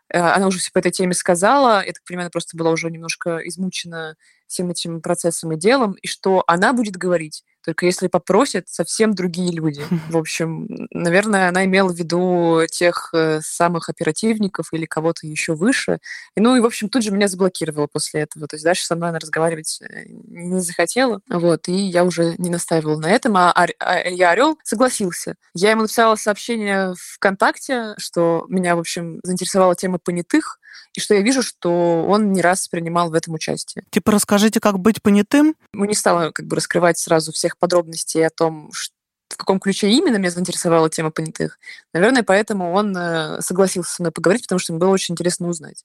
э, 0.10 0.20
она 0.20 0.46
уже 0.46 0.60
все 0.60 0.70
по 0.72 0.78
этой 0.78 0.92
теме 0.92 1.16
сказала. 1.16 1.84
Я 1.84 1.92
так 1.92 2.04
понимаю, 2.06 2.26
она 2.26 2.30
просто 2.30 2.56
была 2.56 2.70
уже 2.70 2.92
немножко 2.92 3.38
измучена 3.48 4.16
всем 4.46 4.70
этим 4.70 5.02
процессом 5.02 5.54
и 5.54 5.58
делом, 5.58 5.94
и 5.94 6.08
что 6.08 6.44
она 6.46 6.72
будет 6.72 6.98
говорить 6.98 7.44
только 7.66 7.88
если 7.88 8.08
попросят 8.08 8.70
совсем 8.70 9.14
другие 9.14 9.52
люди. 9.52 9.82
В 10.10 10.18
общем, 10.18 10.68
наверное, 10.92 11.50
она 11.50 11.66
имела 11.66 11.92
в 11.92 11.96
виду 11.96 12.62
тех 12.72 13.10
э, 13.14 13.42
самых 13.42 13.90
оперативников 13.90 14.68
или 14.72 14.86
кого-то 14.86 15.26
еще 15.26 15.56
выше. 15.56 16.00
И, 16.36 16.42
ну 16.42 16.56
и, 16.56 16.60
в 16.60 16.66
общем, 16.66 16.90
тут 16.90 17.04
же 17.04 17.12
меня 17.12 17.28
заблокировала 17.28 17.88
после 17.88 18.22
этого. 18.22 18.48
То 18.48 18.56
есть 18.56 18.64
дальше 18.64 18.86
со 18.86 18.96
мной 18.96 19.10
она 19.10 19.20
разговаривать 19.20 19.80
э, 19.82 20.06
не 20.08 20.60
захотела. 20.60 21.22
Вот, 21.30 21.68
и 21.68 21.74
я 21.74 22.04
уже 22.04 22.36
не 22.38 22.50
настаивала 22.50 23.00
на 23.00 23.10
этом. 23.10 23.36
А, 23.38 23.52
а, 23.52 23.68
а 23.80 24.10
Илья 24.10 24.32
Орел 24.32 24.58
согласился. 24.64 25.36
Я 25.54 25.72
ему 25.72 25.84
написала 25.84 26.16
сообщение 26.16 26.94
ВКонтакте, 27.16 27.96
что 27.98 28.46
меня, 28.48 28.76
в 28.76 28.80
общем, 28.80 29.20
заинтересовала 29.24 29.76
тема 29.76 29.98
понятых, 29.98 30.60
и 30.94 31.00
что 31.00 31.14
я 31.14 31.22
вижу, 31.22 31.42
что 31.42 32.06
он 32.08 32.32
не 32.32 32.42
раз 32.42 32.68
принимал 32.68 33.10
в 33.10 33.14
этом 33.14 33.34
участие. 33.34 33.84
Типа 33.90 34.12
расскажите, 34.12 34.60
как 34.60 34.80
быть 34.80 35.02
понятым? 35.02 35.56
Мы 35.74 35.88
не 35.88 35.96
стала 35.96 36.32
как 36.32 36.48
бы 36.48 36.56
раскрывать 36.56 36.98
сразу 36.98 37.32
всех 37.32 37.58
подробностей 37.58 38.26
о 38.26 38.30
том, 38.30 38.72
что 38.72 38.94
в 39.30 39.38
каком 39.38 39.60
ключе 39.60 39.90
именно 39.90 40.18
меня 40.18 40.32
заинтересовала 40.32 40.90
тема 40.90 41.12
понятых. 41.12 41.60
Наверное, 41.94 42.24
поэтому 42.24 42.72
он 42.72 42.96
э, 42.96 43.42
согласился 43.42 43.94
со 43.94 44.02
мной 44.02 44.12
поговорить, 44.12 44.44
потому 44.44 44.60
что 44.60 44.72
ему 44.72 44.80
было 44.80 44.90
очень 44.92 45.14
интересно 45.14 45.48
узнать. 45.48 45.84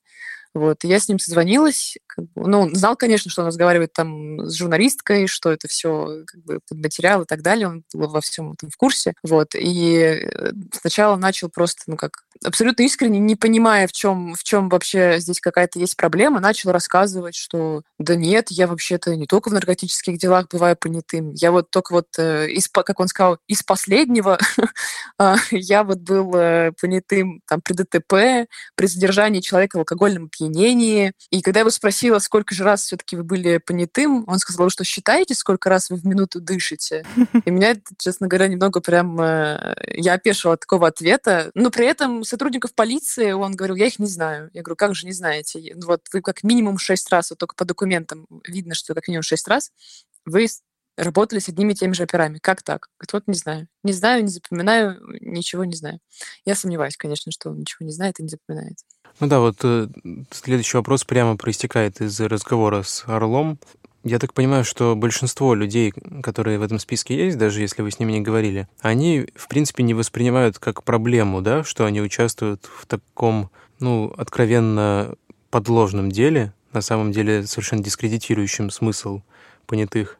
Вот. 0.54 0.84
Я 0.84 0.98
с 0.98 1.08
ним 1.08 1.18
созвонилась. 1.18 1.96
Как 2.06 2.24
бы, 2.24 2.48
ну, 2.48 2.60
он 2.62 2.74
знал, 2.74 2.96
конечно, 2.96 3.30
что 3.30 3.42
он 3.42 3.48
разговаривает 3.48 3.92
там 3.92 4.46
с 4.46 4.54
журналисткой, 4.54 5.26
что 5.26 5.50
это 5.50 5.68
все 5.68 6.24
как 6.26 6.42
бы 6.42 6.60
материал 6.72 7.22
и 7.22 7.26
так 7.26 7.42
далее. 7.42 7.68
Он 7.68 7.84
был 7.94 8.08
во 8.08 8.20
всем 8.20 8.52
этом 8.52 8.70
в 8.70 8.76
курсе. 8.76 9.14
Вот. 9.22 9.54
И 9.54 9.96
э, 9.98 10.52
сначала 10.72 11.16
начал 11.16 11.48
просто, 11.48 11.82
ну, 11.86 11.96
как 11.96 12.24
абсолютно 12.44 12.82
искренне, 12.82 13.18
не 13.18 13.36
понимая, 13.36 13.86
в 13.86 13.92
чем, 13.92 14.34
в 14.34 14.42
чем 14.42 14.68
вообще 14.68 15.16
здесь 15.18 15.40
какая-то 15.40 15.78
есть 15.78 15.96
проблема, 15.96 16.40
начал 16.40 16.72
рассказывать, 16.72 17.34
что 17.34 17.82
да 17.98 18.14
нет, 18.14 18.46
я 18.50 18.66
вообще-то 18.66 19.14
не 19.14 19.26
только 19.26 19.50
в 19.50 19.52
наркотических 19.52 20.18
делах 20.18 20.48
бываю 20.50 20.76
понятым, 20.76 21.32
я 21.34 21.52
вот 21.52 21.70
только 21.70 21.92
вот, 21.92 22.08
э, 22.18 22.50
из, 22.50 22.68
как 22.68 22.98
он 22.98 23.08
сказал, 23.08 23.38
из 23.46 23.62
последнего 23.62 24.38
а, 25.18 25.36
я 25.50 25.84
вот 25.84 25.98
был 25.98 26.34
э, 26.34 26.72
понятым 26.80 27.42
там 27.46 27.60
при 27.60 27.74
ДТП, 27.74 28.48
при 28.74 28.86
задержании 28.86 29.40
человека 29.40 29.76
в 29.76 29.80
алкогольном 29.80 30.28
опьянении. 30.40 31.12
И 31.30 31.42
когда 31.42 31.60
я 31.60 31.62
его 31.62 31.70
спросила, 31.70 32.18
сколько 32.18 32.54
же 32.54 32.64
раз 32.64 32.84
все-таки 32.84 33.16
вы 33.16 33.24
были 33.24 33.58
понятым, 33.58 34.24
он 34.26 34.38
сказал, 34.38 34.70
что 34.70 34.84
считаете, 34.84 35.34
сколько 35.34 35.68
раз 35.68 35.90
вы 35.90 35.96
в 35.96 36.04
минуту 36.04 36.40
дышите. 36.40 37.04
И 37.44 37.50
меня, 37.50 37.76
честно 37.98 38.26
говоря, 38.26 38.48
немного 38.48 38.80
прям... 38.80 39.20
Э, 39.20 39.74
я 39.94 40.14
опешила 40.14 40.54
от 40.54 40.60
такого 40.60 40.88
ответа. 40.88 41.50
Но 41.54 41.70
при 41.70 41.86
этом 41.86 42.24
сотрудников 42.24 42.74
полиции 42.74 43.32
он 43.32 43.54
говорил, 43.54 43.76
я 43.76 43.86
их 43.86 43.98
не 43.98 44.06
знаю. 44.06 44.50
Я 44.52 44.62
говорю, 44.62 44.76
как 44.76 44.94
же 44.94 45.06
не 45.06 45.12
знаете? 45.12 45.60
Ну 45.74 45.86
вот 45.86 46.02
вы 46.12 46.22
как 46.22 46.42
минимум 46.42 46.78
шесть 46.78 47.10
раз, 47.10 47.30
вот 47.30 47.38
только 47.38 47.54
по 47.54 47.64
документам 47.64 48.26
видно, 48.46 48.74
что 48.74 48.94
как 48.94 49.08
минимум 49.08 49.22
шесть 49.22 49.48
раз 49.48 49.70
вы 50.24 50.46
работали 50.96 51.38
с 51.38 51.48
одними 51.48 51.72
и 51.72 51.74
теми 51.76 51.92
же 51.92 52.04
операми. 52.04 52.38
Как 52.38 52.62
так? 52.62 52.88
Говорит, 52.98 53.12
вот 53.12 53.22
не 53.26 53.34
знаю. 53.34 53.68
Не 53.82 53.92
знаю, 53.92 54.22
не 54.22 54.28
запоминаю, 54.28 55.00
ничего 55.20 55.64
не 55.64 55.74
знаю. 55.74 56.00
Я 56.44 56.54
сомневаюсь, 56.54 56.96
конечно, 56.96 57.32
что 57.32 57.50
он 57.50 57.60
ничего 57.60 57.86
не 57.86 57.92
знает 57.92 58.20
и 58.20 58.22
не 58.22 58.28
запоминает. 58.28 58.76
Ну 59.18 59.26
да, 59.26 59.40
вот 59.40 59.56
э, 59.64 59.88
следующий 60.30 60.76
вопрос 60.76 61.04
прямо 61.04 61.36
проистекает 61.36 62.00
из 62.00 62.18
разговора 62.20 62.82
с 62.82 63.04
Орлом. 63.06 63.58
Я 64.02 64.18
так 64.18 64.32
понимаю, 64.32 64.64
что 64.64 64.96
большинство 64.96 65.54
людей, 65.54 65.92
которые 66.22 66.58
в 66.58 66.62
этом 66.62 66.78
списке 66.78 67.16
есть, 67.16 67.36
даже 67.36 67.60
если 67.60 67.82
вы 67.82 67.90
с 67.90 67.98
ними 67.98 68.12
не 68.12 68.20
говорили, 68.22 68.66
они, 68.80 69.26
в 69.34 69.46
принципе, 69.48 69.82
не 69.82 69.92
воспринимают 69.92 70.58
как 70.58 70.84
проблему, 70.84 71.42
да, 71.42 71.64
что 71.64 71.84
они 71.84 72.00
участвуют 72.00 72.64
в 72.64 72.86
таком, 72.86 73.50
ну, 73.78 74.10
откровенно 74.16 75.14
подложном 75.50 76.10
деле, 76.10 76.54
на 76.72 76.80
самом 76.80 77.12
деле 77.12 77.46
совершенно 77.46 77.82
дискредитирующем 77.82 78.70
смысл 78.70 79.20
понятых 79.66 80.19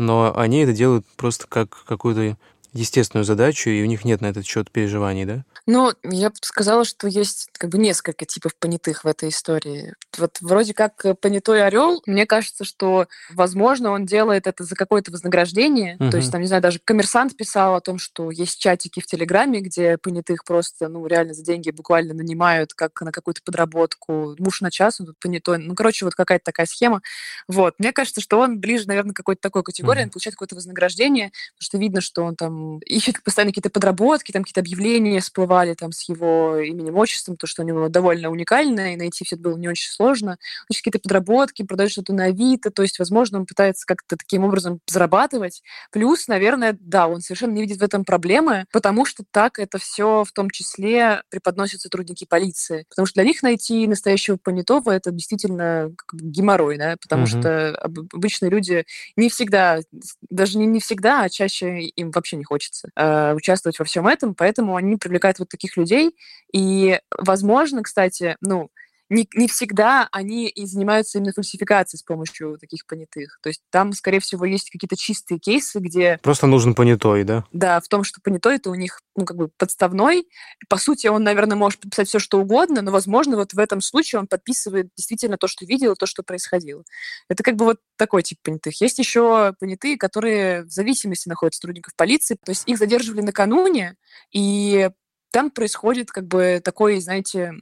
но 0.00 0.32
они 0.36 0.60
это 0.60 0.72
делают 0.72 1.06
просто 1.16 1.46
как 1.46 1.84
какую-то 1.84 2.36
естественную 2.72 3.24
задачу, 3.24 3.70
и 3.70 3.82
у 3.82 3.86
них 3.86 4.04
нет 4.04 4.20
на 4.20 4.26
этот 4.26 4.46
счет 4.46 4.70
переживаний, 4.70 5.24
да? 5.24 5.44
Ну, 5.66 5.92
я 6.02 6.30
бы 6.30 6.36
сказала, 6.40 6.84
что 6.84 7.06
есть 7.06 7.48
как 7.52 7.70
бы 7.70 7.78
несколько 7.78 8.24
типов 8.24 8.56
понятых 8.56 9.04
в 9.04 9.06
этой 9.06 9.28
истории. 9.28 9.94
Вот 10.18 10.38
вроде 10.40 10.74
как 10.74 11.04
э, 11.04 11.14
понятой 11.14 11.64
орел, 11.64 12.02
мне 12.06 12.26
кажется, 12.26 12.64
что, 12.64 13.06
возможно, 13.30 13.90
он 13.90 14.06
делает 14.06 14.46
это 14.46 14.64
за 14.64 14.74
какое-то 14.74 15.12
вознаграждение. 15.12 15.96
Угу. 16.00 16.10
То 16.10 16.16
есть, 16.16 16.32
там, 16.32 16.40
не 16.40 16.46
знаю, 16.46 16.62
даже 16.62 16.80
коммерсант 16.82 17.36
писал 17.36 17.74
о 17.74 17.80
том, 17.80 17.98
что 17.98 18.30
есть 18.30 18.58
чатики 18.58 19.00
в 19.00 19.06
Телеграме, 19.06 19.60
где 19.60 19.98
понятых 19.98 20.44
просто, 20.44 20.88
ну, 20.88 21.06
реально 21.06 21.34
за 21.34 21.44
деньги 21.44 21.70
буквально 21.70 22.14
нанимают 22.14 22.72
как 22.74 23.00
на 23.02 23.12
какую-то 23.12 23.42
подработку. 23.44 24.34
Муж 24.38 24.60
на 24.60 24.70
час, 24.70 25.00
он 25.00 25.06
тут 25.06 25.18
понятой. 25.18 25.58
Ну, 25.58 25.74
короче, 25.74 26.04
вот 26.04 26.14
какая-то 26.14 26.44
такая 26.44 26.66
схема. 26.66 27.02
Вот. 27.48 27.74
Мне 27.78 27.92
кажется, 27.92 28.20
что 28.20 28.38
он 28.38 28.58
ближе, 28.58 28.88
наверное, 28.88 29.12
к 29.12 29.16
какой-то 29.16 29.40
такой 29.40 29.62
категории, 29.62 30.00
угу. 30.00 30.06
он 30.06 30.10
получает 30.10 30.34
какое-то 30.34 30.56
вознаграждение, 30.56 31.32
потому 31.54 31.64
что 31.64 31.78
видно, 31.78 32.00
что 32.00 32.24
он 32.24 32.34
там 32.34 32.59
ищет 32.86 33.22
постоянно 33.22 33.50
какие-то 33.50 33.70
подработки, 33.70 34.32
там 34.32 34.42
какие-то 34.42 34.60
объявления 34.60 35.20
всплывали 35.20 35.74
там 35.74 35.92
с 35.92 36.08
его 36.08 36.56
именем, 36.58 36.96
отчеством, 36.96 37.36
то, 37.36 37.46
что 37.46 37.62
у 37.62 37.64
него 37.66 37.88
довольно 37.88 38.30
уникальное, 38.30 38.94
и 38.94 38.96
найти 38.96 39.24
все 39.24 39.36
это 39.36 39.42
было 39.42 39.56
не 39.56 39.68
очень 39.68 39.90
сложно. 39.90 40.32
Он 40.32 40.66
ищет 40.70 40.84
какие-то 40.84 41.00
подработки, 41.00 41.62
продает 41.62 41.92
что-то 41.92 42.12
на 42.12 42.24
Авито, 42.26 42.70
то 42.70 42.82
есть, 42.82 42.98
возможно, 42.98 43.38
он 43.38 43.46
пытается 43.46 43.86
как-то 43.86 44.16
таким 44.16 44.44
образом 44.44 44.80
зарабатывать. 44.86 45.62
Плюс, 45.92 46.28
наверное, 46.28 46.76
да, 46.80 47.08
он 47.08 47.20
совершенно 47.20 47.52
не 47.52 47.62
видит 47.62 47.78
в 47.78 47.82
этом 47.82 48.04
проблемы, 48.04 48.66
потому 48.72 49.04
что 49.04 49.24
так 49.30 49.58
это 49.58 49.78
все 49.78 50.24
в 50.24 50.32
том 50.32 50.50
числе 50.50 51.22
преподносят 51.30 51.80
сотрудники 51.80 52.24
полиции. 52.24 52.84
Потому 52.88 53.06
что 53.06 53.14
для 53.14 53.24
них 53.24 53.42
найти 53.42 53.86
настоящего 53.86 54.36
понятого 54.36 54.90
это 54.90 55.10
действительно 55.10 55.92
геморрой, 56.12 56.78
да, 56.78 56.96
потому 57.00 57.24
угу. 57.24 57.30
что 57.30 57.74
обычные 57.76 58.50
люди 58.50 58.84
не 59.16 59.28
всегда, 59.28 59.80
даже 60.28 60.58
не, 60.58 60.66
не 60.66 60.80
всегда, 60.80 61.22
а 61.22 61.28
чаще 61.28 61.80
им 61.80 62.10
вообще 62.10 62.36
не 62.36 62.44
хочется 62.50 62.90
э, 62.96 63.34
участвовать 63.34 63.78
во 63.78 63.84
всем 63.84 64.08
этом, 64.08 64.34
поэтому 64.34 64.76
они 64.76 64.96
привлекают 64.96 65.38
вот 65.38 65.48
таких 65.48 65.76
людей. 65.76 66.16
И, 66.52 67.00
возможно, 67.16 67.82
кстати, 67.82 68.36
ну, 68.40 68.70
не, 69.10 69.28
не 69.34 69.48
всегда 69.48 70.08
они 70.12 70.48
и 70.48 70.64
занимаются 70.66 71.18
именно 71.18 71.32
фальсификацией 71.32 71.98
с 71.98 72.02
помощью 72.02 72.56
таких 72.58 72.86
понятых. 72.86 73.38
То 73.42 73.48
есть 73.48 73.62
там, 73.70 73.92
скорее 73.92 74.20
всего, 74.20 74.44
есть 74.44 74.70
какие-то 74.70 74.96
чистые 74.96 75.38
кейсы, 75.38 75.80
где... 75.80 76.18
Просто 76.22 76.46
нужен 76.46 76.74
понятой, 76.74 77.24
да? 77.24 77.44
Да, 77.52 77.80
в 77.80 77.88
том, 77.88 78.04
что 78.04 78.20
понятой 78.22 78.56
это 78.56 78.70
у 78.70 78.74
них, 78.74 79.00
ну, 79.16 79.24
как 79.24 79.36
бы 79.36 79.48
подставной. 79.48 80.26
По 80.68 80.78
сути, 80.78 81.08
он, 81.08 81.24
наверное, 81.24 81.56
может 81.56 81.80
подписать 81.80 82.08
все, 82.08 82.20
что 82.20 82.40
угодно, 82.40 82.82
но, 82.82 82.92
возможно, 82.92 83.36
вот 83.36 83.52
в 83.52 83.58
этом 83.58 83.80
случае 83.80 84.20
он 84.20 84.28
подписывает 84.28 84.88
действительно 84.96 85.36
то, 85.36 85.48
что 85.48 85.66
видел, 85.66 85.96
то, 85.96 86.06
что 86.06 86.22
происходило. 86.22 86.84
Это 87.28 87.42
как 87.42 87.56
бы 87.56 87.64
вот 87.64 87.80
такой 87.96 88.22
тип 88.22 88.38
понятых. 88.42 88.80
Есть 88.80 89.00
еще 89.00 89.54
понятые, 89.58 89.98
которые 89.98 90.62
в 90.62 90.70
зависимости 90.70 91.28
находятся 91.28 91.58
сотрудников 91.58 91.96
полиции. 91.96 92.36
То 92.44 92.52
есть 92.52 92.62
их 92.66 92.78
задерживали 92.78 93.22
накануне, 93.22 93.96
и 94.32 94.88
там 95.32 95.50
происходит 95.50 96.10
как 96.10 96.26
бы 96.26 96.60
такой, 96.62 97.00
знаете, 97.00 97.54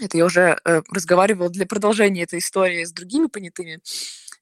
это 0.00 0.16
я 0.16 0.24
уже 0.24 0.58
э, 0.64 0.82
разговаривала 0.90 1.48
для 1.48 1.66
продолжения 1.66 2.22
этой 2.22 2.38
истории 2.38 2.84
с 2.84 2.92
другими 2.92 3.26
понятыми, 3.26 3.80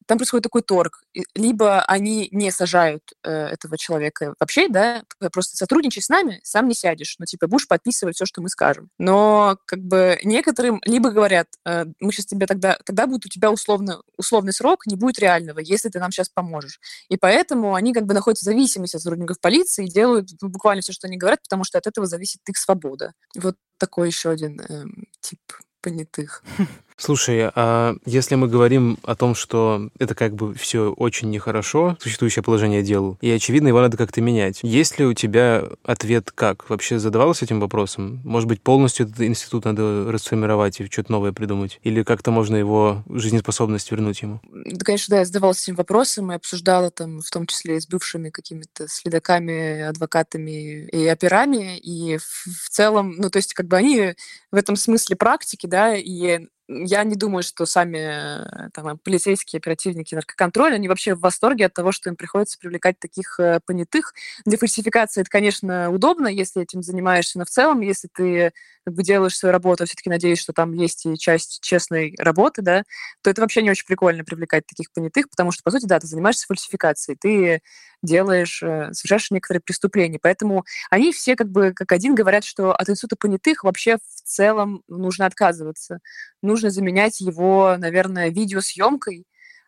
там 0.09 0.17
происходит 0.17 0.45
такой 0.45 0.63
торг. 0.63 1.03
Либо 1.35 1.83
они 1.83 2.29
не 2.33 2.51
сажают 2.51 3.03
э, 3.23 3.31
этого 3.31 3.77
человека 3.77 4.35
вообще, 4.41 4.69
да, 4.69 5.03
просто 5.31 5.59
сотрудничай 5.59 6.03
с 6.03 6.09
нами, 6.09 6.41
сам 6.43 6.67
не 6.67 6.75
сядешь, 6.75 7.17
ну, 7.19 7.27
типа, 7.27 7.47
будешь 7.47 7.69
подписывать 7.69 8.17
все, 8.17 8.25
что 8.25 8.41
мы 8.41 8.49
скажем. 8.49 8.89
Но, 8.99 9.59
как 9.67 9.81
бы, 9.81 10.19
некоторым 10.25 10.81
либо 10.87 11.11
говорят, 11.11 11.49
э, 11.67 11.85
мы 12.01 12.11
сейчас 12.11 12.25
тебе 12.25 12.47
тогда, 12.47 12.79
тогда 12.87 13.07
будет 13.07 13.27
у 13.27 13.29
тебя 13.29 13.51
условно, 13.51 14.01
условный 14.17 14.55
срок, 14.55 14.87
не 14.87 14.97
будет 14.97 15.19
реального, 15.19 15.59
если 15.59 15.91
ты 15.91 15.99
нам 15.99 16.11
сейчас 16.11 16.31
поможешь. 16.31 16.81
И 17.11 17.19
поэтому 17.19 17.75
они, 17.75 17.93
как 17.93 18.07
бы, 18.07 18.15
находятся 18.15 18.45
в 18.45 18.51
зависимости 18.53 18.97
от 18.97 19.03
сотрудников 19.03 19.41
полиции 19.41 19.87
и 19.87 19.91
делают 19.91 20.31
ну, 20.41 20.49
буквально 20.49 20.81
все, 20.81 20.95
что 20.95 21.07
они 21.07 21.19
говорят, 21.19 21.43
потому 21.43 21.65
что 21.65 21.77
от 21.77 21.87
этого 21.87 22.07
зависит 22.07 22.41
их 22.49 22.57
свобода. 22.57 23.13
Вот 23.37 23.57
такой 23.79 24.09
еще 24.09 24.31
один 24.31 24.61
э, 24.61 24.85
тип 25.21 25.41
понятых. 25.81 26.43
Слушай, 27.01 27.49
а 27.55 27.95
если 28.05 28.35
мы 28.35 28.49
говорим 28.49 28.99
о 29.05 29.15
том, 29.15 29.37
что 29.37 29.89
это 30.01 30.17
как 30.17 30.35
бы 30.35 30.53
все 30.55 30.91
очень 30.93 31.31
нехорошо, 31.31 31.97
существующее 32.01 32.43
положение 32.43 32.83
дел, 32.83 33.17
и, 33.21 33.31
очевидно, 33.31 33.69
его 33.69 33.81
надо 33.81 33.97
как-то 33.97 34.21
менять, 34.21 34.59
есть 34.63 34.99
ли 34.99 35.07
у 35.07 35.15
тебя 35.15 35.65
ответ 35.85 36.33
как? 36.33 36.69
Вообще 36.69 36.99
задавалась 36.99 37.41
этим 37.41 37.61
вопросом? 37.61 38.21
Может 38.25 38.49
быть, 38.49 38.61
полностью 38.63 39.07
этот 39.07 39.21
институт 39.21 39.65
надо 39.65 40.11
расформировать 40.11 40.81
и 40.81 40.87
что-то 40.87 41.13
новое 41.13 41.33
придумать? 41.33 41.79
Или 41.85 42.03
как-то 42.03 42.33
можно 42.33 42.57
его 42.57 43.05
жизнеспособность 43.09 43.93
вернуть 43.93 44.21
ему? 44.23 44.41
Да, 44.53 44.85
конечно, 44.85 45.13
да, 45.13 45.19
я 45.21 45.25
задавалась 45.25 45.63
этим 45.63 45.77
вопросом 45.77 46.33
и 46.33 46.35
обсуждала 46.35 46.91
там, 46.91 47.21
в 47.21 47.31
том 47.31 47.47
числе 47.47 47.77
и 47.77 47.81
с 47.81 47.87
бывшими 47.87 48.31
какими-то 48.31 48.89
следаками, 48.89 49.83
адвокатами 49.83 50.89
и 50.89 51.07
операми, 51.07 51.79
и 51.79 52.19
в, 52.19 52.23
в 52.25 52.69
целом, 52.71 53.15
ну, 53.19 53.31
то 53.31 53.37
есть 53.37 53.55
как 53.55 53.69
бы 53.69 53.77
они 53.77 54.15
в 54.51 54.57
этом 54.57 54.75
смысле 54.75 55.15
практики, 55.15 55.69
да, 55.69 55.95
и 55.95 56.49
я 56.69 57.03
не 57.05 57.16
думаю, 57.16 57.43
что 57.43 57.64
сами 57.66 58.71
там, 58.73 58.99
полицейские 58.99 59.59
оперативники 59.59 60.14
наркоконтроля, 60.14 60.75
они 60.75 60.89
вообще 60.89 61.14
в 61.14 61.21
восторге 61.21 61.66
от 61.66 61.75
того, 61.75 61.93
что 61.93 62.11
им 62.11 62.16
приходится 62.16 62.59
привлекать 62.59 62.99
таких 62.99 63.41
э, 63.41 63.61
понятых. 63.64 64.14
Для 64.45 64.59
фальсификации 64.59 65.23
это, 65.23 65.31
конечно, 65.31 65.91
удобно, 65.91 66.29
если 66.29 66.62
этим 66.62 66.83
занимаешься, 66.83 67.39
но 67.39 67.45
в 67.47 67.51
целом, 67.51 67.81
если 67.81 68.09
ты 68.12 68.53
как 68.85 68.95
бы 68.95 69.03
делаешь 69.03 69.37
свою 69.37 69.53
работу, 69.53 69.87
все-таки 69.87 70.11
надеюсь, 70.11 70.41
что 70.41 70.53
там 70.53 70.73
есть 70.73 71.07
и 71.07 71.16
часть 71.16 71.61
честной 71.62 72.14
работы, 72.19 72.62
да, 72.62 72.83
то 73.23 73.31
это 73.31 73.41
вообще 73.41 73.62
не 73.62 73.71
очень 73.71 73.87
прикольно 73.87 74.25
привлекать 74.25 74.66
таких 74.66 74.93
понятых, 74.93 75.29
потому 75.31 75.53
что, 75.53 75.62
по 75.62 75.71
сути, 75.71 75.87
да, 75.87 75.99
ты 76.01 76.07
занимаешься 76.07 76.47
фальсификацией, 76.47 77.16
ты 77.19 77.61
делаешь, 78.03 78.63
э, 78.63 78.93
совершаешь 78.93 79.31
некоторые 79.31 79.63
преступления. 79.63 80.19
Поэтому 80.21 80.65
они 80.91 81.13
все 81.13 81.37
как 81.37 81.51
бы 81.51 81.73
как 81.73 81.93
один 81.93 82.15
говорят, 82.15 82.45
что 82.45 82.73
от 82.73 82.89
института 82.89 83.17
понятых 83.17 83.65
вообще 83.65 83.97
в 83.97 84.23
целом 84.23 84.83
нужно 84.89 85.27
отказываться. 85.27 85.99
Нужно 86.43 86.71
заменять 86.71 87.21
его, 87.21 87.77
наверное, 87.79 88.29
видеосъемкой, 88.31 89.25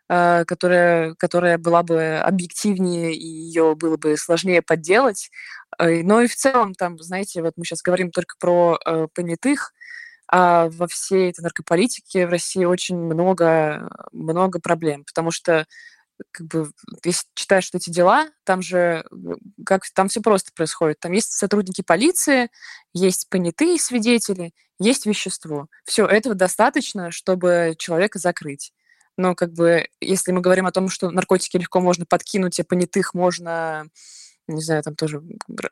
э, 0.08 0.44
которая, 0.46 1.14
которая 1.16 1.58
была 1.58 1.82
бы 1.82 2.18
объективнее 2.18 3.14
и 3.14 3.26
ее 3.26 3.74
было 3.76 3.96
бы 3.96 4.16
сложнее 4.16 4.62
подделать. 4.62 5.30
Э, 5.78 6.02
но 6.02 6.20
и 6.22 6.26
в 6.28 6.36
целом, 6.36 6.74
там, 6.74 6.98
знаете, 7.00 7.42
вот 7.42 7.54
мы 7.56 7.64
сейчас 7.64 7.82
говорим 7.82 8.10
только 8.10 8.36
про 8.38 8.78
понятых, 9.14 9.72
а 10.32 10.68
во 10.70 10.86
всей 10.86 11.30
этой 11.30 11.40
наркополитике 11.40 12.26
в 12.26 12.30
России 12.30 12.64
очень 12.64 12.96
много, 12.96 13.90
много 14.12 14.60
проблем, 14.60 15.04
потому 15.04 15.32
что 15.32 15.66
как 16.30 16.46
бы, 16.46 16.70
если 17.04 17.26
читаешь 17.34 17.70
эти 17.72 17.90
дела, 17.90 18.28
там 18.44 18.62
же 18.62 19.04
как 19.64 19.82
там 19.94 20.08
все 20.08 20.20
просто 20.20 20.52
происходит. 20.54 21.00
Там 21.00 21.12
есть 21.12 21.32
сотрудники 21.32 21.82
полиции, 21.82 22.50
есть 22.92 23.28
понятые 23.28 23.78
свидетели, 23.78 24.52
есть 24.78 25.06
вещество. 25.06 25.68
Все 25.84 26.06
этого 26.06 26.34
достаточно, 26.34 27.10
чтобы 27.10 27.74
человека 27.78 28.18
закрыть. 28.18 28.72
Но 29.16 29.34
как 29.34 29.52
бы, 29.52 29.86
если 30.00 30.32
мы 30.32 30.40
говорим 30.40 30.66
о 30.66 30.72
том, 30.72 30.88
что 30.88 31.10
наркотики 31.10 31.58
легко 31.58 31.80
можно 31.80 32.06
подкинуть, 32.06 32.58
а 32.60 32.64
понятых 32.64 33.12
можно 33.12 33.86
не 34.54 34.62
знаю, 34.62 34.82
там 34.82 34.94
тоже 34.94 35.22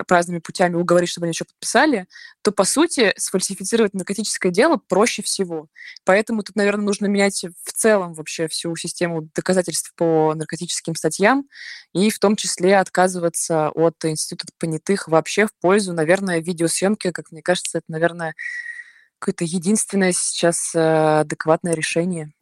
разными 0.08 0.38
путями 0.38 0.76
уговорить, 0.76 1.10
чтобы 1.10 1.26
они 1.26 1.32
еще 1.32 1.44
подписали, 1.44 2.06
то, 2.42 2.52
по 2.52 2.64
сути, 2.64 3.12
сфальсифицировать 3.16 3.94
наркотическое 3.94 4.52
дело 4.52 4.80
проще 4.88 5.22
всего. 5.22 5.68
Поэтому 6.04 6.42
тут, 6.42 6.56
наверное, 6.56 6.84
нужно 6.84 7.06
менять 7.06 7.44
в 7.64 7.72
целом 7.72 8.14
вообще 8.14 8.48
всю 8.48 8.74
систему 8.76 9.28
доказательств 9.34 9.92
по 9.94 10.34
наркотическим 10.34 10.94
статьям 10.94 11.48
и 11.92 12.10
в 12.10 12.18
том 12.18 12.36
числе 12.36 12.78
отказываться 12.78 13.70
от 13.70 14.04
института 14.04 14.52
понятых 14.58 15.08
вообще 15.08 15.46
в 15.46 15.54
пользу, 15.60 15.92
наверное, 15.92 16.40
видеосъемки, 16.40 17.10
как 17.10 17.30
мне 17.32 17.42
кажется, 17.42 17.78
это, 17.78 17.86
наверное, 17.88 18.34
какое-то 19.18 19.44
единственное 19.44 20.12
сейчас 20.12 20.74
э, 20.74 21.20
адекватное 21.20 21.74
решение. 21.74 22.32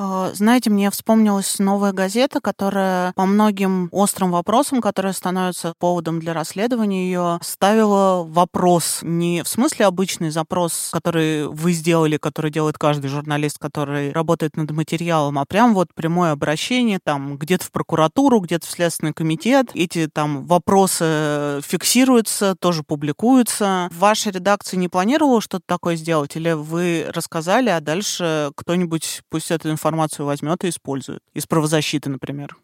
А, 0.00 0.30
знаете, 0.32 0.70
мне 0.70 0.92
вспомнилась 0.92 1.58
новая 1.58 1.92
газета, 1.92 2.40
которая 2.40 3.12
по 3.14 3.26
многим 3.26 3.88
острым 3.90 4.30
вопросам, 4.30 4.80
которые 4.80 5.12
становятся 5.12 5.74
поводом 5.76 6.20
для 6.20 6.34
расследования 6.34 7.06
ее, 7.06 7.40
ставила 7.42 8.22
вопрос 8.22 9.00
не 9.02 9.42
в 9.42 9.48
смысле 9.48 9.86
обычный 9.86 10.30
запрос, 10.30 10.90
который 10.92 11.48
вы 11.48 11.72
сделали, 11.72 12.16
который 12.16 12.52
делает 12.52 12.78
каждый 12.78 13.08
журналист, 13.08 13.58
который 13.58 14.12
работает 14.12 14.56
над 14.56 14.70
материалом, 14.70 15.36
а 15.36 15.44
прям 15.44 15.74
вот 15.74 15.88
прямое 15.92 16.30
обращение 16.30 17.00
там 17.02 17.36
где-то 17.36 17.64
в 17.64 17.72
прокуратуру, 17.72 18.38
где-то 18.38 18.68
в 18.68 18.70
Следственный 18.70 19.12
комитет. 19.12 19.72
Эти 19.74 20.06
там 20.06 20.46
вопросы 20.46 21.60
фиксируются, 21.64 22.54
тоже 22.54 22.84
публикуются. 22.84 23.88
Ваша 23.92 24.30
редакция 24.30 24.78
не 24.78 24.86
планировала 24.86 25.40
что-то 25.40 25.64
такое 25.66 25.96
сделать? 25.96 26.36
Или 26.36 26.52
вы 26.52 27.06
рассказали, 27.12 27.68
а 27.68 27.80
дальше 27.80 28.52
кто-нибудь 28.54 29.22
пусть 29.28 29.50
эту 29.50 29.70
информацию 29.70 29.87
информацию 29.88 30.26
возьмет 30.26 30.64
и 30.64 30.68
использует. 30.68 31.22
Из 31.34 31.46
правозащиты, 31.46 32.10
например. 32.10 32.56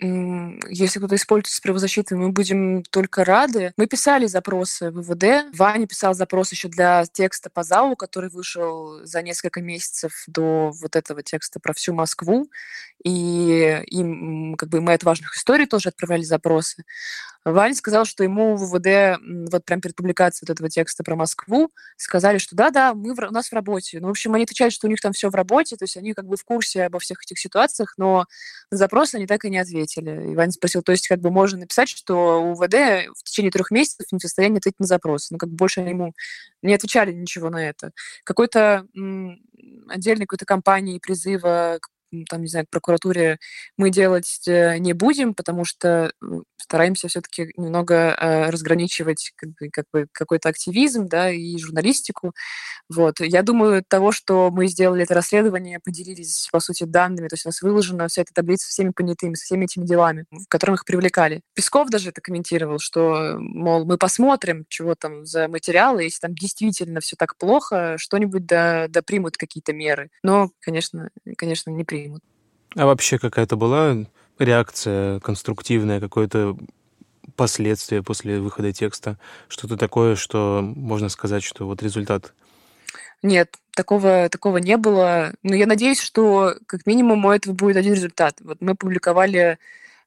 Если 0.00 0.98
кто-то 1.00 1.16
использует 1.16 1.48
из 1.48 1.60
правозащиты, 1.60 2.14
мы 2.14 2.30
будем 2.30 2.84
только 2.84 3.24
рады. 3.24 3.72
Мы 3.76 3.88
писали 3.88 4.26
запросы 4.26 4.92
в 4.92 5.00
ВВД. 5.00 5.52
Ваня 5.56 5.88
писал 5.88 6.14
запрос 6.14 6.52
еще 6.52 6.68
для 6.68 7.04
текста 7.06 7.50
по 7.50 7.64
ЗАУ, 7.64 7.96
который 7.96 8.30
вышел 8.30 9.04
за 9.04 9.22
несколько 9.22 9.60
месяцев 9.60 10.12
до 10.28 10.70
вот 10.80 10.94
этого 10.94 11.24
текста 11.24 11.58
про 11.58 11.72
всю 11.72 11.94
Москву. 11.94 12.48
И 13.04 13.82
им, 13.86 14.54
как 14.56 14.68
бы, 14.68 14.80
мы 14.80 14.94
от 14.94 15.04
важных 15.04 15.36
историй 15.36 15.66
тоже 15.66 15.90
отправляли 15.90 16.22
запросы. 16.22 16.84
Ваня 17.44 17.74
сказал, 17.74 18.04
что 18.04 18.24
ему 18.24 18.56
в 18.56 18.64
ВВД, 18.64 19.20
вот 19.50 19.64
прям 19.64 19.80
перед 19.80 19.94
публикацией 19.94 20.46
вот 20.46 20.54
этого 20.54 20.68
текста 20.68 21.04
про 21.04 21.16
Москву, 21.16 21.70
сказали, 21.96 22.38
что 22.38 22.56
да-да, 22.56 22.94
мы 22.94 23.14
в, 23.14 23.18
у 23.18 23.30
нас 23.30 23.48
в 23.48 23.52
работе. 23.52 24.00
Ну, 24.00 24.08
в 24.08 24.10
общем, 24.10 24.34
они 24.34 24.44
отвечают, 24.44 24.74
что 24.74 24.86
у 24.86 24.90
них 24.90 25.00
там 25.00 25.12
все 25.12 25.30
в 25.30 25.34
работе, 25.34 25.76
то 25.76 25.84
есть 25.84 25.96
они 25.96 26.12
как 26.14 26.26
бы 26.26 26.36
в 26.36 26.44
курсе 26.44 26.84
обо 26.84 26.98
всех 26.98 27.22
этих 27.22 27.38
ситуациях, 27.38 27.94
но 27.96 28.26
на 28.70 28.76
запросы 28.76 29.16
они 29.16 29.26
так 29.26 29.44
и 29.44 29.50
не 29.50 29.58
ответили. 29.58 30.32
И 30.32 30.34
Ваня 30.34 30.52
спросил, 30.52 30.82
то 30.82 30.92
есть 30.92 31.08
как 31.08 31.20
бы 31.20 31.30
можно 31.30 31.58
написать, 31.58 31.88
что 31.88 32.42
у 32.42 32.54
ВВД 32.54 33.08
в 33.16 33.24
течение 33.24 33.50
трех 33.50 33.70
месяцев 33.70 34.06
не 34.12 34.18
в 34.18 34.22
состоянии 34.22 34.58
ответить 34.58 34.80
на 34.80 34.86
запросы. 34.86 35.28
Ну, 35.30 35.38
как 35.38 35.48
бы 35.48 35.56
больше 35.56 35.80
ему 35.80 36.12
не 36.62 36.74
отвечали 36.74 37.12
ничего 37.12 37.50
на 37.50 37.68
это. 37.68 37.92
Какой-то 38.24 38.86
отдельной 39.88 40.26
какой-то 40.26 40.44
кампании 40.44 40.98
призыва 40.98 41.78
там, 42.28 42.42
не 42.42 42.48
знаю, 42.48 42.66
к 42.66 42.70
прокуратуре 42.70 43.38
мы 43.76 43.90
делать 43.90 44.42
э, 44.46 44.78
не 44.78 44.92
будем, 44.92 45.34
потому 45.34 45.64
что 45.64 46.12
стараемся 46.56 47.08
все-таки 47.08 47.52
немного 47.56 47.94
э, 47.94 48.50
разграничивать 48.50 49.32
как 49.36 49.50
бы, 49.50 49.68
как 49.70 49.84
бы 49.92 50.06
какой-то 50.12 50.48
активизм, 50.48 51.06
да, 51.06 51.30
и 51.30 51.56
журналистику. 51.58 52.32
Вот. 52.88 53.20
Я 53.20 53.42
думаю, 53.42 53.84
того, 53.86 54.12
что 54.12 54.50
мы 54.50 54.66
сделали 54.68 55.04
это 55.04 55.14
расследование, 55.14 55.80
поделились, 55.84 56.48
по 56.50 56.60
сути, 56.60 56.84
данными, 56.84 57.28
то 57.28 57.34
есть 57.34 57.46
у 57.46 57.48
нас 57.48 57.62
выложена 57.62 58.08
вся 58.08 58.22
эта 58.22 58.32
таблица 58.32 58.66
со 58.66 58.72
всеми 58.72 58.90
понятыми, 58.90 59.34
со 59.34 59.44
всеми 59.44 59.64
этими 59.64 59.84
делами, 59.84 60.24
в 60.30 60.46
которых 60.48 60.80
их 60.80 60.84
привлекали. 60.84 61.42
Песков 61.54 61.90
даже 61.90 62.10
это 62.10 62.20
комментировал, 62.20 62.78
что, 62.78 63.36
мол, 63.38 63.84
мы 63.84 63.98
посмотрим, 63.98 64.64
чего 64.68 64.94
там 64.94 65.24
за 65.26 65.48
материалы, 65.48 66.04
если 66.04 66.20
там 66.20 66.34
действительно 66.34 67.00
все 67.00 67.16
так 67.16 67.36
плохо, 67.36 67.96
что-нибудь 67.98 68.46
да, 68.46 68.86
да 68.88 69.02
примут 69.02 69.36
какие-то 69.36 69.72
меры. 69.72 70.08
Но, 70.22 70.50
конечно, 70.60 71.10
конечно, 71.36 71.70
не 71.70 71.84
примут 71.84 71.97
примут. 72.02 72.22
А 72.76 72.86
вообще 72.86 73.18
какая-то 73.18 73.56
была 73.56 73.96
реакция 74.38 75.20
конструктивная, 75.20 76.00
какое-то 76.00 76.56
последствие 77.36 78.02
после 78.02 78.40
выхода 78.40 78.72
текста? 78.72 79.18
Что-то 79.48 79.76
такое, 79.76 80.16
что 80.16 80.60
можно 80.62 81.08
сказать, 81.08 81.42
что 81.42 81.66
вот 81.66 81.82
результат? 81.82 82.34
Нет, 83.22 83.56
такого, 83.74 84.28
такого 84.28 84.58
не 84.58 84.76
было. 84.76 85.32
Но 85.42 85.54
я 85.54 85.66
надеюсь, 85.66 86.00
что 86.00 86.54
как 86.66 86.86
минимум 86.86 87.24
у 87.24 87.30
этого 87.30 87.54
будет 87.54 87.76
один 87.76 87.94
результат. 87.94 88.36
Вот 88.40 88.60
мы 88.60 88.74
публиковали, 88.74 89.58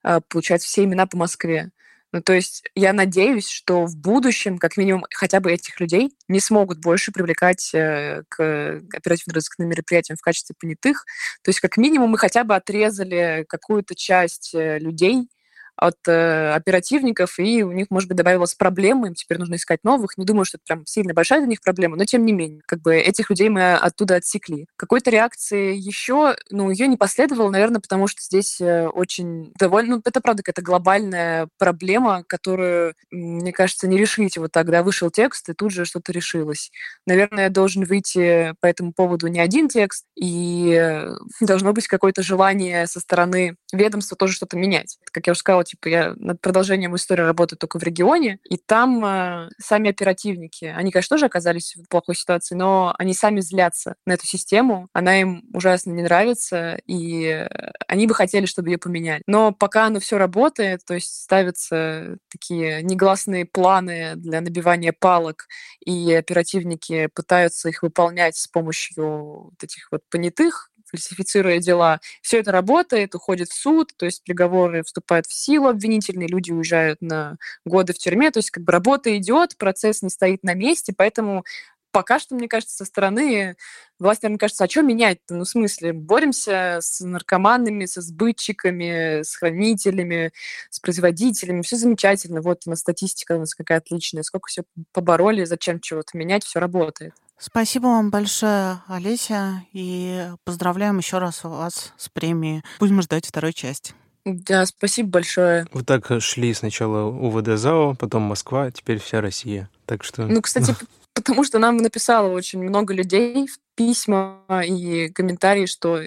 а, 0.03 0.21
получается, 0.21 0.67
все 0.67 0.83
имена 0.83 1.07
по 1.07 1.17
Москве. 1.17 1.71
Ну, 2.13 2.21
то 2.21 2.33
есть 2.33 2.63
я 2.75 2.91
надеюсь, 2.91 3.47
что 3.47 3.85
в 3.85 3.95
будущем, 3.95 4.57
как 4.57 4.75
минимум, 4.75 5.05
хотя 5.13 5.39
бы 5.39 5.51
этих 5.51 5.79
людей 5.79 6.11
не 6.27 6.41
смогут 6.41 6.79
больше 6.79 7.11
привлекать 7.13 7.73
э, 7.73 8.23
к 8.27 8.81
оперативно-розыскным 8.93 9.69
мероприятиям 9.69 10.17
в 10.17 10.21
качестве 10.21 10.55
понятых. 10.59 11.05
То 11.43 11.49
есть 11.49 11.61
как 11.61 11.77
минимум 11.77 12.11
мы 12.11 12.17
хотя 12.17 12.43
бы 12.43 12.55
отрезали 12.55 13.45
какую-то 13.47 13.95
часть 13.95 14.53
э, 14.53 14.77
людей, 14.79 15.29
от 15.75 15.97
э, 16.07 16.51
оперативников, 16.53 17.39
и 17.39 17.63
у 17.63 17.71
них, 17.71 17.87
может 17.89 18.07
быть, 18.07 18.17
добавилась 18.17 18.53
проблема, 18.53 19.07
им 19.07 19.15
теперь 19.15 19.39
нужно 19.39 19.55
искать 19.55 19.79
новых. 19.83 20.17
Не 20.17 20.25
думаю, 20.25 20.45
что 20.45 20.57
это 20.57 20.63
прям 20.67 20.85
сильно 20.85 21.13
большая 21.13 21.39
для 21.39 21.47
них 21.47 21.61
проблема, 21.61 21.97
но 21.97 22.05
тем 22.05 22.25
не 22.25 22.33
менее, 22.33 22.61
как 22.67 22.81
бы 22.81 22.95
этих 22.95 23.29
людей 23.29 23.49
мы 23.49 23.73
оттуда 23.73 24.15
отсекли. 24.15 24.67
Какой-то 24.75 25.09
реакции 25.09 25.75
еще, 25.75 26.35
ну, 26.49 26.69
ее 26.69 26.87
не 26.87 26.97
последовало, 26.97 27.49
наверное, 27.49 27.81
потому 27.81 28.07
что 28.07 28.21
здесь 28.21 28.61
э, 28.61 28.87
очень 28.87 29.51
довольно, 29.57 29.95
ну, 29.95 30.01
это 30.05 30.21
правда 30.21 30.43
какая-то 30.43 30.61
глобальная 30.61 31.47
проблема, 31.57 32.23
которую, 32.27 32.93
мне 33.09 33.51
кажется, 33.51 33.87
не 33.87 33.97
решить 33.97 34.37
вот 34.37 34.51
тогда 34.51 34.83
вышел 34.83 35.09
текст, 35.09 35.49
и 35.49 35.53
тут 35.53 35.71
же 35.71 35.85
что-то 35.85 36.11
решилось. 36.11 36.71
Наверное, 37.07 37.49
должен 37.49 37.83
выйти 37.85 38.53
по 38.59 38.67
этому 38.67 38.93
поводу 38.93 39.27
не 39.27 39.39
один 39.39 39.67
текст, 39.67 40.05
и 40.15 40.77
э, 40.79 41.15
должно 41.39 41.73
быть 41.73 41.87
какое-то 41.87 42.21
желание 42.21 42.87
со 42.87 42.99
стороны 42.99 43.55
ведомства 43.73 44.15
тоже 44.15 44.33
что-то 44.33 44.57
менять. 44.57 44.97
Как 45.11 45.27
я 45.27 45.31
уже 45.31 45.39
сказала, 45.39 45.60
типа, 45.63 45.87
я 45.87 46.13
над 46.15 46.41
продолжением 46.41 46.95
истории 46.95 47.21
работаю 47.21 47.57
только 47.59 47.79
в 47.79 47.83
регионе, 47.83 48.39
и 48.49 48.57
там 48.57 49.03
э, 49.05 49.49
сами 49.59 49.89
оперативники, 49.89 50.65
они, 50.65 50.91
конечно, 50.91 51.15
тоже 51.15 51.25
оказались 51.25 51.75
в 51.75 51.87
плохой 51.87 52.15
ситуации, 52.15 52.55
но 52.55 52.93
они 52.97 53.13
сами 53.13 53.39
злятся 53.41 53.95
на 54.05 54.13
эту 54.13 54.25
систему, 54.25 54.89
она 54.93 55.19
им 55.19 55.43
ужасно 55.53 55.91
не 55.91 56.03
нравится, 56.03 56.79
и 56.87 57.47
они 57.87 58.07
бы 58.07 58.13
хотели, 58.13 58.45
чтобы 58.45 58.69
ее 58.69 58.77
поменяли. 58.77 59.23
Но 59.27 59.51
пока 59.51 59.85
оно 59.85 59.99
все 59.99 60.17
работает, 60.17 60.81
то 60.85 60.93
есть 60.93 61.21
ставятся 61.23 62.17
такие 62.29 62.81
негласные 62.81 63.45
планы 63.45 64.13
для 64.15 64.41
набивания 64.41 64.93
палок, 64.97 65.47
и 65.85 66.13
оперативники 66.13 67.07
пытаются 67.13 67.69
их 67.69 67.83
выполнять 67.83 68.35
с 68.35 68.47
помощью 68.47 69.43
вот 69.45 69.63
этих 69.63 69.91
вот 69.91 70.01
понятых, 70.09 70.70
фальсифицируя 70.91 71.59
дела. 71.59 71.99
Все 72.21 72.39
это 72.39 72.51
работает, 72.51 73.15
уходит 73.15 73.49
в 73.49 73.55
суд, 73.55 73.93
то 73.97 74.05
есть 74.05 74.23
приговоры 74.23 74.83
вступают 74.83 75.25
в 75.25 75.33
силу 75.33 75.67
обвинительные, 75.67 76.27
люди 76.27 76.51
уезжают 76.51 77.01
на 77.01 77.37
годы 77.65 77.93
в 77.93 77.97
тюрьме, 77.97 78.31
то 78.31 78.39
есть 78.39 78.51
как 78.51 78.63
бы 78.63 78.71
работа 78.71 79.15
идет, 79.17 79.57
процесс 79.57 80.01
не 80.01 80.09
стоит 80.09 80.43
на 80.43 80.53
месте, 80.53 80.93
поэтому 80.95 81.43
пока 81.91 82.19
что, 82.19 82.35
мне 82.35 82.47
кажется, 82.47 82.75
со 82.75 82.85
стороны 82.85 83.55
власти, 83.99 84.25
мне 84.25 84.37
кажется, 84.37 84.63
а 84.63 84.69
что 84.69 84.81
менять-то? 84.81 85.35
Ну, 85.35 85.43
в 85.43 85.49
смысле, 85.49 85.93
боремся 85.93 86.79
с 86.81 87.01
наркоманами, 87.01 87.85
со 87.85 88.01
сбытчиками, 88.01 89.21
с 89.23 89.35
хранителями, 89.35 90.31
с 90.69 90.79
производителями, 90.79 91.61
все 91.61 91.75
замечательно. 91.75 92.41
Вот 92.41 92.61
у 92.65 92.69
нас 92.69 92.79
статистика 92.79 93.33
у 93.33 93.39
нас 93.39 93.53
какая 93.53 93.79
отличная, 93.79 94.23
сколько 94.23 94.47
все 94.47 94.63
побороли, 94.93 95.45
зачем 95.45 95.79
чего-то 95.79 96.17
менять, 96.17 96.43
все 96.43 96.59
работает. 96.59 97.13
Спасибо 97.41 97.87
вам 97.87 98.11
большое, 98.11 98.83
Олеся, 98.87 99.65
и 99.73 100.29
поздравляем 100.43 100.99
еще 100.99 101.17
раз 101.17 101.43
вас 101.43 101.91
с 101.97 102.07
премией. 102.07 102.61
Будем 102.79 103.01
ждать 103.01 103.25
второй 103.25 103.51
части. 103.51 103.95
Да, 104.25 104.67
спасибо 104.67 105.09
большое. 105.09 105.65
Вот 105.73 105.87
так 105.87 106.05
шли 106.21 106.53
сначала 106.53 107.05
УВД 107.05 107.57
ЗАО, 107.57 107.95
потом 107.95 108.21
Москва, 108.21 108.69
теперь 108.69 108.99
вся 108.99 109.21
Россия. 109.21 109.71
Так 109.87 110.03
что... 110.03 110.27
Ну, 110.27 110.39
кстати, 110.43 110.75
потому 111.15 111.43
что 111.43 111.57
нам 111.57 111.77
написало 111.77 112.31
очень 112.31 112.61
много 112.61 112.93
людей 112.93 113.47
в 113.47 113.57
письма 113.73 114.43
и 114.63 115.09
комментарии, 115.09 115.65
что 115.65 116.01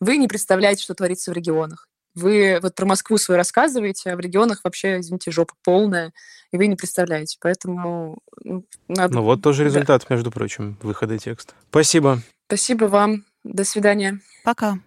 вы 0.00 0.16
не 0.16 0.26
представляете, 0.26 0.84
что 0.84 0.94
творится 0.94 1.30
в 1.30 1.34
регионах. 1.34 1.87
Вы 2.18 2.58
вот 2.60 2.74
про 2.74 2.84
Москву 2.84 3.16
свою 3.16 3.36
рассказываете, 3.36 4.10
а 4.10 4.16
в 4.16 4.20
регионах 4.20 4.60
вообще, 4.64 4.98
извините, 4.98 5.30
жопа 5.30 5.54
полная, 5.62 6.12
и 6.50 6.56
вы 6.56 6.66
не 6.66 6.74
представляете. 6.74 7.38
Поэтому 7.40 8.18
ну, 8.42 8.64
надо... 8.88 9.14
Ну 9.14 9.22
вот 9.22 9.40
тоже 9.40 9.64
результат, 9.64 10.04
да. 10.08 10.14
между 10.14 10.32
прочим, 10.32 10.76
выхода 10.82 11.16
текста. 11.16 11.54
Спасибо. 11.70 12.20
Спасибо 12.46 12.86
вам. 12.86 13.24
До 13.44 13.64
свидания. 13.64 14.20
Пока. 14.42 14.78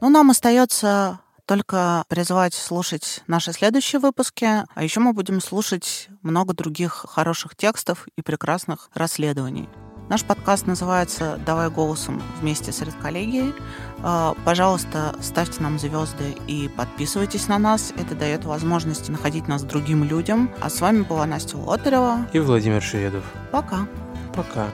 Ну, 0.00 0.10
нам 0.10 0.30
остается 0.30 1.20
только 1.48 2.04
призывать 2.08 2.52
слушать 2.52 3.22
наши 3.26 3.52
следующие 3.52 4.00
выпуски, 4.00 4.44
а 4.44 4.84
еще 4.84 5.00
мы 5.00 5.14
будем 5.14 5.40
слушать 5.40 6.08
много 6.22 6.52
других 6.52 7.06
хороших 7.08 7.56
текстов 7.56 8.06
и 8.16 8.22
прекрасных 8.22 8.90
расследований. 8.92 9.68
Наш 10.10 10.24
подкаст 10.24 10.66
называется 10.66 11.38
«Давай 11.44 11.70
голосом 11.70 12.22
вместе 12.40 12.70
с 12.70 12.80
редколлегией». 12.80 13.54
А, 14.02 14.34
пожалуйста, 14.44 15.14
ставьте 15.20 15.62
нам 15.62 15.78
звезды 15.78 16.36
и 16.46 16.68
подписывайтесь 16.68 17.48
на 17.48 17.58
нас. 17.58 17.92
Это 17.96 18.14
дает 18.14 18.44
возможность 18.44 19.08
находить 19.08 19.48
нас 19.48 19.62
другим 19.62 20.04
людям. 20.04 20.50
А 20.60 20.70
с 20.70 20.80
вами 20.80 21.02
была 21.02 21.26
Настя 21.26 21.56
Лотарева 21.58 22.26
и 22.32 22.38
Владимир 22.38 22.82
Шведов. 22.82 23.24
Пока. 23.52 23.86
Пока. 24.34 24.68